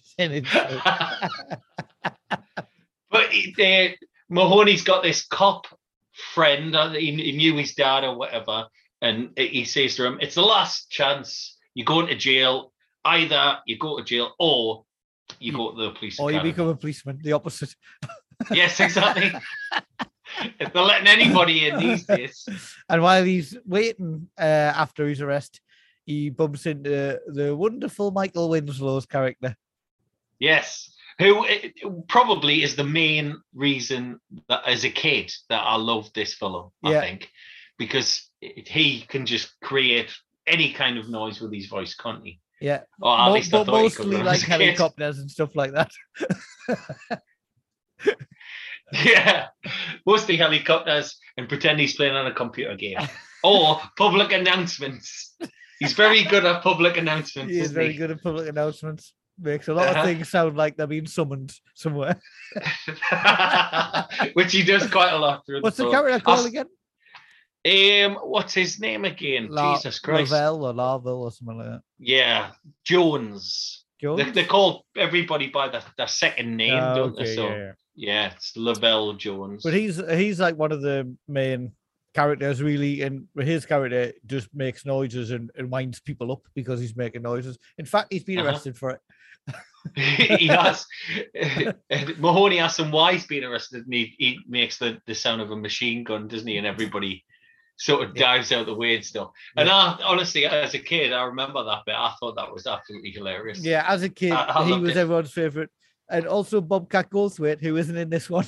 but 3.10 3.28
uh, 3.60 3.88
Mahoney's 4.30 4.84
got 4.84 5.04
this 5.04 5.26
cop 5.26 5.66
friend. 6.34 6.76
uh, 6.76 6.92
He, 6.92 7.12
he 7.16 7.32
knew 7.34 7.56
his 7.58 7.74
dad 7.76 8.04
or 8.04 8.16
whatever, 8.16 8.68
and 9.02 9.30
he 9.38 9.66
says 9.66 9.96
to 9.96 10.06
him, 10.06 10.18
"It's 10.22 10.36
the 10.36 10.42
last 10.42 10.90
chance. 10.90 11.58
You're 11.74 11.86
going 11.86 12.08
to 12.08 12.16
jail. 12.16 12.74
Either 13.06 13.60
you 13.66 13.78
go 13.78 13.98
to 13.98 14.04
jail 14.04 14.34
or 14.40 14.84
you 15.40 15.54
go 15.54 15.72
to 15.72 15.82
the 15.84 15.92
police 15.92 16.20
or 16.20 16.32
you 16.32 16.42
become 16.42 16.68
a 16.68 16.76
policeman, 16.76 17.20
the 17.24 17.32
opposite. 17.34 17.74
yes, 18.52 18.80
exactly. 18.80 19.32
if 20.60 20.74
they're 20.74 20.84
letting 20.84 21.08
anybody 21.08 21.70
in 21.70 21.78
these 21.80 22.06
days, 22.06 22.46
And 22.90 23.02
while 23.02 23.24
he's 23.24 23.56
waiting 23.66 24.28
uh, 24.38 24.74
after 24.76 25.08
his 25.08 25.22
arrest, 25.22 25.62
he 26.06 26.30
bumps 26.30 26.66
into 26.66 27.20
the 27.28 27.56
wonderful 27.56 28.12
Michael 28.12 28.50
Winslow's 28.50 29.06
character. 29.06 29.56
yes. 30.40 30.92
Who 31.20 31.46
probably 32.08 32.64
is 32.64 32.76
the 32.76 32.84
main 32.86 33.36
reason 33.54 34.20
that 34.48 34.62
as 34.66 34.86
a 34.86 34.90
kid 34.90 35.32
that 35.50 35.60
I 35.62 35.76
loved 35.76 36.16
this 36.16 36.34
film, 36.34 36.72
I 36.84 36.92
Yeah. 36.94 37.02
think, 37.02 37.30
because 37.78 38.30
he 38.42 39.02
can 39.02 39.26
just 39.26 39.54
create 39.62 40.12
any 40.48 40.72
kind 40.72 40.98
of 40.98 41.10
noise 41.10 41.42
with 41.42 41.54
his 41.54 41.68
voice, 41.68 41.94
can't 41.96 42.24
he? 42.24 42.40
Yeah, 42.62 42.82
Or 43.02 43.18
at 43.20 43.26
Mo- 43.28 43.34
least 43.34 43.54
I 43.54 43.64
thought 43.64 43.68
mostly 43.68 44.18
like 44.18 44.42
a 44.42 44.46
kid. 44.46 44.50
helicopters 44.62 45.20
and 45.20 45.30
stuff 45.30 45.56
like 45.56 45.74
that. 45.74 45.92
Yeah, 49.06 49.48
mostly 50.06 50.36
helicopters 50.36 51.20
and 51.38 51.48
pretend 51.48 51.80
he's 51.80 51.96
playing 51.96 52.16
on 52.16 52.26
a 52.26 52.34
computer 52.34 52.76
game 52.76 52.98
or 53.44 53.80
public 53.98 54.32
announcements. 54.32 55.36
He's 55.80 55.94
very 55.94 56.24
good 56.24 56.44
at 56.44 56.64
public 56.64 56.98
announcements. 56.98 57.54
He 57.54 57.60
is 57.60 57.72
very 57.72 57.92
he? 57.92 57.98
good 58.00 58.10
at 58.10 58.24
public 58.24 58.50
announcements. 58.50 59.14
Makes 59.42 59.68
a 59.70 59.74
lot 59.74 59.88
Uh-huh. 59.88 60.00
of 60.02 60.06
things 60.06 60.30
sound 60.30 60.58
like 60.58 60.76
they're 60.76 60.88
being 60.88 61.08
summoned 61.08 61.54
somewhere. 61.76 62.20
Which 64.34 64.52
he 64.52 64.64
does 64.64 64.90
quite 64.90 65.12
a 65.14 65.18
lot. 65.18 65.46
through 65.46 65.62
What's 65.62 65.78
the 65.78 65.84
film. 65.84 65.94
character 65.94 66.20
called 66.20 66.46
again? 66.46 66.66
Um, 67.66 68.16
what's 68.24 68.54
his 68.54 68.80
name 68.80 69.04
again? 69.06 69.48
La- 69.50 69.76
Jesus 69.76 70.00
Christ! 70.00 70.32
Lavelle 70.32 70.64
or 70.66 70.74
Larville 70.74 71.20
or 71.24 71.32
something 71.32 71.58
like 71.58 71.68
that. 71.68 71.82
Yeah, 72.00 72.52
Jones. 72.86 73.86
Jones? 74.02 74.34
they 74.34 74.46
call 74.46 74.86
everybody 74.96 75.48
by 75.48 75.68
their, 75.68 75.82
their 75.98 76.08
second 76.08 76.56
name, 76.56 76.80
Ah, 76.82 76.96
don't 76.96 77.18
they? 77.18 77.36
So 77.36 77.50
yeah, 77.50 77.58
yeah. 77.58 77.72
yeah, 77.96 78.32
it's 78.34 78.56
Lavelle 78.56 79.14
Jones. 79.14 79.62
But 79.64 79.74
he's 79.74 79.98
he's 80.10 80.40
like 80.40 80.56
one 80.56 80.72
of 80.72 80.82
the 80.82 81.14
main 81.28 81.74
characters 82.20 82.62
really 82.62 83.02
and 83.02 83.28
his 83.38 83.66
character 83.66 84.12
just 84.26 84.48
makes 84.54 84.86
noises 84.86 85.32
and, 85.32 85.50
and 85.58 85.72
winds 85.72 86.00
people 86.00 86.32
up 86.32 86.42
because 86.54 86.80
he's 86.80 86.96
making 86.96 87.22
noises. 87.22 87.58
In 87.78 87.86
fact, 87.86 88.08
he's 88.12 88.24
been 88.24 88.40
Uh-huh. 88.40 88.48
arrested 88.50 88.76
for 88.78 88.90
it. 88.96 89.02
he 90.40 90.48
has. 90.48 90.86
Mahoney 92.20 92.60
asks 92.60 92.80
him 92.80 92.92
why 92.92 93.14
he's 93.14 93.26
been 93.28 93.44
arrested, 93.44 93.86
and 93.86 93.94
he, 93.94 94.14
he 94.18 94.40
makes 94.48 94.78
the, 94.78 95.00
the 95.08 95.16
sound 95.16 95.42
of 95.42 95.52
a 95.52 95.56
machine 95.56 96.04
gun, 96.04 96.28
doesn't 96.28 96.48
he? 96.48 96.58
And 96.58 96.68
everybody 96.68 97.24
sort 97.78 98.04
of 98.04 98.16
Yeah. 98.16 98.24
dives 98.36 98.52
out 98.52 98.66
the 98.66 98.76
way 98.76 98.96
and 98.96 99.06
stuff. 99.06 99.30
And 99.56 99.70
I 99.70 99.98
honestly, 100.04 100.46
as 100.46 100.74
a 100.74 100.80
kid, 100.80 101.14
I 101.14 101.24
remember 101.24 101.64
that 101.64 101.84
bit. 101.86 101.96
I 101.96 102.14
thought 102.20 102.36
that 102.36 102.52
was 102.54 102.68
absolutely 102.68 103.12
hilarious. 103.12 103.60
Yeah, 103.64 103.86
as 103.88 104.04
a 104.04 104.10
kid, 104.10 104.34
I- 104.34 104.60
I 104.60 104.66
he 104.66 104.74
was 104.78 104.92
it. 104.92 104.98
everyone's 104.98 105.32
favorite. 105.32 105.70
And 106.12 106.26
also 106.28 106.60
Bobcat 106.60 107.10
Goldthwait, 107.10 107.62
who 107.62 107.78
isn't 107.78 107.96
in 107.98 108.10
this 108.10 108.30
one. 108.30 108.46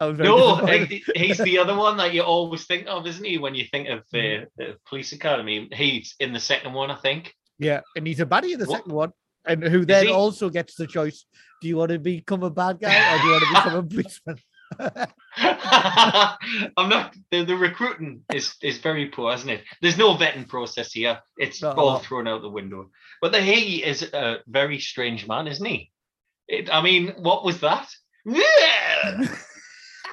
I 0.00 0.06
was 0.06 0.16
very 0.16 0.28
No, 0.28 0.56
he- 0.66 1.04
he's 1.14 1.38
the 1.38 1.58
other 1.58 1.74
one 1.76 1.96
that 1.98 2.14
you 2.14 2.22
always 2.22 2.64
think 2.64 2.86
of, 2.88 3.06
isn't 3.06 3.24
he? 3.24 3.36
When 3.38 3.54
you 3.54 3.64
think 3.70 3.88
of 3.88 4.00
Mm-hmm. 4.14 4.42
uh, 4.44 4.46
the 4.56 4.76
police 4.88 5.12
academy, 5.12 5.68
he's 5.72 6.14
in 6.20 6.32
the 6.32 6.40
second 6.40 6.72
one, 6.72 6.90
I 6.90 6.96
think. 6.96 7.34
Yeah, 7.58 7.80
and 7.96 8.06
he's 8.06 8.20
a 8.20 8.26
baddie 8.26 8.52
in 8.54 8.58
the 8.58 8.64
What- 8.66 8.76
second 8.78 8.92
one, 8.92 9.12
and 9.46 9.62
who 9.62 9.84
then 9.84 10.08
also 10.08 10.48
gets 10.48 10.74
the 10.76 10.86
choice: 10.86 11.26
do 11.60 11.68
you 11.68 11.76
want 11.76 11.90
to 11.90 11.98
become 11.98 12.42
a 12.42 12.50
bad 12.50 12.80
guy 12.80 13.14
or 13.14 13.18
do 13.18 13.26
you 13.26 13.32
want 13.32 13.44
to 13.44 13.54
become 13.54 13.74
a 13.74 13.82
policeman? 13.82 14.38
I'm 16.76 16.88
not. 16.88 17.14
The, 17.30 17.44
the 17.44 17.56
recruiting 17.56 18.22
is 18.32 18.54
is 18.62 18.78
very 18.78 19.06
poor, 19.06 19.34
isn't 19.34 19.48
it? 19.48 19.64
There's 19.82 19.98
no 19.98 20.14
vetting 20.16 20.48
process 20.48 20.92
here. 20.92 21.20
It's 21.36 21.60
Not 21.60 21.76
all 21.76 21.98
thrown 21.98 22.26
out 22.28 22.40
the 22.42 22.48
window. 22.48 22.90
But 23.20 23.32
the 23.32 23.40
he 23.42 23.82
is 23.84 24.02
a 24.02 24.38
very 24.46 24.78
strange 24.78 25.26
man, 25.26 25.46
isn't 25.48 25.66
he? 25.66 25.90
It, 26.48 26.72
I 26.72 26.80
mean, 26.82 27.08
what 27.18 27.44
was 27.44 27.60
that? 27.60 27.88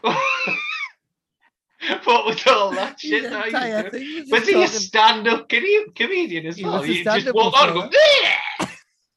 what 2.04 2.26
was 2.26 2.46
all 2.48 2.72
that 2.72 3.00
shit? 3.00 3.24
that 3.24 3.32
he 3.32 3.38
was 3.38 3.46
entire 3.54 3.90
doing? 3.90 4.04
thing 4.04 4.26
was 4.32 4.48
he 4.48 4.64
a 4.64 4.68
stand-up 4.68 5.50
comedian, 5.50 5.92
comedian 5.96 6.46
as 6.46 6.58
He 6.58 6.66
well? 6.66 6.82
a 6.84 6.88
You 6.88 7.04
just 7.04 7.34
walk 7.34 7.54
on 7.62 7.70
and 7.70 7.92
go, 7.92 7.98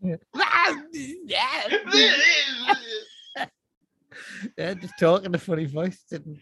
yeah, 4.57 4.73
just 4.75 4.95
talking 4.99 5.35
a 5.35 5.39
funny 5.39 5.67
voice. 5.67 6.03
Didn't. 6.11 6.39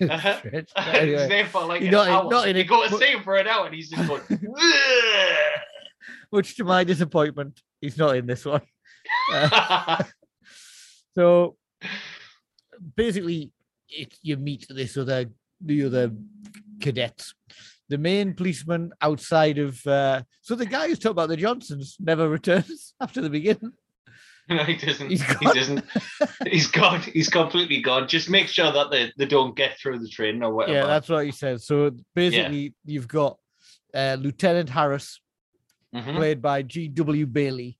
Uh-huh. 0.00 0.40
He's 0.52 0.64
Anyway, 0.76 1.28
there 1.28 1.46
for 1.46 1.64
like 1.66 1.82
an 1.82 1.90
not 1.90 2.08
hour. 2.08 2.30
not 2.30 2.48
in 2.48 2.56
you 2.56 2.62
it, 2.62 2.68
go 2.68 2.88
to 2.88 2.96
see 2.96 3.10
him 3.12 3.22
for 3.22 3.36
an 3.36 3.46
hour 3.48 3.66
and 3.66 3.74
he's 3.74 3.90
just 3.90 4.06
going, 4.08 4.22
much 6.32 6.56
to 6.56 6.64
my 6.64 6.84
disappointment, 6.84 7.60
he's 7.80 7.98
not 7.98 8.16
in 8.16 8.26
this 8.26 8.44
one. 8.44 8.62
Uh, 9.32 10.02
so 11.14 11.56
basically, 12.96 13.52
it, 13.90 14.14
you 14.22 14.36
meet 14.36 14.66
this 14.68 14.96
other 14.96 15.26
the 15.60 15.84
other 15.84 16.10
cadets. 16.80 17.34
The 17.88 17.98
main 17.98 18.34
policeman 18.34 18.92
outside 19.02 19.58
of 19.58 19.84
uh, 19.86 20.22
so 20.40 20.54
the 20.54 20.66
guy 20.66 20.88
who's 20.88 20.98
talking 20.98 21.12
about 21.12 21.28
the 21.28 21.36
Johnsons 21.36 21.96
never 22.00 22.28
returns 22.38 22.94
after 23.00 23.20
the 23.20 23.30
beginning. 23.30 23.72
no, 24.48 24.64
he 24.64 24.76
doesn't. 24.76 25.10
He's 25.10 25.22
he 25.22 25.44
doesn't. 25.46 25.84
He's 26.48 26.66
gone. 26.68 27.00
He's 27.02 27.28
completely 27.28 27.80
gone. 27.82 28.08
Just 28.08 28.30
make 28.30 28.48
sure 28.48 28.72
that 28.72 28.90
they, 28.90 29.12
they 29.16 29.26
don't 29.26 29.56
get 29.56 29.78
through 29.78 29.98
the 29.98 30.08
train 30.08 30.42
or 30.42 30.52
whatever. 30.54 30.78
Yeah, 30.78 30.86
that's 30.86 31.08
what 31.08 31.24
he 31.24 31.32
said. 31.32 31.60
So 31.60 31.90
basically, 32.14 32.74
you've 32.84 33.08
got 33.08 33.38
uh, 33.94 34.16
Lieutenant 34.20 34.68
Harris, 34.70 35.20
Mhm. 35.94 36.14
played 36.14 36.40
by 36.40 36.62
G.W. 36.62 37.26
Bailey, 37.26 37.76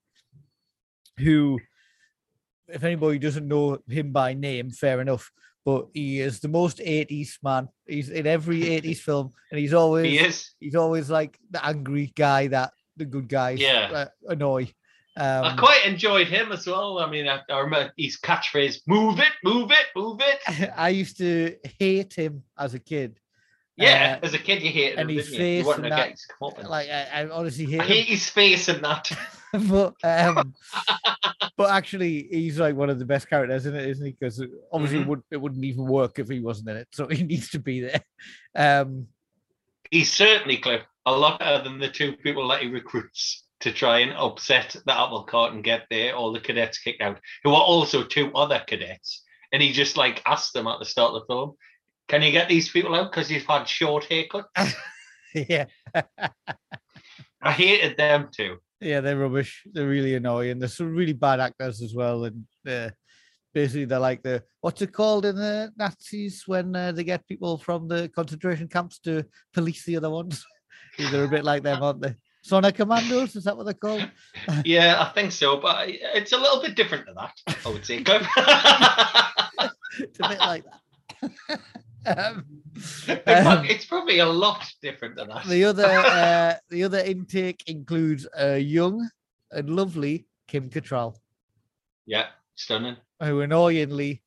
who, 1.18 1.60
if 2.66 2.82
anybody 2.82 3.20
doesn't 3.20 3.46
know 3.46 3.78
him 3.88 4.10
by 4.10 4.34
name, 4.34 4.70
fair 4.70 5.00
enough, 5.00 5.30
but 5.64 5.86
he 5.94 6.20
is 6.20 6.40
the 6.40 6.48
most 6.48 6.78
80s 6.78 7.38
man. 7.42 7.68
He's 7.86 8.08
in 8.10 8.26
every 8.26 8.60
80s 8.80 8.98
film, 8.98 9.30
and 9.50 9.58
he's 9.60 9.74
always 9.74 10.06
He 10.06 10.18
is. 10.18 10.50
he's 10.60 10.74
always 10.74 11.10
like 11.10 11.38
the 11.50 11.64
angry 11.64 12.12
guy 12.16 12.48
that 12.48 12.72
the 12.96 13.04
good 13.04 13.28
guys 13.28 13.60
Yeah. 13.60 13.90
uh, 13.92 14.06
annoy. 14.28 14.68
Um, 15.16 15.44
I 15.44 15.56
quite 15.56 15.84
enjoyed 15.84 16.28
him 16.28 16.52
as 16.52 16.66
well. 16.66 16.98
I 16.98 17.10
mean, 17.10 17.28
I, 17.28 17.40
I 17.50 17.58
remember 17.60 17.92
his 17.96 18.18
catchphrase: 18.20 18.80
"Move 18.86 19.18
it, 19.18 19.32
move 19.42 19.70
it, 19.72 19.86
move 19.96 20.20
it." 20.22 20.70
I 20.76 20.90
used 20.90 21.18
to 21.18 21.56
hate 21.78 22.14
him 22.14 22.44
as 22.56 22.74
a 22.74 22.78
kid. 22.78 23.18
Yeah, 23.76 24.18
Uh, 24.22 24.26
as 24.26 24.34
a 24.34 24.38
kid, 24.38 24.62
you 24.62 24.70
hated 24.70 24.98
and 24.98 25.10
him, 25.10 25.16
his 25.16 25.30
didn't 25.30 25.40
you? 25.40 25.46
You 25.46 25.64
face 25.64 25.74
and 25.74 25.84
to 25.84 25.90
that. 25.90 26.68
Like 26.68 26.88
I, 26.90 27.08
I 27.22 27.28
honestly 27.28 27.64
hate 27.66 27.80
I 27.80 27.84
hate 27.84 28.06
his 28.06 28.28
face 28.30 28.68
and 28.68 28.84
that. 28.84 29.10
but 29.68 29.94
um, 30.04 30.54
but 31.56 31.70
actually, 31.70 32.28
he's 32.30 32.58
like 32.58 32.74
one 32.76 32.90
of 32.90 32.98
the 32.98 33.04
best 33.04 33.28
characters 33.28 33.66
in 33.66 33.74
it, 33.74 33.88
isn't 33.88 34.06
he? 34.06 34.12
Because 34.18 34.42
obviously, 34.72 34.98
Mhm. 34.98 35.02
it, 35.02 35.08
would, 35.08 35.22
it 35.32 35.36
wouldn't 35.40 35.64
even 35.64 35.86
work 35.86 36.18
if 36.18 36.28
he 36.28 36.40
wasn't 36.40 36.68
in 36.70 36.76
it. 36.76 36.88
So 36.92 37.06
he 37.10 37.22
needs 37.22 37.50
to 37.50 37.58
be 37.58 37.80
there. 37.80 38.02
Um, 38.54 39.06
He's 39.90 40.12
certainly 40.12 40.56
clever. 40.58 40.84
A 41.06 41.12
lot 41.12 41.40
better 41.40 41.64
than 41.64 41.78
the 41.80 41.88
two 41.88 42.12
people 42.12 42.46
that 42.48 42.60
he 42.62 42.68
recruits 42.68 43.44
to 43.60 43.72
try 43.72 43.98
and 43.98 44.12
upset 44.12 44.76
the 44.86 44.96
apple 44.98 45.24
cart 45.24 45.52
and 45.52 45.64
get 45.64 45.86
there 45.90 46.14
all 46.14 46.32
the 46.32 46.40
cadets 46.40 46.78
kicked 46.78 47.02
out, 47.02 47.18
who 47.42 47.50
are 47.50 47.62
also 47.62 48.04
two 48.04 48.32
other 48.34 48.62
cadets. 48.66 49.22
And 49.52 49.60
he 49.62 49.72
just 49.72 49.96
like 49.96 50.22
asked 50.26 50.52
them 50.52 50.66
at 50.68 50.78
the 50.78 50.84
start 50.84 51.12
of 51.14 51.22
the 51.22 51.26
film, 51.26 51.56
"Can 52.08 52.22
you 52.22 52.30
get 52.30 52.48
these 52.48 52.68
people 52.70 52.94
out 52.94 53.10
because 53.10 53.30
you've 53.30 53.46
had 53.46 53.64
short 53.64 54.04
haircuts?" 54.08 54.44
yeah, 55.34 55.64
I 57.42 57.52
hated 57.52 57.96
them 57.96 58.28
too. 58.34 58.58
Yeah, 58.80 59.00
they're 59.00 59.18
rubbish. 59.18 59.62
They're 59.70 59.86
really 59.86 60.14
annoying. 60.14 60.58
They're 60.58 60.68
some 60.68 60.94
really 60.94 61.12
bad 61.12 61.40
actors 61.40 61.82
as 61.82 61.94
well, 61.94 62.24
and 62.24 62.44
uh, 62.66 62.90
basically 63.52 63.84
they're 63.84 63.98
like 63.98 64.22
the 64.22 64.42
what's 64.60 64.80
it 64.80 64.92
called 64.92 65.26
in 65.26 65.36
the 65.36 65.70
Nazis 65.76 66.44
when 66.46 66.74
uh, 66.74 66.92
they 66.92 67.04
get 67.04 67.26
people 67.26 67.58
from 67.58 67.88
the 67.88 68.08
concentration 68.08 68.68
camps 68.68 68.98
to 69.00 69.24
police 69.52 69.84
the 69.84 69.96
other 69.96 70.10
ones. 70.10 70.44
they're 71.10 71.24
a 71.24 71.28
bit 71.28 71.44
like 71.44 71.62
them, 71.62 71.82
aren't 71.82 72.00
they? 72.00 72.14
Sonderkommandos, 72.46 73.36
is 73.36 73.44
that 73.44 73.56
what 73.56 73.64
they're 73.64 73.74
called? 73.74 74.08
Yeah, 74.64 75.02
I 75.02 75.12
think 75.12 75.32
so, 75.32 75.58
but 75.58 75.88
it's 75.88 76.32
a 76.32 76.38
little 76.38 76.62
bit 76.62 76.74
different 76.74 77.06
to 77.06 77.12
that. 77.14 77.34
I 77.66 77.68
would 77.68 77.84
say. 77.84 78.02
It's 79.98 80.20
a 80.20 80.28
bit 80.28 80.38
like 80.38 80.64
that. 82.06 82.16
um, 82.16 82.59
um, 83.08 83.64
it's 83.64 83.84
probably 83.84 84.18
a 84.20 84.26
lot 84.26 84.64
different 84.82 85.16
than 85.16 85.28
that. 85.28 85.44
the 85.46 85.64
other 85.64 85.84
uh, 85.86 86.54
the 86.70 86.84
other 86.84 86.98
intake 86.98 87.62
includes 87.66 88.26
a 88.36 88.58
young 88.58 89.08
and 89.50 89.70
lovely 89.70 90.26
Kim 90.48 90.68
Cattrall, 90.70 91.16
yeah, 92.06 92.26
stunning. 92.56 92.96
who 93.22 93.40
annoyingly, 93.40 94.22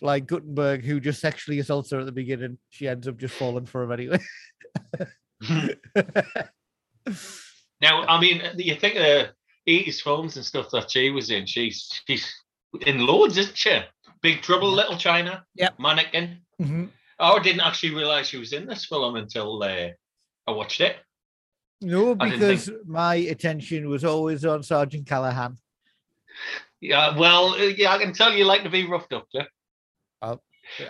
like 0.00 0.26
Guttenberg, 0.26 0.84
who 0.84 1.00
just 1.00 1.20
sexually 1.20 1.58
assaults 1.58 1.90
her 1.90 2.00
at 2.00 2.06
the 2.06 2.12
beginning, 2.12 2.58
she 2.70 2.86
ends 2.88 3.06
up 3.08 3.16
just 3.18 3.34
falling 3.34 3.66
for 3.66 3.82
him 3.82 3.92
anyway. 3.92 4.18
Now, 7.80 8.04
I 8.06 8.18
mean, 8.18 8.40
you 8.56 8.74
think 8.74 8.96
of 8.96 9.02
the 9.02 9.28
80s 9.68 10.00
films 10.00 10.36
and 10.36 10.44
stuff 10.44 10.70
that 10.72 10.90
she 10.90 11.10
was 11.10 11.30
in, 11.30 11.44
she's 11.46 11.88
she's 12.06 12.32
in 12.86 13.06
loads, 13.06 13.36
isn't 13.36 13.56
she? 13.56 13.78
Big 14.22 14.40
Trouble, 14.40 14.72
Little 14.72 14.96
China, 14.96 15.44
Yep. 15.56 15.74
Mannequin. 15.78 16.38
Mhm. 16.60 16.88
I 17.18 17.38
didn't 17.40 17.60
actually 17.60 17.94
realize 17.94 18.28
she 18.28 18.36
was 18.38 18.52
in 18.52 18.66
this 18.66 18.84
film 18.84 19.16
until 19.16 19.62
uh, 19.62 19.88
I 20.46 20.50
watched 20.50 20.80
it. 20.80 20.96
No, 21.80 22.14
didn't 22.14 22.38
think- 22.40 22.64
because 22.64 22.70
my 22.86 23.14
attention 23.16 23.88
was 23.88 24.04
always 24.04 24.44
on 24.44 24.62
Sergeant 24.62 25.06
Callahan. 25.06 25.56
Yeah, 26.80 27.16
well, 27.18 27.54
uh, 27.54 27.56
yeah, 27.76 27.92
I 27.92 27.98
can 27.98 28.12
tell 28.12 28.32
you 28.32 28.44
like 28.44 28.62
to 28.64 28.70
be 28.70 28.86
roughed 28.86 29.12
up, 29.12 29.26
Cliff. 29.30 29.46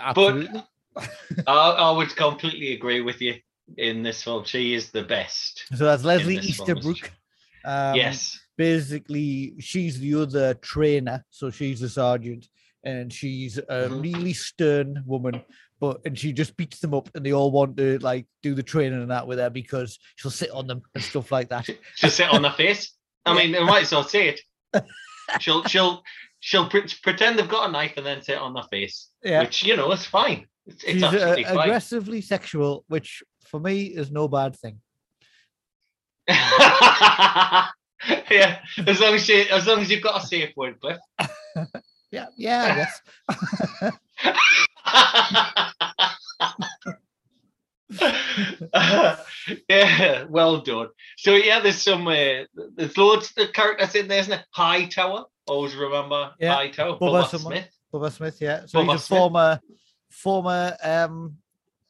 Absolutely. 0.01 0.62
I, 1.47 1.53
I 1.53 1.91
would 1.91 2.15
completely 2.17 2.73
agree 2.73 3.03
with 3.03 3.21
you 3.21 3.35
in 3.77 4.03
this 4.03 4.23
film. 4.23 4.45
She 4.45 4.75
is 4.75 4.91
the 4.91 5.03
best. 5.03 5.65
so 5.77 5.85
that's 5.85 6.03
Leslie 6.05 6.37
this 6.39 6.59
one, 6.59 6.69
Mr. 6.69 6.77
Easterbrook. 6.79 7.11
Um, 7.65 7.95
yes. 7.97 8.39
basically 8.57 9.55
she's 9.59 9.99
the 9.99 10.15
other 10.15 10.55
trainer 10.55 11.25
so 11.31 11.51
she's 11.51 11.81
the 11.81 11.89
sergeant 11.89 12.47
and 12.85 13.12
she's 13.12 13.59
a 13.59 13.89
Mhm. 13.89 14.03
really 14.05 14.33
stern 14.33 15.03
woman 15.05 15.43
but 15.81 16.01
and 16.05 16.19
she 16.19 16.33
just 16.33 16.57
beats 16.57 16.81
them 16.81 16.95
up 16.95 17.09
and 17.15 17.25
they 17.25 17.33
all 17.33 17.51
want 17.51 17.77
to 17.77 17.99
like 17.99 18.27
do 18.43 18.55
the 18.55 18.62
training 18.62 19.01
and 19.01 19.11
that 19.11 19.27
with 19.27 19.39
her 19.39 19.51
because 19.51 19.99
she'll 20.17 20.31
sit 20.31 20.51
on 20.51 20.67
them 20.67 20.83
and 20.95 21.05
stuff 21.05 21.31
like 21.31 21.49
that 21.51 21.69
She'll 21.97 22.11
sit 22.11 22.31
on 22.31 22.45
her 22.45 22.53
face. 22.53 22.93
I 23.25 23.35
mean, 23.35 23.55
I 23.57 23.65
might 23.65 23.83
as 23.83 23.93
well 23.93 24.05
say 24.05 24.29
it. 24.29 24.41
she'll 25.41 25.65
she'll 25.65 26.03
she'll 26.41 26.69
pre- 26.69 26.89
pretend 27.03 27.39
they've 27.39 27.49
got 27.49 27.69
a 27.69 27.73
knife 27.73 27.95
and 27.97 28.07
then 28.07 28.23
sit 28.23 28.39
on 28.39 28.55
their 28.55 28.62
face, 28.65 29.09
Yeah. 29.23 29.43
which 29.43 29.65
you 29.65 29.77
know 29.77 29.91
is 29.93 30.05
fine. 30.07 30.47
It's, 30.67 30.85
it's 30.85 31.03
uh, 31.03 31.07
absolutely 31.07 31.45
fine. 31.45 31.59
aggressively 31.59 32.21
sexual, 32.21 32.85
which 32.89 33.23
for 33.47 33.61
me 33.61 33.85
is 33.85 34.11
no 34.11 34.29
bad 34.29 34.57
thing. 34.57 34.81
yeah, 36.29 37.69
as 38.87 39.01
long 39.01 39.15
as 39.15 39.29
you, 39.29 39.45
as 39.51 39.67
long 39.67 39.81
as 39.81 39.91
you've 39.91 40.03
got 40.03 40.23
a 40.23 40.27
safe 40.27 40.51
word, 40.57 40.81
Cliff. 40.81 40.99
Yeah, 42.12 42.27
yeah, 42.37 42.87
I 43.29 43.91
guess. 44.23 44.37
yeah, 49.69 50.25
well 50.29 50.61
done. 50.61 50.89
So 51.19 51.35
yeah, 51.35 51.61
there's 51.61 51.81
some 51.81 52.07
uh, 52.09 52.45
there's 52.75 52.97
loads 52.97 53.33
of 53.37 53.53
characters 53.53 53.95
in 53.95 54.09
there, 54.09 54.21
isn't 54.21 54.33
it? 54.33 54.45
Hightower. 54.51 55.25
Always 55.47 55.75
remember 55.77 56.33
Yeah, 56.41 56.55
Hightower. 56.55 56.99
Bubba 56.99 57.25
Bubba. 57.25 57.39
Smith. 57.41 57.69
Bubba 57.93 58.13
Smith, 58.13 58.41
yeah. 58.41 58.67
So 58.67 58.81
Bubba 58.81 58.93
he's 58.93 59.01
a 59.03 59.05
Smith. 59.05 59.19
former 59.19 59.61
former 60.11 60.77
um 60.83 61.37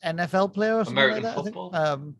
NFL 0.04 0.52
player 0.54 0.76
or 0.78 0.84
something 0.84 1.02
American 1.02 1.22
like 1.24 1.34
that. 1.34 1.44
Football. 1.44 1.74
Um 1.74 2.16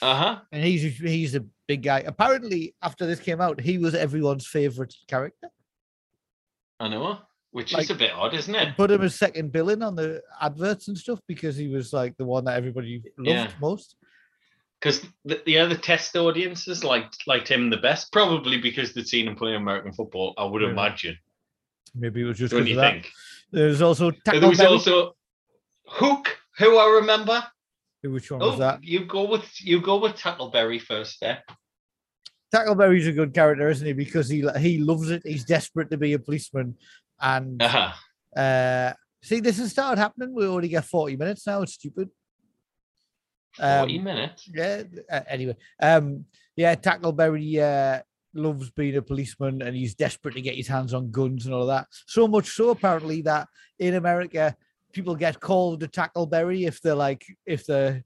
Uh 0.00 0.14
huh. 0.14 0.40
and 0.52 0.62
he's 0.64 0.82
he's 0.98 1.34
a 1.34 1.44
big 1.66 1.82
guy. 1.82 2.00
Apparently, 2.06 2.74
after 2.82 3.06
this 3.06 3.18
came 3.20 3.40
out, 3.40 3.60
he 3.60 3.78
was 3.78 3.94
everyone's 3.94 4.46
favorite 4.46 4.94
character. 5.08 5.50
I 6.78 6.88
know. 6.88 7.18
Which 7.56 7.72
Like- 7.72 7.84
is 7.84 7.90
a 7.90 7.94
bit 7.94 8.12
odd, 8.12 8.34
isn't 8.34 8.54
it? 8.54 8.76
Put 8.76 8.90
him 8.90 9.00
as 9.00 9.14
second 9.14 9.50
billing 9.50 9.82
on 9.82 9.96
the 9.96 10.22
adverts 10.42 10.88
and 10.88 10.98
stuff 10.98 11.20
because 11.26 11.56
he 11.56 11.68
was 11.68 11.90
like 11.90 12.14
the 12.18 12.24
one 12.26 12.44
that 12.44 12.58
everybody 12.58 13.02
loved 13.16 13.26
Yeah. 13.26 13.50
most. 13.62 13.96
Because 14.78 15.06
the, 15.24 15.40
the 15.46 15.58
other 15.58 15.74
test 15.74 16.14
audiences 16.16 16.84
liked 16.84 17.26
liked 17.26 17.48
him 17.48 17.70
the 17.70 17.78
best, 17.78 18.12
probably 18.12 18.58
because 18.60 18.92
they'd 18.92 19.08
seen 19.08 19.26
him 19.26 19.36
play 19.36 19.54
American 19.54 19.94
football. 19.94 20.34
I 20.36 20.44
would 20.44 20.60
Yeah. 20.60 20.68
imagine. 20.68 21.16
Maybe 21.94 22.20
it 22.20 22.24
was 22.24 22.36
just 22.36 22.52
What 22.52 22.58
do 22.58 22.64
because 22.64 22.74
you 22.74 22.78
of 22.78 22.82
that. 22.82 23.02
think? 23.04 23.12
There's 23.52 23.80
also 23.80 24.10
And 24.10 24.42
there 24.42 24.50
was 24.50 24.60
also 24.60 25.16
Hook, 25.86 26.38
who 26.58 26.76
I 26.76 26.96
remember. 27.00 27.42
Which 28.02 28.30
one 28.30 28.42
oh, 28.42 28.48
was 28.48 28.56
Oh, 28.56 28.58
that? 28.58 28.84
you 28.84 29.06
go 29.06 29.24
with 29.30 29.50
you 29.62 29.80
go 29.80 29.96
with 29.96 30.12
Tackleberry 30.18 30.78
first 30.78 31.20
there. 31.22 31.42
Tackleberry's 32.54 33.06
a 33.06 33.12
good 33.12 33.32
character, 33.32 33.70
isn't 33.70 33.86
he? 33.86 33.94
Because 33.94 34.28
he 34.28 34.46
he 34.58 34.76
loves 34.76 35.10
it. 35.10 35.22
He's 35.24 35.46
desperate 35.46 35.90
to 35.90 35.96
be 35.96 36.12
a 36.12 36.18
policeman, 36.18 36.76
and 37.20 37.62
Uh-huh. 37.62 37.92
uh, 38.40 38.92
see, 39.22 39.40
this 39.40 39.58
has 39.58 39.70
started 39.70 40.00
happening. 40.00 40.34
We 40.34 40.46
already 40.46 40.68
get 40.68 40.84
forty 40.84 41.16
minutes 41.16 41.46
now. 41.46 41.62
It's 41.62 41.74
stupid. 41.74 42.10
40 43.58 43.98
Um, 43.98 44.04
minutes. 44.04 44.48
Yeah. 44.52 44.82
Uh, 45.10 45.20
anyway, 45.28 45.56
um, 45.80 46.26
yeah, 46.56 46.74
Tackleberry 46.74 47.58
uh, 47.58 48.02
loves 48.34 48.70
being 48.70 48.96
a 48.96 49.02
policeman, 49.02 49.62
and 49.62 49.74
he's 49.74 49.94
desperate 49.94 50.34
to 50.34 50.42
get 50.42 50.54
his 50.56 50.68
hands 50.68 50.92
on 50.92 51.10
guns 51.10 51.46
and 51.46 51.54
all 51.54 51.62
of 51.62 51.68
that. 51.68 51.86
So 52.06 52.28
much 52.28 52.48
so, 52.50 52.70
apparently, 52.70 53.22
that 53.22 53.48
in 53.78 53.94
America, 53.94 54.54
people 54.92 55.14
get 55.14 55.40
called 55.40 55.82
a 55.82 55.88
Tackleberry 55.88 56.66
if 56.66 56.80
they're 56.82 56.94
like 56.94 57.24
if 57.46 57.64
they're 57.66 58.04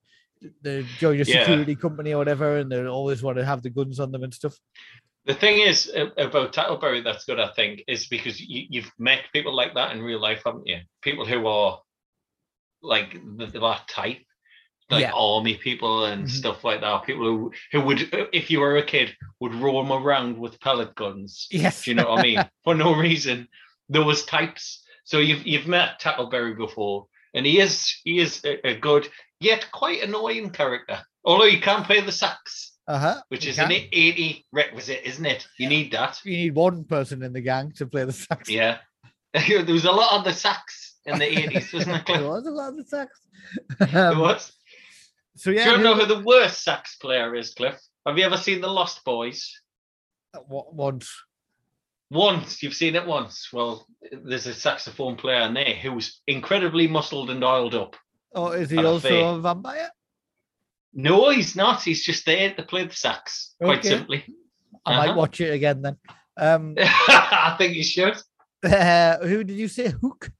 they 0.62 0.84
join 0.98 1.16
a 1.20 1.24
Yeah. 1.24 1.40
security 1.40 1.74
company 1.74 2.12
or 2.14 2.18
whatever, 2.18 2.56
and 2.58 2.70
they 2.72 2.86
always 2.86 3.22
want 3.22 3.36
to 3.38 3.44
have 3.44 3.60
the 3.62 3.70
guns 3.70 4.00
on 4.00 4.10
them 4.12 4.22
and 4.22 4.32
stuff. 4.32 4.56
The 5.26 5.34
thing 5.34 5.58
is 5.60 5.90
about 6.16 6.52
Tackleberry 6.54 7.04
that's 7.04 7.24
good, 7.24 7.38
I 7.38 7.48
think, 7.54 7.84
is 7.86 8.06
because 8.06 8.40
you, 8.40 8.66
you've 8.70 8.90
met 8.98 9.20
people 9.32 9.54
like 9.54 9.74
that 9.74 9.92
in 9.92 10.02
real 10.02 10.20
life, 10.20 10.42
haven't 10.44 10.66
you? 10.66 10.78
People 11.02 11.26
who 11.26 11.46
are 11.46 11.80
like 12.82 13.12
th- 13.12 13.52
that 13.52 13.82
type, 13.88 14.18
like 14.88 15.02
Yeah. 15.02 15.12
army 15.14 15.56
people 15.56 16.06
and 16.06 16.24
Mhm. 16.24 16.30
stuff 16.30 16.64
like 16.64 16.80
that. 16.80 17.04
People 17.04 17.24
who 17.24 17.52
who 17.72 17.80
would, 17.82 18.08
if 18.32 18.50
you 18.50 18.60
were 18.60 18.78
a 18.78 18.82
kid, 18.82 19.14
would 19.40 19.54
roam 19.54 19.92
around 19.92 20.38
with 20.38 20.58
pellet 20.60 20.94
guns. 20.94 21.46
Yes. 21.50 21.84
Do 21.84 21.90
you 21.90 21.96
know 21.96 22.08
what 22.10 22.20
I 22.20 22.22
mean? 22.22 22.50
For 22.64 22.74
no 22.74 22.94
reason. 22.94 23.46
Those 23.90 24.24
types. 24.24 24.82
So 25.04 25.18
you've 25.18 25.46
you've 25.46 25.66
met 25.66 26.00
Tackleberry 26.00 26.56
before, 26.56 27.06
and 27.34 27.44
he 27.44 27.60
is 27.60 27.94
he 28.04 28.18
is 28.20 28.42
a, 28.44 28.66
a 28.68 28.74
good 28.74 29.06
yet 29.38 29.70
quite 29.70 30.02
annoying 30.02 30.50
character. 30.50 31.02
Although 31.24 31.50
he 31.50 31.60
can't 31.60 31.84
play 31.84 32.00
the 32.00 32.12
sax, 32.12 32.69
Uh 32.90 32.98
huh. 32.98 33.20
which 33.28 33.46
is 33.46 33.58
an 33.58 33.70
80 33.70 34.46
requisite, 34.52 35.00
isn't 35.04 35.24
it? 35.26 35.46
You 35.58 35.68
need 35.68 35.92
that. 35.92 36.18
You 36.24 36.36
need 36.36 36.54
one 36.54 36.84
person 36.84 37.22
in 37.22 37.32
the 37.32 37.40
gang 37.40 37.72
to 37.76 37.86
play 37.86 38.04
the 38.04 38.12
sax. 38.12 38.48
Yeah. 38.48 38.78
there 39.34 39.64
was 39.64 39.84
a 39.84 39.92
lot 39.92 40.12
of 40.18 40.24
the 40.24 40.32
sax 40.32 40.96
in 41.06 41.18
the 41.18 41.24
80s, 41.24 41.72
wasn't 41.74 42.04
there? 42.06 42.18
there 42.18 42.28
was 42.28 42.46
a 42.46 42.50
lot 42.50 42.78
of 42.78 42.86
sax. 42.88 43.10
There 43.92 44.12
Um, 44.12 44.18
was. 44.18 44.52
so 45.36 45.50
yeah, 45.50 45.64
Do 45.64 45.70
you 45.70 45.76
who- 45.76 45.82
know 45.84 45.94
who 45.94 46.06
the 46.06 46.20
worst 46.24 46.64
sax 46.64 46.96
player 46.96 47.34
is, 47.36 47.54
Cliff? 47.54 47.78
Have 48.06 48.18
you 48.18 48.24
ever 48.24 48.36
seen 48.36 48.60
The 48.60 48.68
Lost 48.68 49.04
Boys? 49.04 49.52
wa- 50.48 50.64
once. 50.72 51.08
Once, 52.10 52.60
you've 52.62 52.74
seen 52.74 52.96
it 52.96 53.06
once. 53.06 53.48
Well, 53.52 53.86
there's 54.10 54.46
a 54.46 54.54
saxophone 54.54 55.14
player 55.16 55.42
in 55.42 55.54
there 55.54 55.74
who's 55.74 56.20
incredibly 56.26 56.88
muscled 56.88 57.30
and 57.30 57.44
oiled 57.44 57.74
up. 57.76 57.94
Oh, 58.34 58.48
is 58.48 58.70
he 58.70 58.78
also 58.84 59.36
a 59.36 59.40
vampire? 59.40 59.90
No, 60.92 61.30
he's 61.30 61.54
not. 61.56 61.82
He's 61.82 62.04
just 62.04 62.26
there 62.26 62.52
to 62.54 62.62
play 62.62 62.84
the 62.84 62.94
sax, 62.94 63.54
quite 63.62 63.78
Okay. 63.78 63.88
simply. 63.88 64.24
I 64.84 64.96
might 64.96 65.08
Uh-huh. 65.10 65.18
watch 65.18 65.40
it 65.40 65.52
again 65.52 65.82
then. 65.82 65.96
Um, 66.36 66.74
I 66.78 67.54
think 67.58 67.74
you 67.76 67.84
should. 67.84 68.16
uh, 68.64 69.18
who 69.18 69.44
did 69.44 69.56
you 69.56 69.68
say? 69.68 69.88
Hook. 70.00 70.30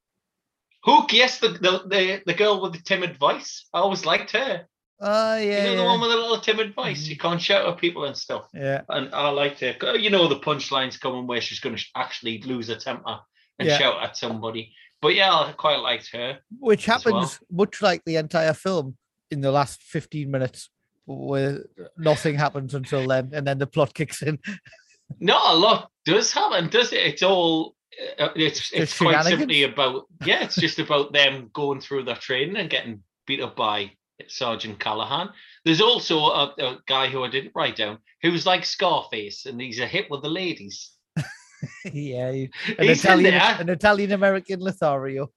Hook, 0.83 1.13
yes, 1.13 1.39
the, 1.41 1.49
the 1.49 1.83
the 1.87 2.23
the 2.27 2.35
girl 2.35 2.61
with 2.63 2.73
the 2.73 2.81
timid 2.83 3.17
voice. 3.19 3.67
I 3.75 3.81
always 3.81 4.07
liked 4.07 4.31
her. 4.33 4.67
Oh 5.03 5.37
yeah, 5.37 5.43
you 5.59 5.63
know 5.65 5.77
the 5.77 5.83
yeah. 5.83 5.87
one 5.87 6.01
with 6.01 6.11
the 6.11 6.17
little 6.17 6.41
timid 6.41 6.75
voice. 6.75 7.07
You 7.07 7.17
can't 7.17 7.41
shout 7.41 7.67
at 7.69 7.79
people 7.79 8.05
and 8.07 8.17
stuff. 8.17 8.49
yeah. 8.55 8.83
And 8.89 9.15
I 9.15 9.29
liked 9.31 9.61
her. 9.61 9.97
You 9.97 10.11
know 10.11 10.27
the 10.27 10.41
punchlines 10.41 10.99
coming 10.99 11.27
where 11.27 11.41
she's 11.41 11.61
going 11.61 11.77
to 11.77 11.85
actually 11.97 12.41
lose 12.43 12.69
her 12.69 12.77
temper 12.77 13.19
and 13.59 13.69
Yeah. 13.69 13.79
shout 13.79 14.03
at 14.03 14.17
somebody. 14.17 14.73
But 15.03 15.15
yeah, 15.15 15.33
I 15.33 15.53
quite 15.53 15.81
liked 15.81 16.11
her. 16.13 16.39
Which 16.59 16.89
as 16.89 17.05
well. 17.05 17.15
happens 17.21 17.41
much 17.51 17.81
like 17.83 18.03
the 18.05 18.17
entire 18.17 18.53
film 18.55 18.97
in 19.31 19.41
the 19.41 19.53
last 19.53 19.83
fifteen 19.83 20.31
minutes, 20.31 20.71
where 21.07 21.65
nothing 21.97 22.37
happens 22.37 22.75
until 22.75 23.07
then, 23.07 23.31
and 23.33 23.47
then 23.47 23.59
the 23.59 23.67
plot 23.67 23.95
kicks 23.95 24.23
in. 24.23 24.39
Not 25.19 25.55
a 25.55 25.59
lot 25.59 25.91
does 26.05 26.33
happen, 26.33 26.69
does 26.69 26.93
it? 26.93 27.01
It's 27.01 27.23
all. 27.23 27.75
Uh, 28.19 28.29
it's 28.37 28.73
it's 28.73 28.97
quite 28.97 29.25
simply 29.25 29.65
about 29.65 30.07
yeah. 30.25 30.45
It's 30.45 30.57
just 30.57 30.79
about 30.85 31.13
them 31.13 31.51
going 31.53 31.81
through 31.81 32.05
their 32.05 32.17
training 32.17 32.57
and 32.57 32.71
getting 32.71 33.03
beat 33.27 33.41
up 33.41 33.57
by 33.57 33.93
Sergeant 34.29 34.79
Callahan. 34.79 35.31
There's 35.65 35.81
also 35.81 36.19
a, 36.19 36.55
a 36.59 36.79
guy 36.87 37.09
who 37.09 37.25
I 37.25 37.31
didn't 37.31 37.53
write 37.55 37.77
down 37.77 37.99
who's 38.23 38.47
like 38.47 38.65
Scarface, 38.65 39.47
and 39.47 39.61
he's 39.61 39.81
a 39.81 39.87
hit 39.87 40.11
with 40.11 40.23
the 40.23 40.29
ladies. 40.29 40.93
yeah, 41.93 42.29
an 42.29 42.49
He's 42.79 43.05
Italian, 43.05 43.35
an 43.35 43.69
Italian 43.69 44.13
American 44.13 44.61
Lothario. 44.61 45.31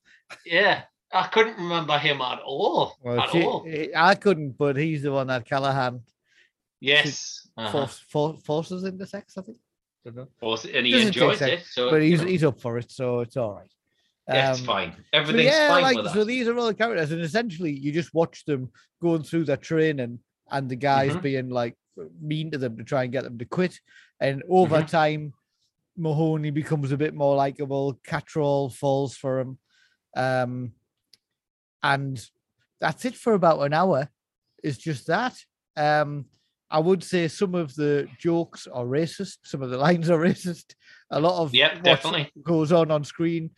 Yeah, 0.45 0.84
I 1.13 1.28
couldn't 1.28 1.58
remember 1.58 1.97
him 1.97 2.21
at 2.21 2.39
all. 2.39 2.95
Well, 3.04 3.19
at 3.21 3.30
she- 3.32 3.43
all. 3.43 3.67
I 3.95 4.15
couldn't, 4.15 4.58
but 4.58 4.76
he's 4.78 5.04
the 5.04 5.12
one 5.12 5.28
that 5.28 5.45
Callahan 5.45 6.02
Yes. 6.82 7.47
uh-huh. 7.58 7.71
force, 7.71 7.99
for, 8.10 8.38
forces 8.38 8.84
into 8.84 9.06
sex. 9.06 9.38
I 9.38 9.41
think. 9.43 9.58
Don't. 10.04 10.30
Force- 10.39 10.65
and 10.65 10.86
he 10.86 10.91
Doesn't 10.91 11.08
enjoys 11.10 11.39
sex, 11.39 11.62
it. 11.62 11.65
So 11.67 11.89
but 11.89 12.02
he's 12.02 12.19
you 12.19 12.26
know, 12.26 12.32
he's 12.32 12.43
up 12.43 12.60
for 12.60 12.78
it, 12.78 12.91
so 12.91 13.21
it's 13.21 13.38
all 13.38 13.54
right. 13.54 13.71
yeah, 14.28 14.52
it's 14.52 14.60
Um, 14.62 14.65
fine. 14.65 14.91
So 14.97 15.04
Everything's 15.13 15.45
yeah, 15.45 15.67
fine 15.69 15.82
like 15.84 15.97
with 15.97 16.08
so 16.13 16.19
that. 16.19 16.26
these 16.26 16.47
are 16.47 16.58
all 16.58 16.67
the 16.67 16.73
characters, 16.73 17.12
and 17.12 17.21
essentially 17.21 17.71
you 17.71 17.91
just 17.91 18.13
watch 18.13 18.43
them 18.45 18.71
going 19.02 19.23
through 19.23 19.45
their 19.45 19.58
training 19.58 20.19
and 20.52 20.69
the 20.69 20.76
guys 20.76 21.13
Mhm. 21.13 21.21
being 21.21 21.49
like 21.49 21.76
mean 22.19 22.52
to 22.52 22.58
them 22.58 22.76
to 22.78 22.84
try 22.84 23.04
and 23.04 23.13
get 23.13 23.23
them 23.23 23.38
to 23.38 23.45
quit. 23.45 23.80
And 24.19 24.43
over 24.49 24.82
Mhm. 24.82 24.88
time, 24.89 25.34
Mahoney 25.95 26.49
becomes 26.49 26.91
a 26.91 26.97
bit 26.97 27.13
more 27.13 27.36
likable. 27.36 27.99
Cattrall 28.06 28.73
falls 28.73 29.15
for 29.15 29.39
him. 29.39 29.60
Um, 30.17 30.73
and 31.84 32.19
that's 32.82 33.06
it 33.06 33.15
for 33.15 33.34
about 33.34 33.60
an 33.62 33.74
hour. 33.74 34.10
It's 34.63 34.78
just 34.78 35.08
that. 35.08 35.36
Um, 35.78 36.26
I 36.72 36.80
would 36.80 37.04
say 37.04 37.28
some 37.28 37.54
of 37.54 37.76
the 37.76 38.08
jokes 38.17 38.65
are 38.67 38.86
racist, 38.86 39.38
some 39.43 39.62
of 39.62 39.69
the 39.69 39.78
lines 39.88 40.10
are 40.10 40.17
racist. 40.19 40.74
A 41.12 41.19
lot 41.19 41.41
of 41.41 41.54
Yep, 41.54 41.74
what 41.76 41.84
definitely. 41.84 42.32
goes 42.43 42.72
on 42.72 42.89
on 42.89 43.04
screen 43.04 43.52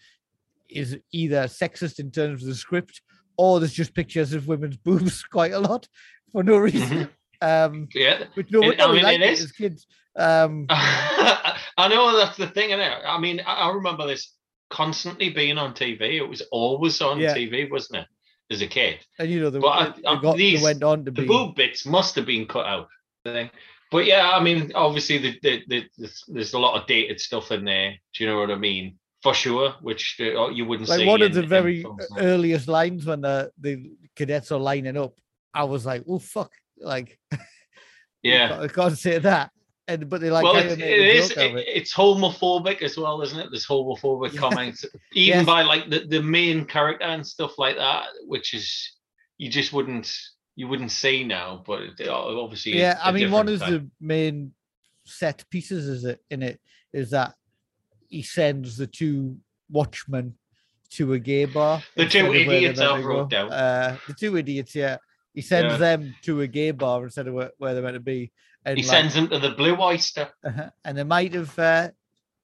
is 0.70 0.98
either 1.14 1.44
sexist 1.44 2.00
in 2.00 2.12
terms 2.12 2.42
of 2.42 2.50
the 2.50 2.56
script 2.56 3.02
or 3.38 3.60
there's 3.60 3.74
just 3.74 3.94
pictures 3.94 4.34
of 4.34 4.48
women's 4.48 4.78
boobs 4.86 5.24
quite 5.24 5.54
a 5.54 5.60
lot 5.60 5.88
for 6.32 6.44
no 6.44 6.58
reason. 6.58 7.08
Um, 7.42 7.88
Yeah. 7.94 8.24
which 8.34 8.50
no 8.52 8.64
It- 8.64 8.82
I 8.82 8.92
mean, 8.92 9.04
liked 9.04 9.22
it 9.22 9.26
it 9.30 9.34
is. 9.34 9.44
as 9.46 9.52
kids. 9.52 9.88
Um, 10.18 10.66
I 10.70 11.88
know 11.90 12.18
that's 12.18 12.38
the 12.38 12.48
thing, 12.48 12.70
innit? 12.72 13.02
I 13.06 13.20
mean, 13.20 13.42
I, 13.46 13.54
I 13.70 13.74
remember 13.74 14.08
this 14.08 14.34
constantly 14.70 15.30
being 15.30 15.58
on 15.58 15.74
TV. 15.74 16.02
It 16.18 16.28
was 16.28 16.42
always 16.52 17.02
on 17.02 17.20
Yeah. 17.20 17.36
TV, 17.36 17.70
wasn't 17.70 18.00
it? 18.02 18.08
As 18.52 18.62
a 18.62 18.68
kid. 18.68 19.00
and 19.18 19.30
you 19.30 19.40
know, 19.40 19.50
the, 19.50 19.60
But 19.60 19.68
I- 19.70 19.90
they, 19.90 20.04
I- 20.08 20.22
got, 20.22 20.38
these- 20.38 20.62
went 20.62 20.84
on 20.84 21.06
to 21.06 21.12
The 21.12 21.22
be. 21.22 21.28
boob 21.28 21.56
bits 21.56 21.86
must 21.86 22.16
have 22.16 22.26
been 22.28 22.46
cut 22.46 22.66
out. 22.66 22.88
But 23.92 24.06
yeah, 24.06 24.32
I 24.34 24.40
mean, 24.42 24.72
obviously, 24.76 25.18
the, 25.18 25.40
the, 25.42 25.64
the, 25.68 25.84
there's, 25.98 26.24
there's 26.28 26.54
a 26.54 26.60
lot 26.60 26.80
of 26.80 26.88
dated 26.88 27.20
stuff 27.20 27.52
in 27.52 27.66
there. 27.66 27.92
Do 28.14 28.24
you 28.24 28.30
know 28.30 28.40
what 28.40 28.52
I 28.52 28.56
mean? 28.56 28.98
For 29.24 29.34
sure, 29.34 29.74
which 29.82 30.18
uh, 30.20 30.50
you 30.50 30.66
wouldn't 30.66 30.90
Like 30.90 31.00
see. 31.00 31.06
one 31.08 31.22
of 31.24 31.34
the 31.34 31.42
very 31.44 31.84
earliest 32.18 32.68
lines 32.68 33.06
when 33.06 33.22
the, 33.22 33.52
the 33.60 33.92
cadets 34.16 34.52
are 34.52 34.60
lining 34.60 34.98
up, 34.98 35.14
I 35.54 35.64
was 35.64 35.86
like, 35.86 36.04
oh, 36.08 36.20
fuck. 36.20 36.52
Like, 36.80 37.18
yeah. 38.24 38.60
I 38.62 38.68
can't 38.68 38.98
say 38.98 39.18
that. 39.20 39.52
And 39.88 40.10
but 40.10 40.22
they 40.22 40.30
like 40.32 40.44
well, 40.44 40.56
it 40.56 40.80
a 40.80 41.18
is. 41.18 41.30
joke 41.30 41.38
out 41.38 41.52
of 41.52 41.58
it- 41.58 41.68
it's 41.68 41.94
homophobic 41.94 42.82
as 42.82 42.98
well, 42.98 43.22
isn't 43.22 43.40
it? 43.40 43.48
There's 43.52 43.68
homophobic 43.68 44.34
Yeah. 44.34 44.40
comments, 44.40 44.86
even 45.14 45.40
Yes. 45.40 45.46
by 45.46 45.62
like 45.64 45.90
the, 45.90 46.00
the 46.00 46.22
main 46.24 46.66
character 46.66 47.06
and 47.06 47.26
stuff 47.26 47.58
like 47.58 47.76
that, 47.78 48.08
which 48.26 48.54
is 48.54 48.92
you 49.38 49.50
just 49.50 49.74
wouldn't 49.74 50.12
you 50.56 50.68
wouldn't 50.70 50.92
say 50.92 51.24
now, 51.24 51.62
but 51.68 51.82
obviously. 52.10 52.78
Yeah, 52.78 52.98
I 53.04 53.12
mean, 53.12 53.30
one 53.30 53.50
of 53.50 53.60
the 53.60 53.88
main 54.00 54.54
set 55.04 55.44
pieces 55.50 55.88
is 55.88 56.06
it 56.06 56.22
in 56.32 56.42
it 56.42 56.60
is 56.94 57.10
that 57.12 57.36
he 58.08 58.24
sends 58.24 58.78
the 58.78 58.88
two 58.88 59.38
watchmen 59.70 60.36
to 60.92 61.12
a 61.14 61.20
gay 61.20 61.44
bar. 61.46 61.84
The 61.96 62.06
two 62.08 62.34
idiots 62.34 62.80
wrote 62.80 63.30
down. 63.30 63.52
Uh, 63.52 63.98
the 64.08 64.14
two 64.14 64.38
idiots, 64.38 64.74
yeah. 64.74 64.98
He 65.34 65.42
sends 65.42 65.74
Yeah. 65.74 65.78
them 65.78 66.16
to 66.22 66.40
a 66.42 66.48
gay 66.48 66.72
bar 66.72 67.04
instead 67.04 67.28
of 67.28 67.34
where, 67.34 67.52
where 67.58 67.74
they're 67.74 67.84
meant 67.84 67.96
to 67.96 68.00
be. 68.00 68.32
And 68.66 68.78
he 68.78 68.84
like, 68.84 68.92
sends 68.92 69.14
them 69.14 69.28
to 69.30 69.40
the 69.40 69.52
Blue 69.52 69.76
Oyster. 69.80 70.30
uh-huh, 70.44 70.70
and 70.84 70.98
they 70.98 71.04
might 71.04 71.34
have 71.34 71.58
uh, 71.60 71.90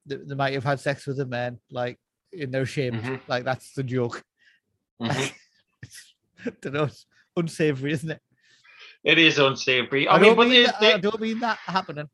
they, 0.05 0.17
they 0.17 0.35
might 0.35 0.53
have 0.53 0.63
had 0.63 0.79
sex 0.79 1.07
with 1.07 1.19
a 1.19 1.25
man, 1.25 1.59
like 1.71 1.99
in 2.31 2.51
their 2.51 2.65
shame. 2.65 2.93
Mhm. 3.01 3.19
Like 3.27 3.43
that's 3.43 3.73
the 3.73 3.83
joke. 3.83 4.23
Mhm. 5.01 5.33
don't 6.61 6.73
know, 6.73 6.83
it's 6.83 7.05
unsavory, 7.35 7.91
isn't 7.93 8.11
it? 8.11 8.21
It 9.03 9.17
is 9.17 9.39
unsavory. 9.39 10.07
I, 10.07 10.15
I, 10.17 10.19
mean, 10.19 10.37
mean 10.37 10.63
that, 10.65 10.79
they- 10.79 10.93
I 10.93 10.97
don't 10.99 11.19
mean 11.19 11.39
that 11.39 11.57
happening. 11.65 12.07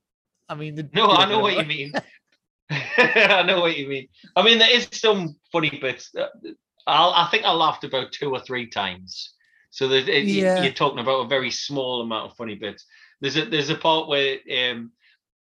I 0.50 0.56
mean 0.56 0.76
the 0.76 0.90
No, 0.94 1.10
I 1.10 1.28
know 1.28 1.40
what 1.40 1.58
you 1.58 1.66
mean. 1.66 1.92
I 2.70 3.44
know 3.46 3.60
what 3.60 3.78
you 3.78 3.88
mean. 3.90 4.08
I 4.36 4.42
mean, 4.44 4.60
there 4.60 4.74
is 4.74 4.88
some 4.94 5.36
funny 5.52 5.78
bits. 5.82 6.14
I'll, 6.86 7.12
I 7.12 7.28
think 7.30 7.44
I 7.44 7.52
laughed 7.52 7.84
about 7.84 8.14
two 8.14 8.32
or 8.32 8.40
three 8.40 8.68
times. 8.70 9.34
So 9.70 9.88
there's, 9.90 10.08
it, 10.08 10.24
Yeah. 10.24 10.64
you're 10.64 10.72
talking 10.72 11.00
about 11.00 11.26
a 11.26 11.28
very 11.28 11.52
small 11.52 12.02
amount 12.02 12.32
of 12.32 12.38
funny 12.38 12.56
bits. 12.56 12.86
There's 13.22 13.38
a 13.38 13.46
there's 13.46 13.70
a 13.70 13.76
part 13.76 14.08
where 14.08 14.38
um, 14.52 14.92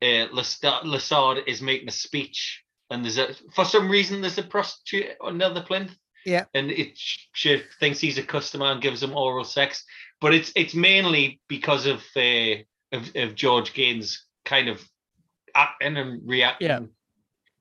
uh, 0.01 0.27
Lassard 0.33 1.47
is 1.47 1.61
making 1.61 1.87
a 1.87 1.91
speech, 1.91 2.63
and 2.89 3.03
there's 3.03 3.17
a 3.17 3.33
for 3.53 3.65
some 3.65 3.89
reason 3.89 4.21
there's 4.21 4.37
a 4.37 4.43
prostitute 4.43 5.15
on 5.21 5.37
the 5.37 5.45
other 5.45 5.61
plinth. 5.61 5.95
Yeah. 6.25 6.43
and 6.53 6.71
it 6.71 6.91
she 6.97 7.63
thinks 7.79 7.99
he's 7.99 8.17
a 8.17 8.23
customer 8.23 8.65
and 8.65 8.81
gives 8.81 9.01
him 9.01 9.15
oral 9.15 9.45
sex, 9.45 9.85
but 10.19 10.33
it's 10.33 10.51
it's 10.55 10.75
mainly 10.75 11.39
because 11.47 11.85
of 11.85 12.03
uh, 12.17 12.55
of, 12.91 13.09
of 13.15 13.35
George 13.35 13.73
Gaynes 13.73 14.17
kind 14.43 14.67
of 14.67 14.81
acting 15.55 15.95
and 15.95 16.21
reacting. 16.27 16.67
Yeah. 16.67 16.79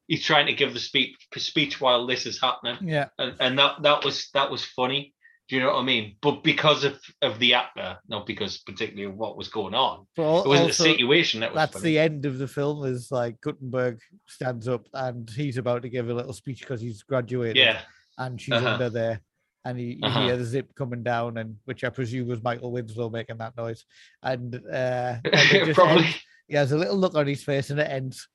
He's 0.08 0.24
trying 0.24 0.46
to 0.46 0.52
give 0.52 0.72
the 0.72 0.80
speech 0.80 1.16
speech 1.36 1.80
while 1.80 2.06
this 2.06 2.26
is 2.26 2.40
happening, 2.40 2.88
Yeah, 2.88 3.08
and, 3.18 3.34
and 3.38 3.58
that 3.58 3.82
that 3.82 4.04
was 4.04 4.30
that 4.34 4.50
was 4.50 4.64
funny. 4.64 5.14
Do 5.48 5.54
you 5.56 5.62
know 5.62 5.74
what 5.74 5.80
I 5.80 5.84
mean? 5.84 6.16
But 6.20 6.42
because 6.42 6.82
of 6.84 6.98
of 7.22 7.38
the 7.38 7.54
actor, 7.54 7.98
not 8.08 8.26
because 8.26 8.58
particularly 8.58 9.04
of 9.04 9.16
what 9.16 9.36
was 9.36 9.48
going 9.48 9.74
on. 9.74 10.06
but 10.16 10.40
It 10.40 10.48
wasn't 10.48 10.66
also, 10.70 10.84
the 10.84 10.90
situation 10.90 11.40
that 11.40 11.52
was. 11.52 11.56
that's 11.56 11.72
funny. 11.74 11.84
the 11.84 11.98
end 12.00 12.26
of 12.26 12.38
the 12.38 12.48
film. 12.48 12.84
Is 12.84 13.12
like 13.12 13.40
Guttenberg 13.40 14.00
stands 14.26 14.66
up 14.66 14.86
and 14.92 15.28
he's 15.30 15.56
about 15.56 15.82
to 15.82 15.88
give 15.88 16.08
a 16.10 16.14
little 16.14 16.32
speech 16.32 16.60
because 16.60 16.80
he's 16.80 17.02
graduated. 17.04 17.56
yeah. 17.56 17.82
and 18.18 18.40
she's 18.40 18.54
Uh-huh. 18.54 18.70
under 18.70 18.90
there, 18.90 19.20
and 19.64 19.78
you, 19.80 19.86
you 19.88 19.98
Uh-huh. 20.02 20.22
hear 20.26 20.36
the 20.36 20.44
zip 20.44 20.74
coming 20.74 21.02
down, 21.04 21.36
and 21.38 21.56
which 21.64 21.84
I 21.84 21.90
presume 21.90 22.26
was 22.28 22.42
Michael 22.42 22.72
Winslow 22.72 23.10
making 23.10 23.38
that 23.38 23.56
noise, 23.56 23.84
and 24.22 24.54
uh, 24.72 25.16
and 25.24 25.74
Probably. 25.74 26.04
ends. 26.06 26.20
he 26.48 26.56
has 26.56 26.72
a 26.72 26.76
little 26.78 26.96
look 26.96 27.14
on 27.14 27.26
his 27.28 27.44
face, 27.44 27.70
and 27.70 27.78
it 27.78 27.88
ends. 27.90 28.26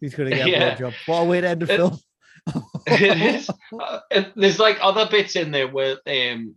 He's 0.00 0.14
going 0.16 0.30
to 0.30 0.36
get 0.36 0.48
Yeah. 0.54 0.74
a 0.74 0.78
job. 0.78 0.94
What 1.06 1.20
a 1.20 1.24
way 1.24 1.40
to 1.42 1.48
end 1.48 1.62
the 1.62 1.66
film. 1.68 1.96
It 2.86 3.34
is. 3.34 3.50
Uh, 3.80 4.00
and 4.10 4.32
there's 4.36 4.58
like 4.58 4.78
other 4.80 5.06
bits 5.10 5.36
in 5.36 5.50
there 5.50 5.68
where 5.68 5.96
um, 6.06 6.54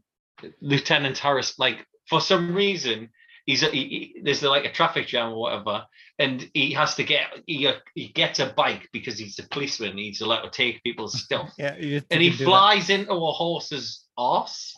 Lieutenant 0.62 1.18
Harris, 1.18 1.58
like 1.60 1.86
for 2.08 2.22
some 2.22 2.54
reason, 2.56 3.10
he's 3.46 3.64
a, 3.64 3.68
he, 3.68 4.14
he- 4.16 4.22
there's 4.24 4.44
like 4.44 4.66
a 4.66 4.72
traffic 4.72 5.08
jam 5.08 5.32
or 5.34 5.40
whatever, 5.42 5.86
and 6.18 6.50
he 6.54 6.74
has 6.74 6.96
to 6.96 7.04
get 7.04 7.28
he, 7.48 7.66
uh, 7.68 7.74
he 7.96 8.10
gets 8.10 8.40
a 8.40 8.54
bike 8.56 8.90
because 8.94 9.18
he's 9.18 9.40
a 9.40 9.48
policeman. 9.50 9.98
He's 9.98 10.22
allowed 10.22 10.42
to 10.44 10.50
take 10.50 10.84
people's 10.84 11.20
stuff, 11.24 11.52
Yeah, 11.58 11.74
and 11.74 11.82
he 11.82 12.00
didn't 12.30 12.38
that. 12.40 12.46
flies 12.46 12.90
into 12.90 13.12
a 13.12 13.32
horse's 13.32 14.06
arse, 14.18 14.76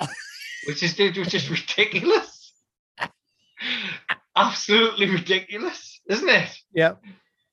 which 0.68 0.84
is 0.84 0.98
which 0.98 1.34
is 1.34 1.50
ridiculous. 1.50 2.54
Absolutely 4.36 5.10
ridiculous, 5.10 6.00
isn't 6.10 6.30
it? 6.30 6.50
Yeah, 6.74 6.94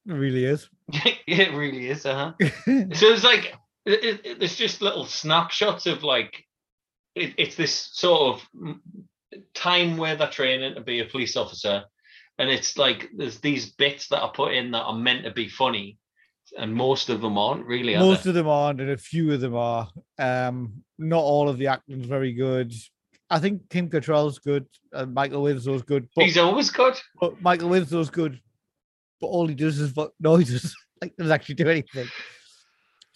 it 0.06 0.12
really 0.12 0.44
is. 0.44 0.68
it 1.26 1.52
really 1.54 1.88
is, 1.88 2.06
uh 2.06 2.32
huh. 2.38 2.48
So 2.94 3.06
it's 3.08 3.24
like 3.24 3.54
it, 3.88 4.04
it, 4.04 4.20
it- 4.26 4.38
there's 4.38 4.56
just 4.56 4.82
little 4.82 5.04
snapshots 5.04 5.86
of 5.86 6.02
like 6.04 6.44
it, 7.14 7.34
it's 7.38 7.56
this 7.56 7.88
sort 7.92 8.40
of 8.40 8.76
time 9.54 9.96
where 9.96 10.16
they're 10.16 10.28
training 10.30 10.74
to 10.74 10.80
be 10.80 11.00
a 11.00 11.04
police 11.04 11.36
officer, 11.36 11.84
and 12.38 12.50
it's 12.50 12.76
like 12.78 13.08
there's 13.16 13.40
these 13.40 13.72
bits 13.72 14.08
that 14.08 14.20
are 14.22 14.32
put 14.32 14.52
in 14.54 14.70
that 14.72 14.82
are 14.84 14.94
meant 14.96 15.24
to 15.24 15.32
be 15.32 15.48
funny, 15.48 15.98
and 16.56 16.72
most 16.74 17.08
of 17.08 17.20
them 17.20 17.36
aren't 17.38 17.66
really. 17.66 17.94
Are 17.96 18.00
Most 18.00 18.26
of 18.26 18.34
them 18.34 18.48
aren't, 18.48 18.80
and 18.80 18.90
a 18.90 18.96
few 18.96 19.32
of 19.32 19.40
them 19.40 19.54
are. 19.54 19.88
Um, 20.18 20.82
not 20.98 21.22
all 21.22 21.48
of 21.48 21.58
the 21.58 21.68
acting's 21.68 22.06
very 22.06 22.32
good. 22.32 22.72
I 23.30 23.38
think 23.38 23.68
Kim 23.68 23.90
Cattrall's 23.90 24.38
good, 24.38 24.66
and 24.92 25.12
Michael 25.12 25.42
Winslow's 25.42 25.82
good, 25.82 26.08
but, 26.16 26.24
He's 26.24 26.38
always 26.38 26.70
good. 26.70 26.94
but 27.20 27.40
Michael 27.42 27.68
Winslow's 27.68 28.10
good, 28.10 28.40
but 29.20 29.26
all 29.26 29.46
he 29.46 29.54
does 29.54 29.78
is 29.78 29.90
vo- 29.90 30.12
noises. 30.20 30.74
like 31.02 31.14
doesn't 31.16 31.32
actually 31.32 31.54
do 31.56 31.68
anything. 31.68 32.08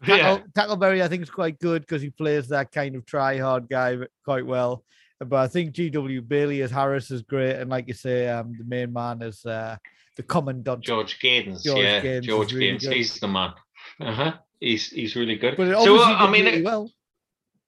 Yeah. 0.07 0.39
Tackle, 0.55 0.77
Tackleberry, 0.77 1.03
I 1.03 1.09
think, 1.09 1.23
is 1.23 1.31
quite 1.31 1.59
good 1.61 1.83
because 1.83 2.03
he 2.03 2.11
plays 2.11 2.49
that 2.49 2.73
kind 2.73 2.97
of 2.97 3.07
try 3.07 3.39
hard 3.39 3.69
guy 3.69 3.99
quite 4.25 4.47
well. 4.47 4.85
But 5.21 5.37
I 5.37 5.47
think 5.47 5.73
G.W. 5.73 6.23
Bailey 6.23 6.63
as 6.63 6.71
Harris 6.73 7.11
is 7.13 7.23
great, 7.23 7.55
and 7.57 7.71
like 7.71 7.87
you 7.87 7.95
say, 7.95 8.29
um, 8.29 8.55
the 8.59 8.65
main 8.65 8.93
man 8.93 9.23
is 9.23 9.47
uh, 9.47 9.77
the 10.17 10.23
commandant. 10.25 10.83
George 10.83 11.21
Gaynes, 11.21 11.63
George 11.63 11.79
yeah, 11.79 12.01
Gaynes 12.01 12.23
George 12.25 12.53
really 12.53 12.73
Gaynes, 12.73 12.81
good. 12.83 12.93
he's 12.93 13.21
the 13.21 13.29
man. 13.29 13.53
Uh 14.01 14.13
huh. 14.13 14.33
He's 14.59 14.89
he's 14.91 15.15
really 15.15 15.37
good. 15.37 15.57
But 15.57 15.69
it 15.69 15.79
so 15.79 15.97
uh, 16.03 16.05
I 16.05 16.31
mean, 16.31 16.45
really 16.45 16.59
it- 16.59 16.65
well. 16.65 16.91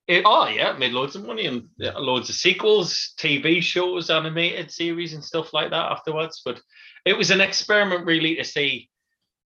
It, 0.06 0.22
oh 0.26 0.46
yeah, 0.48 0.76
made 0.76 0.92
loads 0.92 1.16
of 1.16 1.24
money 1.24 1.46
and 1.46 1.66
yeah, 1.78 1.92
loads 1.96 2.28
of 2.28 2.34
sequels, 2.34 3.14
TV 3.18 3.62
shows, 3.62 4.10
animated 4.10 4.70
series, 4.70 5.14
and 5.14 5.24
stuff 5.24 5.54
like 5.54 5.70
that 5.70 5.92
afterwards. 5.92 6.42
But 6.44 6.60
it 7.06 7.16
was 7.16 7.30
an 7.30 7.40
experiment, 7.40 8.04
really, 8.04 8.34
to 8.34 8.44
see 8.44 8.90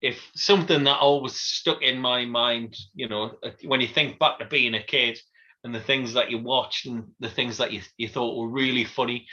if 0.00 0.30
something 0.34 0.84
that 0.84 0.98
always 0.98 1.34
stuck 1.34 1.82
in 1.82 1.98
my 1.98 2.24
mind. 2.24 2.76
You 2.94 3.08
know, 3.08 3.36
uh, 3.42 3.50
when 3.64 3.80
you 3.80 3.88
think 3.88 4.18
back 4.18 4.38
to 4.38 4.44
being 4.46 4.74
a 4.74 4.82
kid 4.82 5.18
and 5.64 5.74
the 5.74 5.80
things 5.80 6.12
that 6.14 6.30
you 6.30 6.38
watched 6.38 6.86
and 6.86 7.04
the 7.20 7.30
things 7.30 7.56
that 7.58 7.72
you 7.72 7.82
you 7.96 8.08
thought 8.08 8.38
were 8.38 8.48
really 8.48 8.84
funny, 8.84 9.26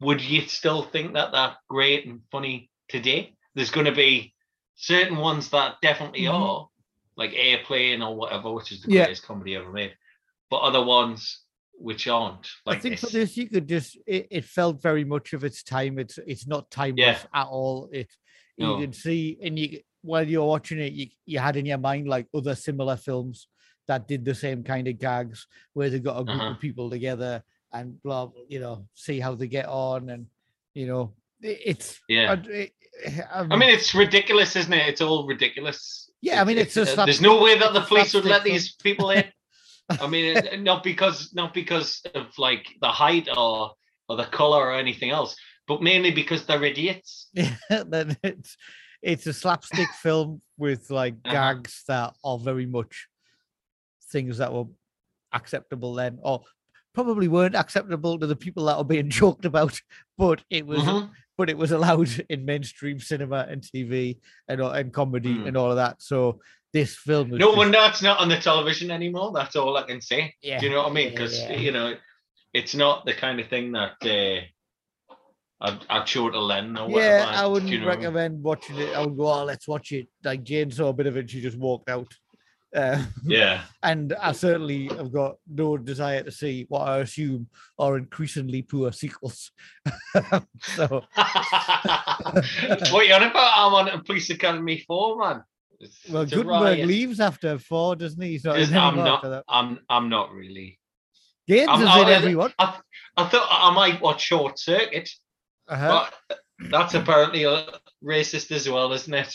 would 0.00 0.20
you 0.22 0.42
still 0.42 0.82
think 0.82 1.14
that 1.14 1.32
they're 1.32 1.56
great 1.68 2.06
and 2.06 2.20
funny 2.30 2.70
today? 2.88 3.34
There's 3.54 3.70
going 3.70 3.86
to 3.86 3.92
be 3.92 4.34
certain 4.74 5.16
ones 5.16 5.50
that 5.50 5.76
definitely 5.82 6.22
Mhm. 6.22 6.34
are, 6.34 6.68
like 7.16 7.32
Airplane 7.34 8.02
or 8.02 8.14
whatever, 8.16 8.52
which 8.52 8.72
is 8.72 8.82
the 8.82 8.88
Yeah. 8.88 9.04
greatest 9.04 9.24
comedy 9.24 9.56
ever 9.56 9.72
made 9.72 9.94
but 10.50 10.58
other 10.58 10.84
ones 10.84 11.40
which 11.78 12.06
aren't. 12.08 12.48
Like 12.64 12.78
I 12.78 12.80
think 12.80 12.98
for 12.98 13.06
this. 13.06 13.12
this, 13.12 13.36
you 13.36 13.48
could 13.48 13.68
just 13.68 13.98
it, 14.06 14.28
it 14.30 14.44
felt 14.44 14.80
very 14.80 15.04
much 15.04 15.32
of 15.32 15.44
its 15.44 15.62
time. 15.62 15.98
It's 15.98 16.18
it's 16.18 16.46
not 16.46 16.70
timeless 16.70 17.26
at 17.34 17.46
all. 17.46 17.88
It 17.92 18.08
you 18.56 18.66
No. 18.68 18.80
can 18.80 18.92
see 18.92 19.38
and 19.42 19.58
you 19.58 19.80
while 20.06 20.26
you're 20.26 20.46
watching 20.46 20.78
it, 20.78 20.92
you, 20.92 21.06
you 21.26 21.38
had 21.38 21.56
in 21.56 21.66
your 21.66 21.78
mind 21.78 22.08
like 22.08 22.26
other 22.34 22.54
similar 22.54 22.96
films 22.96 23.48
that 23.88 24.08
did 24.08 24.24
the 24.24 24.34
same 24.34 24.62
kind 24.62 24.88
of 24.88 24.98
gags 24.98 25.46
where 25.74 25.90
they 25.90 25.98
got 26.00 26.20
a 26.20 26.24
group 26.24 26.40
Uh-huh. 26.40 26.50
of 26.52 26.60
people 26.60 26.90
together 26.90 27.42
and 27.72 28.00
blah, 28.02 28.30
you 28.48 28.60
know, 28.60 28.86
see 28.94 29.20
how 29.20 29.34
they 29.34 29.48
get 29.48 29.66
on 29.66 30.08
and 30.10 30.26
you 30.74 30.86
know 30.86 31.14
it, 31.40 31.58
it's 31.70 32.00
Yeah. 32.08 32.32
I, 32.32 32.48
it, 32.50 32.72
I 33.30 33.56
mean, 33.56 33.68
it's 33.70 33.94
ridiculous, 33.94 34.56
isn't 34.56 34.72
it? 34.72 34.88
It's 34.88 35.00
all 35.02 35.26
ridiculous. 35.26 36.10
Yeah, 36.22 36.40
I 36.40 36.44
mean, 36.44 36.58
it's 36.58 36.76
a 36.78 36.82
uh, 37.00 37.04
there's 37.04 37.20
no 37.20 37.42
way 37.42 37.58
that 37.58 37.74
the 37.74 37.82
police 37.82 38.14
would 38.14 38.24
let 38.24 38.42
these 38.42 38.72
people 38.76 39.10
in. 39.10 39.24
I 39.88 40.06
mean, 40.08 40.64
not 40.64 40.82
because 40.82 41.32
not 41.34 41.52
because 41.52 42.02
of 42.14 42.26
like 42.38 42.64
the 42.80 42.88
height 42.88 43.28
or 43.36 43.72
or 44.08 44.16
the 44.16 44.24
color 44.24 44.62
or 44.66 44.74
anything 44.74 45.10
else, 45.10 45.36
but 45.68 45.82
mainly 45.82 46.10
because 46.10 46.46
they're 46.46 46.64
idiots. 46.64 47.28
then 47.70 48.16
it's 48.22 48.56
it's 49.02 49.26
a 49.26 49.32
slapstick 49.32 49.88
film 50.02 50.40
with 50.58 50.90
like 50.90 51.14
Uh-huh. 51.24 51.32
gags 51.34 51.82
that 51.88 52.14
are 52.24 52.38
very 52.38 52.66
much 52.66 53.08
things 54.12 54.38
that 54.38 54.52
were 54.52 54.64
acceptable 55.32 55.94
then 55.94 56.18
or 56.22 56.42
probably 56.94 57.28
weren't 57.28 57.54
acceptable 57.54 58.18
to 58.18 58.26
the 58.26 58.36
people 58.36 58.64
that 58.66 58.78
were 58.78 58.84
being 58.84 59.10
joked 59.20 59.44
about 59.44 59.78
but 60.16 60.42
it 60.50 60.66
was 60.66 60.80
Mhm. 60.80 61.10
but 61.36 61.50
it 61.50 61.58
was 61.58 61.72
allowed 61.72 62.08
in 62.30 62.44
mainstream 62.44 62.98
cinema 63.00 63.46
and 63.50 63.62
tv 63.62 64.18
and, 64.48 64.60
and 64.60 64.92
comedy 64.92 65.34
Mm. 65.34 65.48
and 65.48 65.56
all 65.56 65.70
of 65.70 65.76
that 65.76 66.00
so 66.00 66.40
this 66.72 66.94
film 66.96 67.30
No 67.30 67.38
just- 67.38 67.56
wonder 67.56 67.78
it's 67.82 68.02
not 68.02 68.18
on 68.20 68.28
the 68.28 68.38
television 68.38 68.90
anymore. 68.90 69.32
That's 69.32 69.56
all 69.56 69.76
I 69.78 69.84
can 69.84 70.00
say. 70.00 70.34
yeah 70.42 70.58
Do 70.58 70.66
you 70.66 70.72
know 70.72 70.82
what 70.82 70.90
I 70.90 70.94
mean? 70.94 71.04
yeah, 71.06 71.10
Because 71.10 71.40
yeah. 71.40 71.52
you 71.56 71.72
know, 71.72 71.94
it's 72.52 72.74
not 72.74 73.06
the 73.06 73.14
kind 73.14 73.40
of 73.40 73.48
thing 73.48 73.72
that 73.72 73.94
uh, 74.02 74.44
I'd, 75.60 75.78
I'd 75.88 76.08
show 76.08 76.28
it 76.28 76.32
to 76.32 76.40
Len 76.40 76.76
or 76.76 76.88
whatever. 76.88 77.30
yeah 77.32 77.40
i 77.42 77.46
wouldn't 77.46 77.70
you 77.72 77.80
know 77.80 77.86
what 77.86 77.94
I 77.94 77.96
mean? 77.96 78.04
recommend 78.06 78.42
watching 78.42 78.76
it 78.78 78.94
i 78.94 79.00
would 79.04 79.16
go 79.16 79.26
oh 79.32 79.44
let's 79.44 79.66
watch 79.66 79.92
it 79.92 80.06
like 80.22 80.42
jane 80.44 80.70
saw 80.70 80.88
a 80.88 80.92
bit 80.92 81.06
of 81.06 81.16
it 81.16 81.30
she 81.30 81.40
just 81.40 81.56
walked 81.58 81.88
out 81.88 82.12
Um, 82.74 83.06
Yeah. 83.24 83.62
and 83.82 84.12
I 84.20 84.32
certainly 84.32 84.88
have 84.88 85.10
got 85.12 85.36
no 85.48 85.78
desire 85.78 86.22
to 86.24 86.30
see 86.30 86.66
what 86.68 86.82
I 86.88 86.98
assume 86.98 87.48
are 87.78 87.96
increasingly 87.96 88.62
poor 88.62 88.92
sequels. 88.92 89.50
so 90.76 91.02
what 92.92 93.06
you 93.06 93.14
on 93.14 93.22
about? 93.22 93.52
I'm 93.56 93.74
on 93.74 93.88
a 93.88 94.02
police 94.02 94.28
academy 94.30 94.84
four, 94.86 95.18
man. 95.18 95.42
It's, 95.80 95.98
well, 96.10 96.22
it's 96.22 96.32
Guttenberg 96.32 96.86
leaves 96.86 97.20
after 97.20 97.58
four, 97.58 97.96
doesn't 97.96 98.20
he? 98.20 98.30
He's 98.32 98.44
not 98.44 98.58
Is- 98.58 98.70
in 98.70 98.76
I'm 98.88 98.96
not. 98.96 99.44
I'm. 99.48 99.78
I'm 99.88 100.08
not 100.08 100.32
really. 100.32 100.78
Gaynes 101.48 101.68
I'm- 101.68 101.82
is 101.82 101.96
in 102.02 102.08
everyone. 102.08 102.52
I, 102.58 102.78
I 103.16 103.28
thought 103.28 103.48
I 103.50 103.72
might 103.74 104.00
watch 104.00 104.22
Short 104.22 104.58
Circuit, 104.58 105.08
Uh-huh. 105.68 106.08
but 106.28 106.38
that's 106.70 106.94
apparently 106.94 107.40
racist 108.04 108.50
as 108.52 108.68
well, 108.68 108.92
isn't 108.92 109.12
it? 109.14 109.34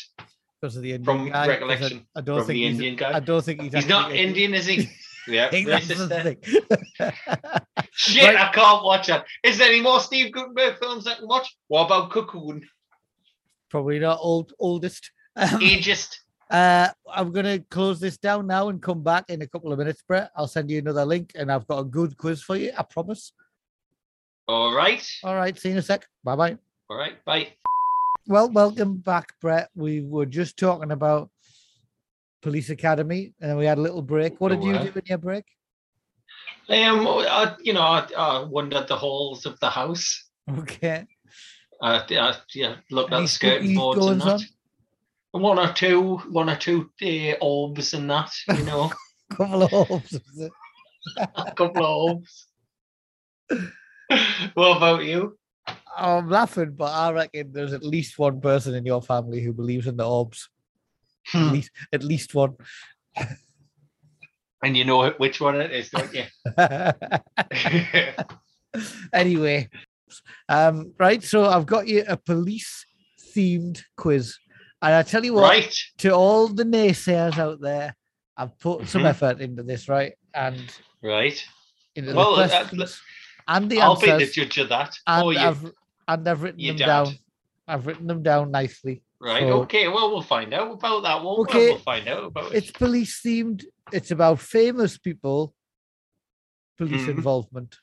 Because 0.62 0.76
of 0.76 0.84
the 0.84 0.94
Indian 0.94 1.04
from 1.06 1.26
guy, 1.30 1.32
'cause 1.32 1.36
I- 1.36 1.48
recollection, 1.48 2.08
I, 2.16 2.22
don't 2.22 2.38
from 2.40 2.48
think 2.48 2.58
the 2.58 2.64
he's, 2.68 2.74
Indian 2.76 2.96
guy. 2.96 3.14
I 3.16 3.20
don't 3.20 3.44
think 3.44 3.62
he's. 3.62 3.74
He's 3.74 3.88
not 3.88 4.12
Indian, 4.12 4.54
is 4.54 4.66
he? 4.66 4.90
Yeah, 5.28 5.52
racist 5.52 5.98
the 5.98 6.06
then. 6.08 6.24
thing. 6.24 7.12
Shit, 7.94 8.24
Right. 8.24 8.36
I 8.38 8.52
can't 8.52 8.84
watch 8.84 9.06
that. 9.06 9.26
Is 9.44 9.60
there 9.60 9.68
any 9.70 9.80
more 9.80 10.00
Steve 10.00 10.32
Guttenberg 10.34 10.80
films 10.80 11.06
I 11.06 11.14
can 11.14 11.28
watch? 11.28 11.56
What 11.68 11.86
about 11.86 12.10
Cocoon? 12.10 12.68
Probably 13.70 14.00
not 14.00 14.18
old 14.20 14.54
oldest. 14.58 15.12
Um, 15.36 15.48
Ageist. 15.62 16.16
Uh, 16.50 16.90
I'm 17.14 17.32
gonna 17.32 17.60
close 17.70 18.00
this 18.00 18.18
down 18.18 18.48
now 18.48 18.70
and 18.70 18.82
come 18.82 19.04
back 19.04 19.30
in 19.30 19.44
a 19.44 19.48
couple 19.48 19.72
of 19.72 19.78
minutes, 19.78 20.04
Brett. 20.08 20.32
I'll 20.36 20.48
send 20.48 20.72
you 20.72 20.80
another 20.80 21.06
link, 21.06 21.34
and 21.36 21.52
I've 21.52 21.68
got 21.68 21.80
a 21.80 21.84
good 21.86 22.18
quiz 22.18 22.42
for 22.42 22.56
you. 22.58 22.72
I 22.78 22.82
promise. 22.84 23.32
All 24.48 24.74
right. 24.74 25.06
All 25.24 25.36
right, 25.36 25.58
see 25.58 25.70
you 25.70 25.74
in 25.74 25.80
a 25.80 25.82
sec. 25.82 26.08
Bye 26.24 26.36
bye. 26.36 26.58
All 26.90 26.98
right. 26.98 27.24
Bye. 27.26 27.54
Well, 28.28 28.50
welcome 28.52 28.98
back, 28.98 29.34
Brett. 29.42 29.70
We 29.76 30.02
were 30.02 30.26
just 30.26 30.58
talking 30.58 30.92
about 30.92 31.30
Police 32.42 32.70
Academy, 32.70 33.34
and 33.42 33.58
we 33.58 33.66
had 33.66 33.78
a 33.78 33.82
little 33.82 34.02
break. 34.02 34.40
What 34.40 34.50
did 34.50 34.64
you 34.64 34.74
do 34.74 34.92
in 34.96 35.04
your 35.06 35.18
break? 35.18 35.46
Um, 36.70 37.08
I, 37.08 37.56
you 37.62 37.74
know, 37.74 37.82
I, 37.82 38.08
I 38.18 38.44
wandered 38.44 38.88
the 38.88 38.96
halls 38.96 39.46
of 39.46 39.60
the 39.60 39.70
house. 39.70 40.30
Okay. 40.50 41.06
Uh, 41.82 42.02
I, 42.10 42.36
yeah, 42.54 42.76
looked 42.90 43.12
at 43.12 43.18
Any 43.18 43.26
the 43.26 43.30
skirting 43.30 43.76
boards 43.76 44.06
and 44.06 44.22
that. 44.22 44.42
One 45.32 45.60
or 45.60 45.72
two, 45.74 46.18
one 46.30 46.50
or 46.50 46.56
two 46.56 46.90
uh, 47.02 47.34
orbs 47.42 47.94
and 47.94 48.10
that. 48.10 48.32
You 48.48 48.64
know, 48.64 48.92
couple 49.32 49.64
of 49.64 49.72
it? 50.38 50.52
a 51.36 51.52
couple 51.52 51.86
of 51.86 51.92
orbs. 51.92 52.48
what 54.54 54.78
about 54.78 55.04
you? 55.04 55.38
I'm 55.98 56.30
laughing, 56.30 56.74
but 56.76 56.92
I 56.92 57.12
reckon 57.12 57.52
there's 57.52 57.74
at 57.74 57.84
least 57.84 58.18
one 58.18 58.42
person 58.42 58.74
in 58.76 58.86
your 58.86 59.02
family 59.02 59.42
who 59.42 59.54
believes 59.54 59.88
in 59.88 59.98
the 59.98 60.08
orbs. 60.08 60.50
Hmm. 61.28 61.48
At 61.48 61.52
least, 61.54 61.72
at 61.94 62.04
least 62.04 62.36
one. 62.36 62.56
And 64.64 64.78
you 64.78 64.86
know 64.86 65.10
which 65.12 65.42
one 65.42 65.60
it 65.60 65.72
is, 65.72 65.90
don't 65.90 66.14
you? 66.14 66.24
anyway, 69.14 69.70
um, 70.50 70.94
right. 71.00 71.24
So 71.24 71.46
I've 71.46 71.66
got 71.66 71.88
you 71.88 72.04
a 72.08 72.18
police 72.18 72.86
themed 73.36 73.82
quiz, 73.98 74.38
and 74.82 74.94
I 74.94 75.04
tell 75.04 75.24
you 75.26 75.34
what, 75.34 75.50
right. 75.50 75.76
to 76.00 76.10
all 76.12 76.48
the 76.48 76.64
naysayers 76.64 77.38
out 77.38 77.62
there, 77.62 77.96
I've 78.38 78.58
put 78.60 78.88
some 78.88 79.04
Mhm. 79.04 79.10
effort 79.10 79.42
into 79.42 79.64
this, 79.64 79.90
right, 79.90 80.14
and 80.34 80.62
Right. 81.02 81.44
into 81.96 82.14
Well, 82.14 82.36
the 82.36 82.44
uh, 82.44 82.48
questions 82.48 83.02
and 83.48 83.70
the 83.70 83.82
I'll 83.82 84.00
be 84.00 84.12
the 84.12 84.26
judge 84.26 84.58
of 84.58 84.70
that. 84.70 84.96
and 85.08 85.24
oh. 85.24 85.30
I've 85.32 85.64
and 86.08 86.28
I've 86.28 86.42
written 86.44 86.66
them 86.66 86.76
dad. 86.78 86.86
down. 86.86 87.08
I've 87.68 87.88
written 87.88 88.08
them 88.08 88.24
down 88.24 88.52
nicely. 88.52 89.04
Right. 89.20 89.44
so- 89.44 89.62
okay. 89.64 89.88
Well, 89.88 90.12
we'll 90.12 90.22
find 90.24 90.54
out 90.54 90.72
about 90.72 91.04
that 91.04 91.24
one. 91.24 91.40
Okay, 91.42 91.70
Well, 91.70 91.78
find 91.80 92.08
out 92.08 92.24
about 92.26 92.52
it. 92.54 92.58
It's 92.58 92.72
police 92.72 93.22
themed. 93.24 93.64
It's 93.92 94.12
about 94.12 94.40
famous 94.40 94.98
people, 94.98 95.54
police 96.78 97.04
Mhm. 97.04 97.10
involvement. 97.10 97.78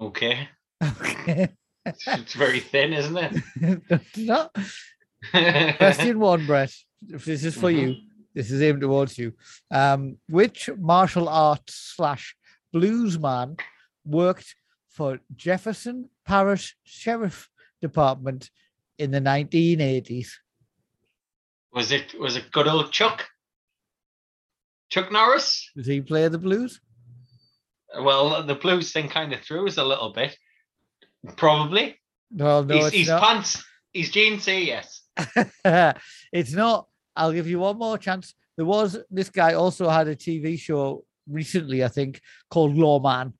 Okay. 0.00 0.48
Okay. 0.82 1.48
It's, 1.84 2.34
very 2.34 2.60
thin, 2.60 2.92
isn't 2.92 3.14
no. 4.16 4.50
it? 5.34 5.76
Question 5.78 6.18
one, 6.18 6.46
Brett. 6.46 6.72
If 7.08 7.24
this 7.24 7.44
is 7.44 7.56
for 7.56 7.70
you, 7.70 7.96
this 8.34 8.50
is 8.50 8.62
aimed 8.62 8.80
towards 8.82 9.18
you. 9.18 9.32
Um, 9.70 10.16
which 10.28 10.68
martial 10.78 11.28
arts 11.28 11.74
slash 11.96 12.34
blues 12.72 13.18
man 13.18 13.56
worked 14.04 14.54
for 14.88 15.20
Jefferson 15.36 16.08
Parish 16.24 16.76
Sheriff 16.84 17.48
Department 17.80 18.50
in 18.98 19.10
the 19.10 19.20
1980s? 19.20 20.28
was 21.72 21.92
it 21.92 22.18
was 22.18 22.36
it 22.36 22.50
good 22.50 22.66
old 22.66 22.92
Chuck? 22.92 23.26
Chuck 24.88 25.12
Norris? 25.12 25.70
Did 25.76 25.86
he 25.86 26.00
play 26.00 26.26
the 26.28 26.38
blues? 26.38 26.80
Well, 27.98 28.44
the 28.44 28.54
blues 28.54 28.92
thing 28.92 29.08
kind 29.08 29.32
of 29.32 29.40
threw 29.40 29.66
us 29.66 29.76
a 29.76 29.84
little 29.84 30.12
bit. 30.12 30.36
Probably. 31.36 32.00
No, 32.30 32.62
no, 32.62 32.74
he's 32.74 32.86
it's 32.86 32.96
he's 32.96 33.08
not. 33.08 33.22
pants. 33.22 33.64
He's 33.92 34.10
jeans. 34.10 34.44
Say 34.44 34.64
yes. 34.64 35.02
it's 36.32 36.52
not. 36.52 36.86
I'll 37.16 37.32
give 37.32 37.48
you 37.48 37.60
one 37.60 37.78
more 37.78 37.98
chance. 37.98 38.34
There 38.56 38.66
was 38.66 38.98
this 39.10 39.30
guy 39.30 39.54
also 39.54 39.88
had 39.88 40.08
a 40.08 40.16
TV 40.16 40.58
show 40.58 41.04
recently, 41.28 41.84
I 41.84 41.88
think, 41.88 42.20
called 42.50 42.76
Lawman. 42.76 43.34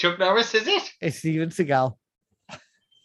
Chuck 0.00 0.18
Norris 0.18 0.54
is 0.54 0.66
it? 0.66 0.90
It's 1.02 1.18
Steven 1.18 1.50
Seagal. 1.50 1.94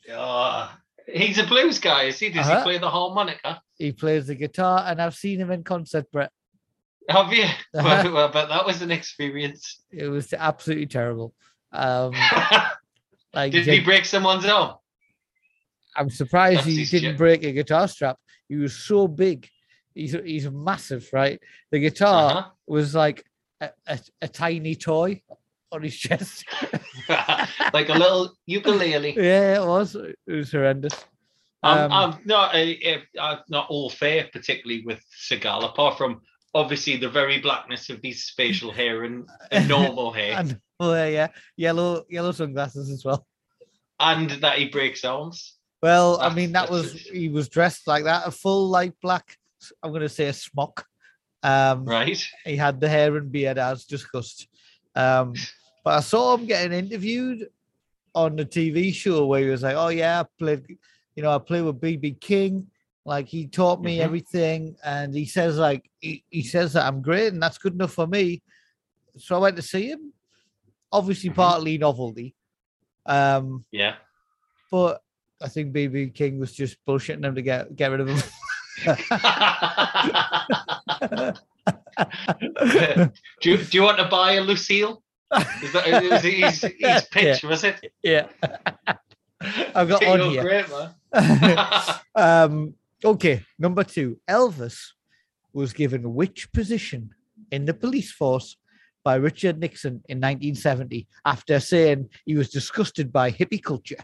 Uh, 0.10 0.70
he's 1.12 1.38
a 1.38 1.44
blues 1.46 1.78
guy. 1.78 2.04
Is 2.04 2.20
he? 2.20 2.30
Does 2.30 2.48
Uh-huh. 2.48 2.60
he 2.60 2.64
play 2.64 2.78
the 2.78 2.90
harmonica? 2.90 3.62
He 3.78 3.92
plays 3.92 4.28
the 4.28 4.36
guitar, 4.36 4.86
and 4.88 5.02
I've 5.02 5.14
seen 5.16 5.38
him 5.42 5.52
in 5.52 5.66
concert, 5.66 6.10
Brett. 6.10 6.32
Have 7.10 7.34
you? 7.34 7.44
Uh-huh. 7.76 8.10
Well, 8.14 8.30
but 8.30 8.48
that 8.48 8.66
was 8.66 8.82
an 8.82 8.92
experience. 8.92 9.82
It 9.92 10.08
was 10.08 10.32
absolutely 10.32 10.86
terrible. 10.88 11.34
Um, 11.74 12.14
like 13.34 13.52
Did 13.52 13.68
he 13.68 13.82
break 13.82 14.06
someone's 14.06 14.46
arm? 14.46 14.76
I'm 15.98 16.10
surprised 16.10 16.60
That's 16.60 16.68
he 16.68 16.86
didn't 16.86 17.18
break 17.18 17.44
a 17.44 17.52
guitar 17.52 17.90
strap. 17.90 18.18
He 18.48 18.56
was 18.56 18.74
so 18.74 19.10
big. 19.10 19.50
He's 19.94 20.14
he's 20.24 20.50
massive, 20.50 21.10
right? 21.12 21.42
The 21.72 21.80
guitar 21.80 22.32
Uh-huh. 22.32 22.50
was 22.68 22.96
like 22.96 23.26
a, 23.60 23.72
a, 23.86 24.00
a 24.22 24.28
tiny 24.30 24.76
toy 24.76 25.22
on 25.72 25.84
his 25.84 25.96
chest. 25.98 26.46
like 27.74 27.90
a 27.90 27.94
little 27.94 28.34
ukulele. 28.46 29.16
yeah, 29.18 29.62
it 29.62 29.66
was. 29.66 29.96
It 29.96 30.16
was 30.28 30.52
horrendous. 30.52 31.06
I'm, 31.64 31.92
Um, 31.92 31.92
I'm 31.92 32.20
not 32.26 32.54
a, 32.56 33.02
I'm 33.20 33.40
not 33.50 33.68
all 33.70 33.90
fair, 33.90 34.30
particularly 34.32 34.84
with 34.86 35.02
Seagal, 35.28 35.66
apart 35.66 35.98
from 35.98 36.22
obviously 36.54 36.96
the 36.98 37.10
very 37.10 37.40
blackness 37.40 37.90
of 37.90 38.00
his 38.04 38.30
facial 38.32 38.72
hair 38.80 39.04
and, 39.04 39.28
and 39.52 39.68
normal 39.68 40.12
hair, 40.12 40.36
and, 40.38 40.60
oh 40.80 40.94
yeah, 40.94 41.28
yellow 41.58 42.04
yellow 42.10 42.32
sunglasses 42.32 42.90
as 42.90 43.04
well. 43.04 43.26
And 44.00 44.30
that 44.42 44.58
he 44.58 44.66
breaks 44.70 45.04
arms. 45.06 45.56
Well, 45.82 46.20
I 46.22 46.34
mean 46.34 46.52
that 46.54 46.70
was 46.70 46.94
it. 46.96 47.02
he 47.14 47.30
was 47.30 47.50
dressed 47.50 47.88
like 47.88 48.04
that, 48.06 48.28
a 48.28 48.32
full 48.32 48.70
light 48.70 48.94
black. 49.02 49.38
I'm 49.82 49.92
gonna 49.92 50.10
say 50.10 50.28
a 50.28 50.34
smock. 50.34 50.86
Um, 51.44 51.86
Right. 51.86 52.24
he 52.44 52.56
had 52.56 52.80
the 52.80 52.90
hair 52.90 53.18
and 53.18 53.32
beard 53.32 53.58
as 53.60 53.86
discussed. 53.86 54.48
Um, 54.96 55.34
but 55.84 55.98
I 55.98 56.00
saw 56.02 56.36
him 56.36 56.46
getting 56.46 56.72
interviewed 56.78 57.50
on 58.14 58.36
the 58.36 58.46
TV 58.46 58.94
show 58.94 59.26
where 59.28 59.42
he 59.42 59.50
was 59.50 59.64
like, 59.64 59.76
"Oh 59.76 59.90
yeah, 59.90 60.22
I 60.22 60.26
played, 60.40 60.66
you 61.16 61.24
know, 61.24 61.36
I 61.36 61.40
played 61.40 61.64
with 61.64 61.82
BB 61.82 62.20
King. 62.22 62.68
Like 63.06 63.28
he 63.28 63.48
taught 63.48 63.82
me 63.84 63.98
Mhm. 63.98 64.02
everything." 64.02 64.78
And 64.84 65.14
he 65.14 65.26
says 65.26 65.58
like 65.58 65.90
he, 66.00 66.24
he 66.30 66.42
says 66.44 66.74
that 66.74 66.86
I'm 66.86 67.02
great 67.02 67.34
and 67.34 67.42
that's 67.44 67.58
good 67.58 67.74
enough 67.74 67.92
for 67.94 68.08
me. 68.08 68.42
So 69.18 69.36
I 69.36 69.40
went 69.40 69.56
to 69.58 69.62
see 69.62 69.90
him. 69.92 70.14
Obviously, 70.92 71.30
Mhm. 71.30 71.36
partly 71.36 71.78
novelty. 71.78 72.36
Um, 73.06 73.66
Yeah. 73.72 73.96
but 74.72 75.02
I 75.42 75.50
think 75.50 75.74
BB 75.74 76.14
King 76.16 76.40
was 76.40 76.54
just 76.54 76.78
bullshitting 76.88 77.26
him 77.26 77.36
to 77.36 77.42
get 77.42 77.76
get 77.76 77.92
rid 77.92 78.00
of 78.00 78.08
him. 78.08 78.24
do, 83.42 83.50
you, 83.50 83.58
do 83.58 83.78
you 83.78 83.84
want 83.84 83.98
to 83.98 84.06
buy 84.06 84.34
a 84.34 84.42
Lucille? 84.42 85.02
Is 85.64 85.74
that 85.74 86.12
was 86.12 86.22
his, 86.22 86.74
his 86.80 87.08
pitch, 87.12 87.44
was 87.44 87.64
it? 87.64 87.92
yeah. 88.04 88.28
I've 89.76 89.90
got 89.90 90.06
on 90.06 90.32
here. 90.32 90.42
great, 90.42 90.66
um, 92.16 92.74
okay, 93.04 93.44
number 93.60 93.84
two. 93.84 94.20
Elvis 94.30 94.78
was 95.54 95.74
given 95.74 96.14
which 96.14 96.52
position 96.52 97.12
in 97.52 97.66
the 97.66 97.74
police 97.74 98.12
force 98.12 98.58
by 99.04 99.16
Richard 99.16 99.60
Nixon 99.60 100.02
in 100.10 100.18
1970 100.18 101.08
after 101.26 101.60
saying 101.60 102.10
he 102.26 102.36
was 102.36 102.50
disgusted 102.50 103.14
by 103.14 103.32
hippie 103.32 103.62
culture? 103.62 104.04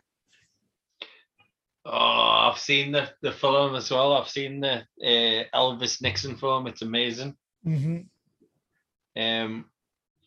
Oh, 1.86 2.52
I've 2.52 2.60
seen 2.60 2.92
the, 2.92 3.10
the 3.22 3.32
film 3.32 3.76
as 3.76 3.90
well. 3.90 4.14
I've 4.14 4.30
seen 4.30 4.60
the 4.60 4.84
uh, 5.02 5.44
Elvis 5.56 6.02
Nixon 6.02 6.36
film. 6.36 6.68
It's 6.68 6.84
amazing. 6.84 7.36
Mm-hmm. 7.66 9.22
Um, 9.22 9.66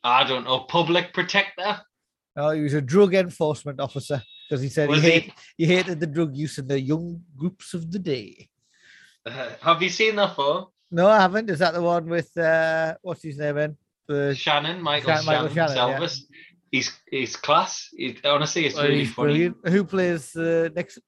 I 0.03 0.24
don't 0.24 0.45
know, 0.45 0.61
public 0.61 1.12
protector. 1.12 1.80
Oh, 2.37 2.51
he 2.51 2.61
was 2.62 2.74
a 2.74 2.80
drug 2.80 3.14
enforcement 3.14 3.80
officer 3.80 4.22
because 4.49 4.62
he 4.62 4.68
said 4.68 4.91
he, 4.91 5.01
he? 5.01 5.11
hate, 5.11 5.32
he 5.57 5.66
hated 5.66 6.01
the 6.01 6.07
drug 6.07 6.35
use 6.35 6.59
in 6.59 6.66
the 6.66 6.80
young 6.80 7.22
groups 7.37 7.74
of 7.74 7.91
the 7.91 7.99
day. 7.99 8.49
Uh, 9.24 9.51
have 9.62 9.82
you 9.82 9.89
seen 9.89 10.16
that 10.16 10.37
film? 10.37 10.66
No, 10.91 11.09
I 11.09 11.20
haven't. 11.20 11.49
Is 11.49 11.61
that 11.61 11.74
the 11.74 11.82
one 11.82 12.07
with 12.07 12.37
uh 12.37 12.95
what's 13.03 13.22
his 13.22 13.39
name 13.39 13.59
in? 13.59 13.76
The 14.07 14.35
Shannon, 14.35 14.82
Michael 14.82 15.14
Shan- 15.14 15.24
Michael 15.24 15.49
Shannon, 15.49 15.74
Shannon, 15.74 15.91
yeah. 15.91 15.99
Elvis. 15.99 16.20
He's 16.70 16.93
he's 17.11 17.37
class. 17.37 17.89
He- 17.97 18.18
honestly, 18.24 18.66
it's 18.66 18.76
oh, 18.76 18.82
really 18.82 19.07
funny. 19.07 19.32
brilliant. 19.32 19.68
Who 19.68 19.85
plays 19.85 20.37
uh, 20.37 20.68
Nixon? 20.74 21.03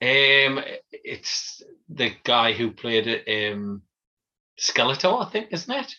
Um, 0.00 0.62
it's 0.92 1.62
the 1.88 2.12
guy 2.22 2.52
who 2.52 2.70
played 2.70 3.06
it. 3.06 3.52
Um, 3.54 3.82
Skeletor, 4.60 5.26
I 5.26 5.30
think, 5.30 5.48
isn't 5.52 5.72
it? 5.74 5.94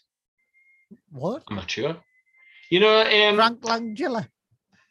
What? 1.12 1.44
I'm 1.50 1.56
not 1.56 1.70
sure. 1.70 1.98
You 2.70 2.80
know, 2.80 3.02
um, 3.02 3.36
Frank 3.36 3.62
Langella. 3.62 4.28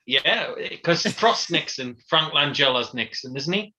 yeah, 0.07 0.53
because 0.71 1.03
Frost 1.07 1.51
Nixon, 1.51 1.97
Frank 2.09 2.33
Langella's 2.33 2.95
Nixon, 2.95 3.37
isn't 3.37 3.53
he? 3.53 3.75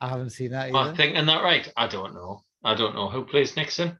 I 0.00 0.08
haven't 0.08 0.30
seen 0.30 0.50
that 0.52 0.74
either. 0.74 0.94
thinking 0.96 1.26
that 1.26 1.42
right? 1.42 1.70
I 1.76 1.86
don't 1.86 2.14
know. 2.14 2.42
I 2.64 2.74
don't 2.74 2.94
know 2.94 3.08
who 3.08 3.24
plays 3.24 3.56
Nixon. 3.56 3.98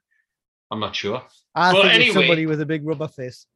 I'm 0.71 0.81
not 0.81 0.95
sure. 0.97 1.23
I 1.55 1.73
Well, 1.73 1.83
think 1.83 1.95
it's 1.95 2.05
anyway. 2.05 2.15
somebody 2.15 2.47
with 2.47 2.61
a 2.61 2.67
big 2.67 2.87
rubber 2.87 3.09
face. 3.09 3.47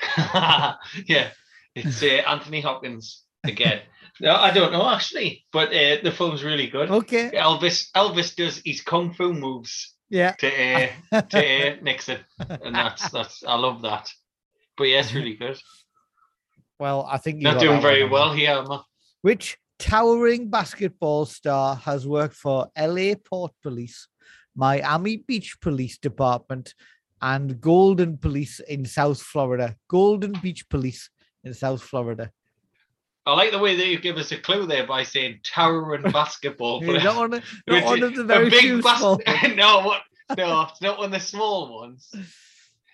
yeah, 0.16 1.30
it's 1.74 2.02
uh, 2.02 2.06
Anthony 2.06 2.60
Hopkins 2.60 3.24
again. 3.44 3.80
no, 4.20 4.34
I 4.34 4.50
don't 4.52 4.72
know 4.72 4.88
actually, 4.88 5.44
but 5.52 5.68
uh, 5.68 5.96
the 6.02 6.12
film's 6.16 6.42
really 6.44 6.66
good. 6.68 6.90
Okay. 6.90 7.30
Elvis 7.34 7.90
Elvis 7.96 8.34
does 8.36 8.60
his 8.64 8.80
kung 8.80 9.12
fu 9.14 9.32
moves 9.32 9.94
Yeah. 10.12 10.32
to 10.32 10.46
uh, 11.12 11.22
to 11.22 11.72
uh, 11.72 11.76
Nixon, 11.80 12.18
and 12.38 12.74
that's 12.74 13.10
that's 13.10 13.42
I 13.44 13.54
love 13.56 13.80
that. 13.80 14.10
But 14.76 14.84
yeah, 14.84 15.00
it's 15.00 15.14
really 15.18 15.34
good. 15.36 15.58
Well, 16.78 17.08
I 17.10 17.16
think 17.16 17.38
you 17.38 17.44
Not 17.44 17.60
doing 17.60 17.80
very 17.80 18.02
on. 18.02 18.10
well 18.10 18.32
here. 18.34 18.62
I? 18.68 18.80
Which 19.22 19.56
towering 19.78 20.50
basketball 20.50 21.24
star 21.24 21.76
has 21.76 22.06
worked 22.06 22.34
for 22.34 22.68
LA 22.78 23.14
Port 23.24 23.52
Police, 23.62 24.06
Miami 24.54 25.16
Beach 25.16 25.56
Police 25.62 25.96
Department, 25.96 26.74
and 27.22 27.58
Golden 27.58 28.18
Police 28.18 28.60
in 28.60 28.84
South 28.84 29.22
Florida? 29.22 29.76
Golden 29.88 30.32
Beach 30.42 30.68
Police 30.68 31.08
in 31.42 31.54
South 31.54 31.82
Florida. 31.82 32.30
I 33.24 33.34
like 33.34 33.52
the 33.52 33.58
way 33.58 33.76
that 33.76 33.86
you 33.86 34.00
give 34.00 34.16
us 34.16 34.32
a 34.32 34.36
clue 34.36 34.66
there 34.66 34.86
by 34.86 35.04
saying 35.04 35.40
towering 35.44 36.02
basketball. 36.12 36.84
You're 36.84 37.00
not 37.00 37.16
one 37.16 37.34
of, 37.34 37.44
not 37.66 37.84
one 37.84 38.02
of 38.02 38.16
the 38.16 38.24
very 38.24 38.50
big 38.50 38.82
bas- 38.82 39.00
no, 39.54 39.82
what? 39.82 40.02
No, 40.36 40.62
it's 40.70 40.82
not 40.82 40.98
one 40.98 41.06
of 41.06 41.12
the 41.12 41.20
small 41.20 41.80
ones. 41.80 42.12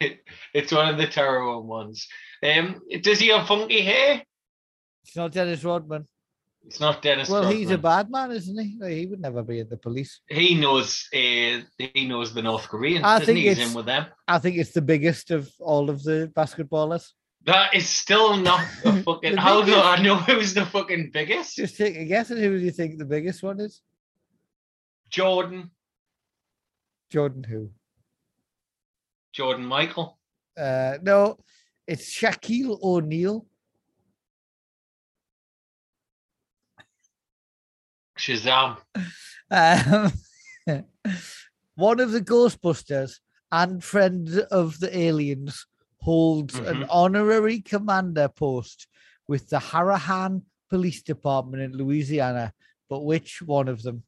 It, 0.00 0.18
it's 0.54 0.72
one 0.72 0.88
of 0.88 0.98
the 0.98 1.06
terrible 1.06 1.62
ones. 1.62 2.06
Um, 2.42 2.80
does 3.00 3.18
he 3.18 3.28
have 3.28 3.46
funky 3.46 3.80
hair? 3.80 4.22
It's 5.04 5.16
not 5.16 5.32
Dennis 5.32 5.64
Rodman. 5.64 6.06
It's 6.66 6.80
not 6.80 7.00
Dennis. 7.00 7.30
Well, 7.30 7.48
he's 7.48 7.70
a 7.70 7.78
bad 7.78 8.10
man, 8.10 8.30
isn't 8.30 8.58
he? 8.58 9.00
He 9.00 9.06
would 9.06 9.20
never 9.20 9.42
be 9.42 9.60
in 9.60 9.70
the 9.70 9.78
police. 9.78 10.20
He 10.28 10.54
knows. 10.54 11.08
Uh, 11.14 11.62
he 11.78 12.06
knows 12.06 12.34
the 12.34 12.42
North 12.42 12.68
Koreans. 12.68 13.04
I 13.06 13.24
think 13.24 13.38
he? 13.38 13.48
He's 13.48 13.70
in 13.70 13.72
with 13.72 13.86
them. 13.86 14.06
I 14.26 14.38
think 14.38 14.58
it's 14.58 14.72
the 14.72 14.82
biggest 14.82 15.30
of 15.30 15.50
all 15.60 15.88
of 15.88 16.02
the 16.02 16.30
basketballers. 16.36 17.12
That 17.44 17.74
is 17.74 17.88
still 17.88 18.36
not 18.36 18.66
the 18.84 19.02
fucking. 19.02 19.36
The 19.36 19.40
how 19.40 19.62
do 19.62 19.74
I 19.74 20.00
know 20.02 20.16
who's 20.16 20.54
the 20.54 20.66
fucking 20.66 21.10
biggest? 21.12 21.56
Just 21.56 21.76
take 21.76 21.96
a 21.96 22.04
guess 22.04 22.30
at 22.30 22.38
who 22.38 22.58
do 22.58 22.64
you 22.64 22.70
think 22.70 22.98
the 22.98 23.04
biggest 23.04 23.42
one 23.42 23.60
is? 23.60 23.80
Jordan. 25.10 25.70
Jordan 27.10 27.44
who? 27.44 27.70
Jordan 29.32 29.64
Michael. 29.64 30.18
Uh, 30.56 30.98
no, 31.02 31.38
it's 31.86 32.14
Shaquille 32.14 32.82
O'Neal. 32.82 33.46
Shazam. 38.18 38.76
Um, 39.50 40.12
one 41.76 42.00
of 42.00 42.10
the 42.10 42.20
Ghostbusters 42.20 43.20
and 43.50 43.82
friends 43.82 44.36
of 44.36 44.80
the 44.80 44.96
aliens 44.96 45.66
holds 46.12 46.54
an 46.58 46.78
Mhm. 46.82 46.86
honorary 46.88 47.60
commander 47.60 48.28
post 48.28 48.86
with 49.26 49.48
the 49.50 49.58
Harahan 49.58 50.42
Police 50.70 51.02
Department 51.02 51.62
in 51.62 51.72
Louisiana. 51.76 52.54
But 52.88 53.00
which 53.04 53.42
one 53.42 53.68
of 53.68 53.82
them? 53.82 54.04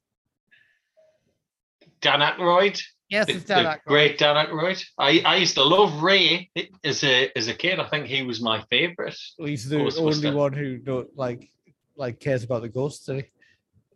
Dan 2.00 2.20
Aykroyd. 2.20 2.82
Yes, 3.10 3.26
The, 3.26 3.32
it's 3.34 3.44
Dan 3.44 3.64
the 3.64 3.70
Aykroyd. 3.70 3.84
great 3.86 4.18
Dan 4.18 4.36
Aykroyd. 4.36 4.82
I, 4.96 5.20
I 5.26 5.36
used 5.36 5.54
to 5.56 5.64
love 5.64 6.02
Ray 6.02 6.50
as 6.84 7.04
a 7.04 7.30
as 7.36 7.48
a 7.48 7.54
kid. 7.54 7.78
I 7.78 7.86
think 7.88 8.06
he 8.06 8.22
was 8.22 8.40
my 8.40 8.62
favorite. 8.70 9.18
He's 9.36 9.68
the 9.68 9.76
Ghostbuster. 9.76 10.26
only 10.26 10.30
one 10.34 10.52
who 10.54 10.78
don't 10.78 11.14
like 11.16 11.50
like 11.96 12.18
cares 12.20 12.44
about 12.44 12.62
the 12.62 12.68
ghosts. 12.70 13.08
eh? 13.10 13.22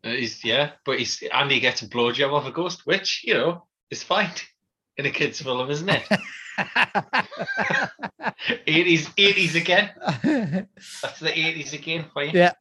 Uh, 0.05 0.11
he's 0.11 0.45
yeah, 0.45 0.73
but 0.85 0.99
he's 0.99 1.23
and 1.33 1.51
he 1.51 1.61
gets 1.61 1.81
a 1.83 1.89
blowjob 1.89 2.33
off 2.35 2.47
a 2.47 2.51
ghost, 2.53 2.85
which 2.85 3.23
you 3.25 3.33
know 3.35 3.67
is 3.91 4.03
fine 4.03 4.31
in 4.99 5.07
a 5.07 5.11
kids' 5.11 5.41
film, 5.41 5.71
isn't 5.71 5.89
it? 5.89 6.05
Eighties, 8.67 9.09
eighties 9.17 9.55
again. 9.55 9.91
That's 11.03 11.21
the 11.21 11.33
eighties 11.33 11.73
again 11.73 12.07
for 12.13 12.25
you. 12.25 12.33
Yeah. 12.35 12.53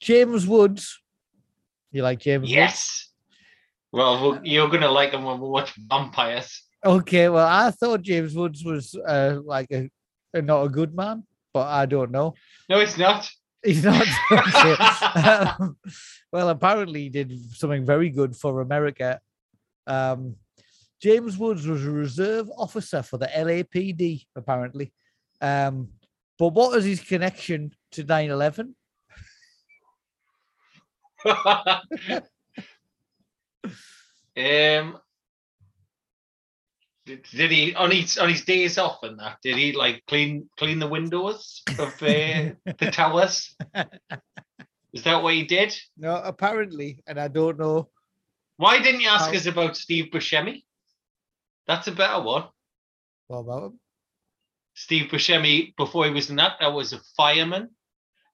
James 0.00 0.46
Woods. 0.46 1.00
You 1.92 2.02
like 2.02 2.18
James 2.20 2.42
Woods? 2.42 2.52
Yes. 2.52 3.08
Well, 3.92 4.20
well, 4.20 4.40
you're 4.44 4.68
gonna 4.68 4.90
like 4.90 5.12
him 5.12 5.24
when 5.24 5.40
we 5.40 5.48
watch 5.48 5.72
vampires. 5.76 6.62
Okay, 6.84 7.28
well, 7.28 7.46
I 7.46 7.70
thought 7.70 8.02
James 8.02 8.34
Woods 8.34 8.64
was 8.64 8.94
uh, 8.94 9.40
like 9.44 9.68
a, 9.72 9.90
a 10.34 10.42
not 10.42 10.62
a 10.64 10.68
good 10.68 10.94
man, 10.94 11.24
but 11.52 11.66
I 11.66 11.86
don't 11.86 12.10
know. 12.10 12.34
No, 12.68 12.78
it's 12.80 12.98
not. 12.98 13.28
He's 13.64 13.84
not. 13.84 14.06
Um, 15.58 15.76
well, 16.30 16.50
apparently 16.50 17.02
he 17.02 17.08
did 17.08 17.32
something 17.54 17.84
very 17.84 18.10
good 18.10 18.36
for 18.36 18.60
America. 18.60 19.20
Um, 19.86 20.36
James 21.00 21.36
Woods 21.36 21.66
was 21.66 21.84
a 21.84 21.90
reserve 21.90 22.50
officer 22.56 23.02
for 23.02 23.18
the 23.18 23.26
LAPD, 23.26 24.24
apparently. 24.34 24.92
Um, 25.40 25.88
but 26.38 26.48
what 26.48 26.72
was 26.72 26.84
his 26.84 27.00
connection 27.00 27.72
to 27.92 28.04
9 28.04 28.30
11? 28.30 28.74
um. 34.36 34.98
Did, 37.04 37.22
did 37.30 37.50
he 37.52 37.72
on 37.76 37.92
his 37.92 38.18
on 38.18 38.28
his 38.28 38.44
days 38.44 38.78
off 38.78 38.98
and 39.04 39.18
that? 39.20 39.38
Did 39.40 39.56
he 39.56 39.72
like 39.72 40.02
clean 40.08 40.50
clean 40.58 40.80
the 40.80 40.88
windows 40.88 41.62
of 41.78 41.92
uh, 42.02 42.50
the 42.78 42.90
towers? 42.92 43.54
Is 44.92 45.04
that 45.04 45.22
what 45.22 45.34
he 45.34 45.44
did? 45.44 45.76
No, 45.96 46.16
apparently, 46.16 47.04
and 47.06 47.20
I 47.20 47.28
don't 47.28 47.58
know. 47.60 47.90
Why 48.56 48.82
didn't 48.82 49.02
you 49.02 49.08
ask 49.08 49.26
How- 49.30 49.36
us 49.36 49.46
about 49.46 49.76
Steve 49.76 50.06
Buscemi? 50.12 50.64
That's 51.66 51.86
a 51.88 51.92
better 51.92 52.20
one. 52.22 52.44
What 53.28 53.38
about 53.38 53.64
him? 53.64 53.80
Steve 54.74 55.10
Buscemi, 55.10 55.74
before 55.76 56.04
he 56.04 56.10
was 56.10 56.30
in 56.30 56.36
that, 56.36 56.52
actor, 56.60 56.70
was 56.70 56.92
a 56.92 57.00
fireman. 57.16 57.70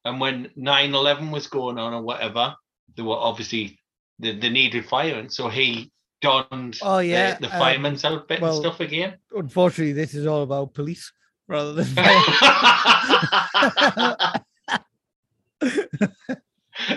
And 0.05 0.21
when 0.21 0.51
9 0.57 0.95
11 0.95 1.31
was 1.31 1.47
going 1.47 1.79
on 1.79 1.95
or 1.95 2.03
whatever, 2.03 2.55
there 2.97 3.05
were 3.05 3.17
obviously 3.17 3.79
the, 4.19 4.39
the 4.39 4.51
needed 4.51 4.85
firemen. 4.87 5.31
So 5.31 5.49
he 5.49 5.93
donned 6.21 6.79
Oh, 6.83 6.99
the- 6.99 7.07
yeah, 7.07 7.39
the, 7.39 7.47
um, 7.53 7.59
fireman's 7.59 8.05
outfit 8.05 8.41
well- 8.41 8.53
and 8.57 8.61
stuff 8.61 8.81
again. 8.81 9.19
Unfortunately, 9.33 9.93
this 9.93 10.15
is 10.15 10.27
all 10.27 10.43
about 10.43 10.75
police 10.75 11.13
rather 11.47 11.73
than. 11.75 11.87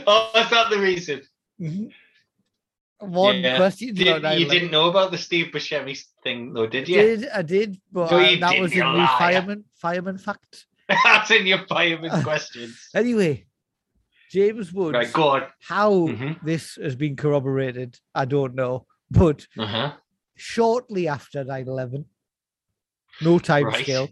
oh, 0.08 0.32
is 0.36 0.50
that 0.50 0.68
the 0.72 0.80
reason? 0.80 1.22
Mhm. 1.62 1.92
One 3.10 3.42
Yeah. 3.42 3.58
question. 3.58 3.94
Did, 3.94 4.08
you 4.08 4.14
9/11. 4.14 4.50
didn't 4.50 4.72
know 4.72 4.90
about 4.90 5.12
the 5.12 5.18
Steve 5.18 5.48
Buscemi 5.54 5.98
thing, 6.24 6.54
though, 6.54 6.68
did 6.68 6.88
I 6.90 6.92
you? 6.92 7.02
did, 7.02 7.30
I 7.30 7.42
did, 7.42 7.82
but 7.92 8.12
No, 8.12 8.18
uh, 8.18 8.36
that 8.40 8.60
was 8.60 8.72
in 8.74 8.80
the 8.80 9.08
fireman 9.18 9.66
fireman 9.76 10.18
fact. 10.18 10.66
That's 11.04 11.32
in 11.32 11.46
your 11.46 11.66
fireman 11.68 12.24
questions. 12.24 12.90
Anyway, 12.94 13.46
James 14.32 14.72
Woods. 14.74 14.94
Right, 14.96 15.12
go 15.14 15.30
on. 15.30 15.44
How 15.62 15.92
Mhm. 16.08 16.44
this 16.44 16.76
has 16.76 16.96
been 16.96 17.16
corroborated, 17.16 18.00
I 18.14 18.26
don't 18.26 18.56
know. 18.56 18.86
But 19.12 19.48
Uh-huh. 19.58 19.94
shortly 20.36 21.08
after 21.08 21.44
9-11, 21.44 22.06
no 23.22 23.40
time 23.40 23.66
Right. 23.68 23.84
scale, 23.84 24.10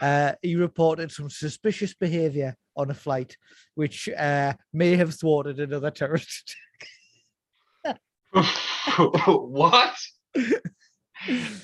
uh, 0.00 0.32
he 0.42 0.56
reported 0.56 1.12
some 1.12 1.30
suspicious 1.30 1.94
behavior 1.94 2.56
on 2.76 2.90
a 2.90 2.94
flight, 2.94 3.36
which 3.74 4.08
uh, 4.08 4.54
may 4.72 4.96
have 4.96 5.14
thwarted 5.14 5.60
another 5.60 5.90
terrorist. 5.90 6.56
what? 8.96 9.94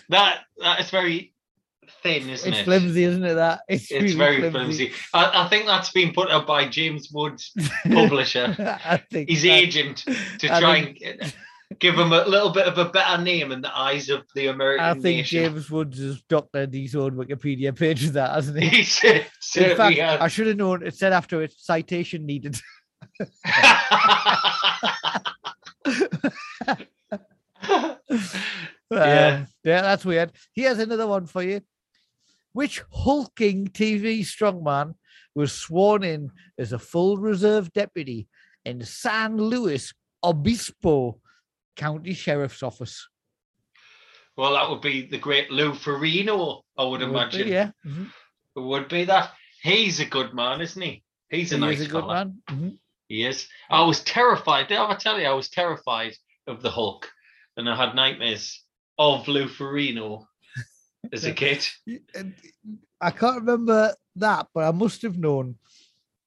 that 0.08 0.40
that 0.58 0.80
is 0.80 0.90
very 0.90 1.32
thin, 2.02 2.28
isn't 2.28 2.46
it? 2.46 2.50
it's 2.50 2.58
it? 2.60 2.64
flimsy, 2.64 3.04
isn't 3.04 3.24
it? 3.24 3.34
That 3.34 3.60
it's, 3.68 3.90
It's 3.90 4.14
really 4.14 4.40
very 4.40 4.50
flimsy. 4.50 4.92
I, 5.14 5.44
I 5.44 5.48
think 5.48 5.66
that's 5.66 5.90
been 5.90 6.12
put 6.12 6.30
up 6.30 6.46
by 6.46 6.68
James 6.68 7.08
Woods, 7.12 7.52
publisher, 7.90 8.54
I 8.84 8.98
think 9.10 9.30
his 9.30 9.42
that- 9.42 9.48
agent, 9.50 10.04
to 10.38 10.54
I 10.54 10.60
try 10.60 10.82
think- 10.84 11.02
and 11.04 11.34
give 11.80 11.98
him 11.98 12.12
a 12.12 12.24
little 12.26 12.50
bit 12.50 12.66
of 12.66 12.78
a 12.78 12.86
better 12.86 13.22
name 13.22 13.52
in 13.52 13.60
the 13.60 13.76
eyes 13.76 14.08
of 14.08 14.22
the 14.34 14.46
American 14.46 14.84
I 14.86 14.92
think 14.94 15.04
nation. 15.18 15.44
James 15.52 15.70
Woods 15.70 15.98
has 15.98 16.22
doctored 16.22 16.72
his 16.72 16.94
own 16.96 17.12
Wikipedia 17.12 17.76
page 17.78 18.02
with 18.04 18.14
that, 18.14 18.34
hasn't 18.34 18.58
he? 18.62 18.68
He 18.68 18.82
cer- 18.84 19.24
In 19.56 19.76
fact, 19.76 19.98
has. 19.98 20.20
I 20.20 20.28
should 20.28 20.46
have 20.46 20.56
known. 20.56 20.82
It 20.86 20.94
said 20.94 21.12
after 21.12 21.42
it, 21.42 21.52
citation 21.56 22.24
needed. 22.26 22.58
yeah, 28.90 28.90
yeah, 28.90 29.44
that's 29.82 30.04
weird. 30.04 30.32
Here's 30.54 30.78
another 30.78 31.06
one 31.06 31.26
for 31.26 31.42
you. 31.42 31.60
Which 32.52 32.82
hulking 32.92 33.68
TV 33.68 34.20
strongman 34.20 34.94
was 35.34 35.52
sworn 35.52 36.02
in 36.02 36.30
as 36.58 36.72
a 36.72 36.78
full 36.78 37.18
reserve 37.18 37.72
deputy 37.72 38.26
in 38.64 38.82
San 38.84 39.36
Luis 39.36 39.92
Obispo 40.24 41.20
County 41.76 42.14
Sheriff's 42.14 42.62
Office? 42.62 43.08
Well, 44.36 44.54
that 44.54 44.68
would 44.70 44.80
be 44.80 45.06
the 45.06 45.18
great 45.18 45.50
Lou 45.50 45.72
Ferrigno, 45.72 46.62
I 46.76 46.84
would, 46.84 47.00
Would 47.00 47.00
be, 47.00 47.04
imagine. 47.12 47.48
yeah. 47.48 47.70
mhm. 47.86 48.06
It 48.56 48.60
would 48.60 48.88
be 48.88 49.04
that. 49.04 49.32
He's 49.62 50.00
a 50.00 50.04
good 50.04 50.32
man, 50.34 50.60
isn't 50.60 50.80
he? 50.80 51.02
He's 51.28 51.52
a 51.52 51.56
He 51.56 51.60
nice 51.60 51.80
a 51.80 51.86
good 51.86 52.00
fella. 52.02 52.14
man. 52.14 52.38
Mhm. 52.50 52.78
He 53.08 53.24
is. 53.24 53.48
I 53.70 53.82
was 53.82 54.00
terrified. 54.04 54.68
Did 54.68 54.78
I 54.78 54.84
ever 54.84 54.98
tell 54.98 55.18
you 55.18 55.26
I 55.26 55.32
was 55.32 55.48
terrified 55.48 56.14
of 56.46 56.62
the 56.62 56.70
Hulk, 56.70 57.10
and 57.56 57.68
I 57.68 57.74
had 57.74 57.94
nightmares 57.94 58.62
of 58.98 59.26
Lou 59.28 59.46
Ferrigno 59.46 60.24
as 61.12 61.24
a 61.24 61.32
kid. 61.32 61.66
I 63.00 63.10
can't 63.10 63.36
remember 63.40 63.94
that, 64.16 64.48
but 64.54 64.64
I 64.64 64.72
must 64.72 65.02
have 65.02 65.18
known. 65.18 65.56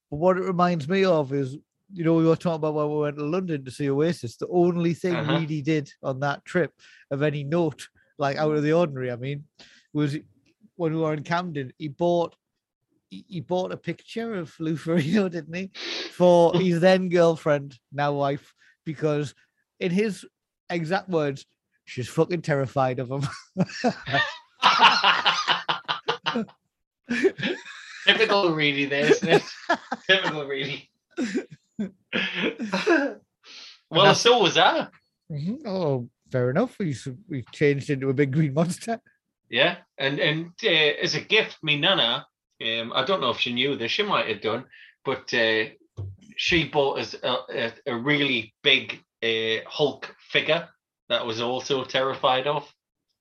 But 0.10 0.18
what 0.18 0.38
it 0.38 0.44
reminds 0.44 0.88
me 0.90 1.04
of 1.06 1.34
is, 1.34 1.58
you 1.94 2.04
know, 2.04 2.16
we 2.16 2.26
were 2.26 2.36
talking 2.36 2.56
about 2.56 2.74
when 2.74 2.90
we 2.90 3.00
went 3.00 3.18
to 3.18 3.26
London 3.26 3.64
to 3.66 3.72
see 3.72 3.90
Oasis. 3.90 4.38
The 4.38 4.48
only 4.48 4.94
thing 4.94 5.16
Uh-huh. 5.16 5.38
Reedy 5.38 5.62
did 5.62 5.92
on 6.02 6.20
that 6.22 6.44
trip 6.46 6.72
of 7.12 7.22
any 7.22 7.44
note, 7.44 7.88
like 8.18 8.38
out 8.38 8.56
of 8.56 8.64
the 8.64 8.74
ordinary, 8.74 9.12
I 9.12 9.18
mean, 9.18 9.44
was 9.94 10.18
when 10.78 10.94
we 10.94 11.00
were 11.00 11.14
in 11.14 11.24
Camden, 11.24 11.74
he 11.78 11.90
bought 11.90 12.36
he 13.12 13.42
bought 13.42 13.72
a 13.74 13.78
picture 13.78 14.34
of 14.36 14.58
Lou 14.60 14.76
Ferrigno, 14.76 15.30
didn't 15.30 15.54
he, 15.54 15.70
for 16.12 16.54
his 16.56 16.80
then 16.80 17.10
girlfriend, 17.10 17.78
now 17.92 18.14
wife, 18.14 18.54
because 18.86 19.36
in 19.80 19.92
his 19.92 20.26
exact 20.70 21.10
words, 21.10 21.46
she's 21.86 22.08
fucking 22.08 22.42
terrified 22.42 23.00
of 23.00 23.12
him. 23.12 23.28
Typical 28.08 28.56
Reedy 28.56 28.86
there, 28.86 29.12
isn't 29.12 29.30
it? 29.30 29.44
Typical 30.08 30.46
Reedy. 30.46 30.90
well, 33.90 34.16
so 34.16 34.42
was 34.42 34.58
I. 34.58 34.88
Mhm. 35.30 35.66
Oh, 35.66 36.10
fair 36.32 36.50
enough. 36.50 36.80
We 36.80 36.96
we 37.28 37.44
changed 37.52 37.90
into 37.90 38.10
a 38.10 38.14
big 38.14 38.32
green 38.32 38.54
monster. 38.54 39.02
Yeah, 39.50 39.78
and 39.98 40.20
and 40.20 40.52
uh, 40.64 40.70
as 41.04 41.16
a 41.16 41.22
gift, 41.22 41.58
me 41.62 41.78
nana, 41.78 42.26
um, 42.62 42.92
I 42.94 43.06
don't 43.06 43.22
know 43.22 43.32
if 43.32 43.40
she 43.40 43.54
knew 43.54 43.76
this, 43.76 43.92
she 43.92 44.04
might 44.04 44.28
have 44.28 44.42
done, 44.42 44.66
but 45.04 45.34
uh, 45.34 45.66
she 46.36 46.68
bought 46.68 47.00
us 47.00 47.16
a, 47.22 47.36
a, 47.50 47.74
a 47.88 47.96
really 47.96 48.54
big 48.64 49.04
uh, 49.24 49.64
Hulk 49.68 50.14
figure 50.30 50.68
that 51.10 51.22
I 51.22 51.24
was 51.24 51.42
also 51.42 51.84
terrified 51.84 52.48
of. 52.48 52.72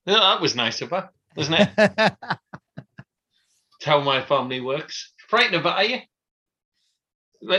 Yeah, 0.07 0.15
that 0.15 0.41
was 0.41 0.55
nice 0.55 0.81
of 0.81 0.91
her, 0.91 1.11
wasn't 1.37 1.61
it? 1.61 1.69
It's 1.77 2.17
how 3.85 4.01
my 4.01 4.23
family 4.23 4.61
works. 4.61 5.13
Frightened 5.29 5.57
about 5.57 5.89
you? 5.89 5.99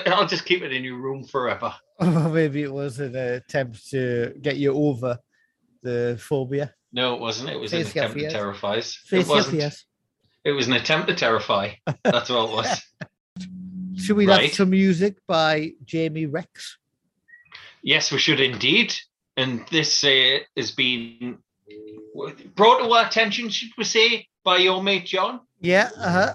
I'll 0.07 0.27
just 0.27 0.45
keep 0.45 0.61
it 0.61 0.71
in 0.71 0.83
your 0.83 0.97
room 0.97 1.23
forever. 1.23 1.73
or 1.99 2.29
maybe 2.29 2.63
it 2.63 2.71
was 2.71 2.99
an 2.99 3.15
attempt 3.15 3.89
to 3.89 4.33
get 4.41 4.57
you 4.57 4.73
over 4.73 5.17
the 5.81 6.19
phobia. 6.19 6.73
No, 6.93 7.15
it 7.15 7.21
wasn't. 7.21 7.49
It 7.49 7.59
was 7.59 7.71
Face 7.71 7.93
an 7.93 8.03
attempt 8.03 8.19
to 8.19 8.29
terrify 8.29 8.77
us. 8.77 8.99
It 9.11 9.27
wasn't. 9.27 9.61
fears. 9.61 9.85
It 10.43 10.51
was 10.51 10.67
an 10.67 10.73
attempt 10.73 11.07
to 11.09 11.15
terrify. 11.15 11.71
That's 12.03 12.29
all 12.29 12.49
it 12.49 12.55
was. 12.55 12.81
Should 13.97 14.17
we 14.17 14.25
Right. 14.25 14.45
have 14.45 14.53
some 14.53 14.69
music 14.71 15.17
by 15.27 15.73
Jamie 15.85 16.25
Rex? 16.25 16.77
Yes, 17.83 18.11
we 18.11 18.17
should 18.17 18.39
indeed. 18.39 18.93
And 19.37 19.65
this 19.69 20.03
uh, 20.03 20.39
has 20.57 20.71
been 20.71 21.37
brought 22.55 22.79
to 22.79 22.91
our 22.91 23.05
attention, 23.05 23.49
should 23.49 23.69
we 23.77 23.83
say, 23.83 24.27
by 24.43 24.57
your 24.57 24.81
mate 24.81 25.05
John. 25.05 25.41
Yeah, 25.59 25.89
uh-huh. 25.97 26.33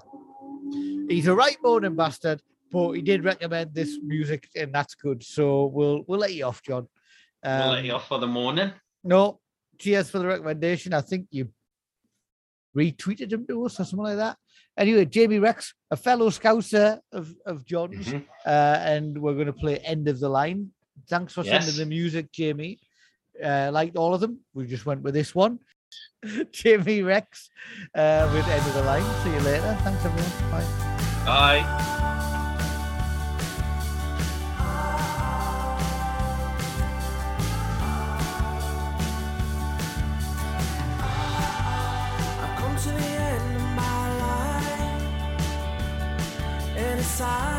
He's 1.09 1.27
a 1.27 1.35
right 1.35 1.57
morning 1.63 1.95
bastard, 1.97 2.41
but 2.71 2.93
he 2.93 3.03
did 3.03 3.25
recommend 3.25 3.75
this 3.75 3.99
music, 4.03 4.49
and 4.57 4.73
that's 4.73 4.95
good. 4.95 5.23
So 5.23 5.67
we'll 5.67 6.05
we'll 6.07 6.19
let 6.21 6.35
you 6.35 6.45
off, 6.47 6.63
John. 6.63 6.89
we'll 7.45 7.71
let 7.71 7.79
Um, 7.81 7.85
you 7.85 7.93
off 7.93 8.09
for 8.09 8.19
the 8.19 8.27
morning. 8.27 8.73
No, 9.05 9.41
cheers 9.79 10.11
for 10.11 10.19
the 10.19 10.27
recommendation. 10.27 10.93
I 10.95 11.01
think 11.01 11.27
you 11.31 11.49
retweeted 12.77 13.33
him 13.33 13.47
to 13.47 13.65
us 13.65 13.81
or 13.81 13.85
something 13.85 14.05
like 14.05 14.17
that. 14.19 14.37
Anyway, 14.77 15.05
Jamie 15.07 15.39
Rex, 15.39 15.73
a 15.91 15.97
fellow 15.97 16.29
scouser 16.29 17.01
of, 17.13 17.35
of 17.47 17.65
John's, 17.65 18.07
Mhm. 18.09 18.25
uh, 18.45 18.77
and 18.93 19.17
we're 19.21 19.35
going 19.35 19.47
to 19.47 19.53
play 19.53 19.79
End 19.79 20.07
of 20.09 20.21
the 20.21 20.29
Line. 20.29 20.71
Thanks 21.09 21.33
for 21.33 21.43
Yes. 21.45 21.65
sending 21.65 21.83
the 21.83 21.89
music, 21.89 22.31
Jamie. 22.33 22.79
Uh, 23.43 23.71
liked 23.73 23.97
all 23.97 24.15
of 24.15 24.21
them. 24.21 24.41
We 24.55 24.67
just 24.67 24.85
went 24.87 25.03
with 25.03 25.15
this 25.15 25.35
one. 25.35 25.59
Jamie 26.53 27.03
Rex 27.03 27.49
uh, 27.95 28.31
with 28.35 28.47
End 28.49 28.67
of 28.67 28.75
the 28.75 28.83
Line. 28.83 29.05
See 29.23 29.31
you 29.33 29.41
later. 29.41 29.77
Thanks, 29.83 30.05
everyone. 30.05 30.51
Bye. 30.51 31.25
Bye. 31.25 32.13
And 47.21 47.56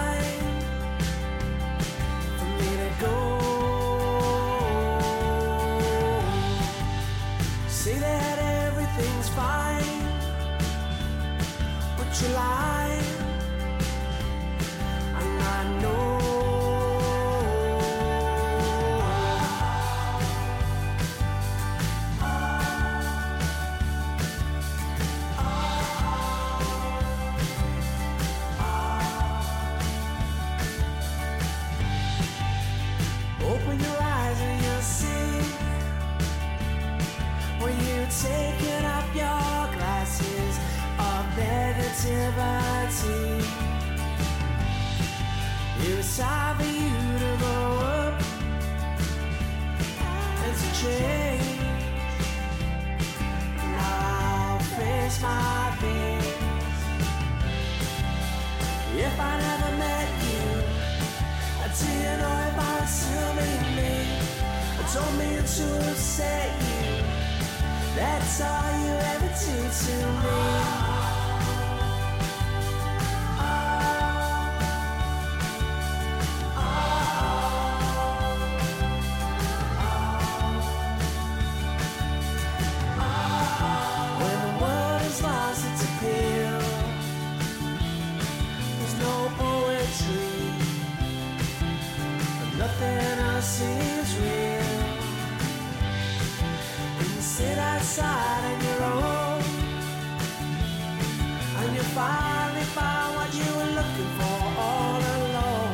finally 101.98 102.68
found 102.78 103.16
what 103.16 103.34
you 103.34 103.50
were 103.58 103.72
looking 103.80 104.12
for 104.20 104.38
all 104.66 105.02
along. 105.18 105.74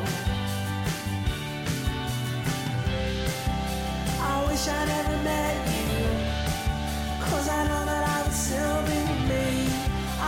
I 4.32 4.36
wish 4.48 4.66
I 4.80 4.82
never 4.94 5.18
met 5.30 5.56
you. 5.76 5.92
Cause 7.26 7.48
I 7.50 7.62
know 7.68 7.84
that 7.92 8.04
I 8.16 8.18
would 8.24 8.38
still 8.48 8.80
be 8.92 9.02
me. 9.32 9.48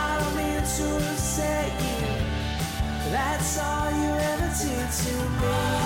I 0.04 0.10
don't 0.20 0.36
mean 0.40 0.62
to 0.76 0.86
upset 1.12 1.72
you. 1.86 2.04
That's 3.10 3.58
all 3.58 3.90
you 4.02 4.10
ever 4.32 4.48
do 4.62 4.74
to 5.00 5.14
me. 5.40 5.85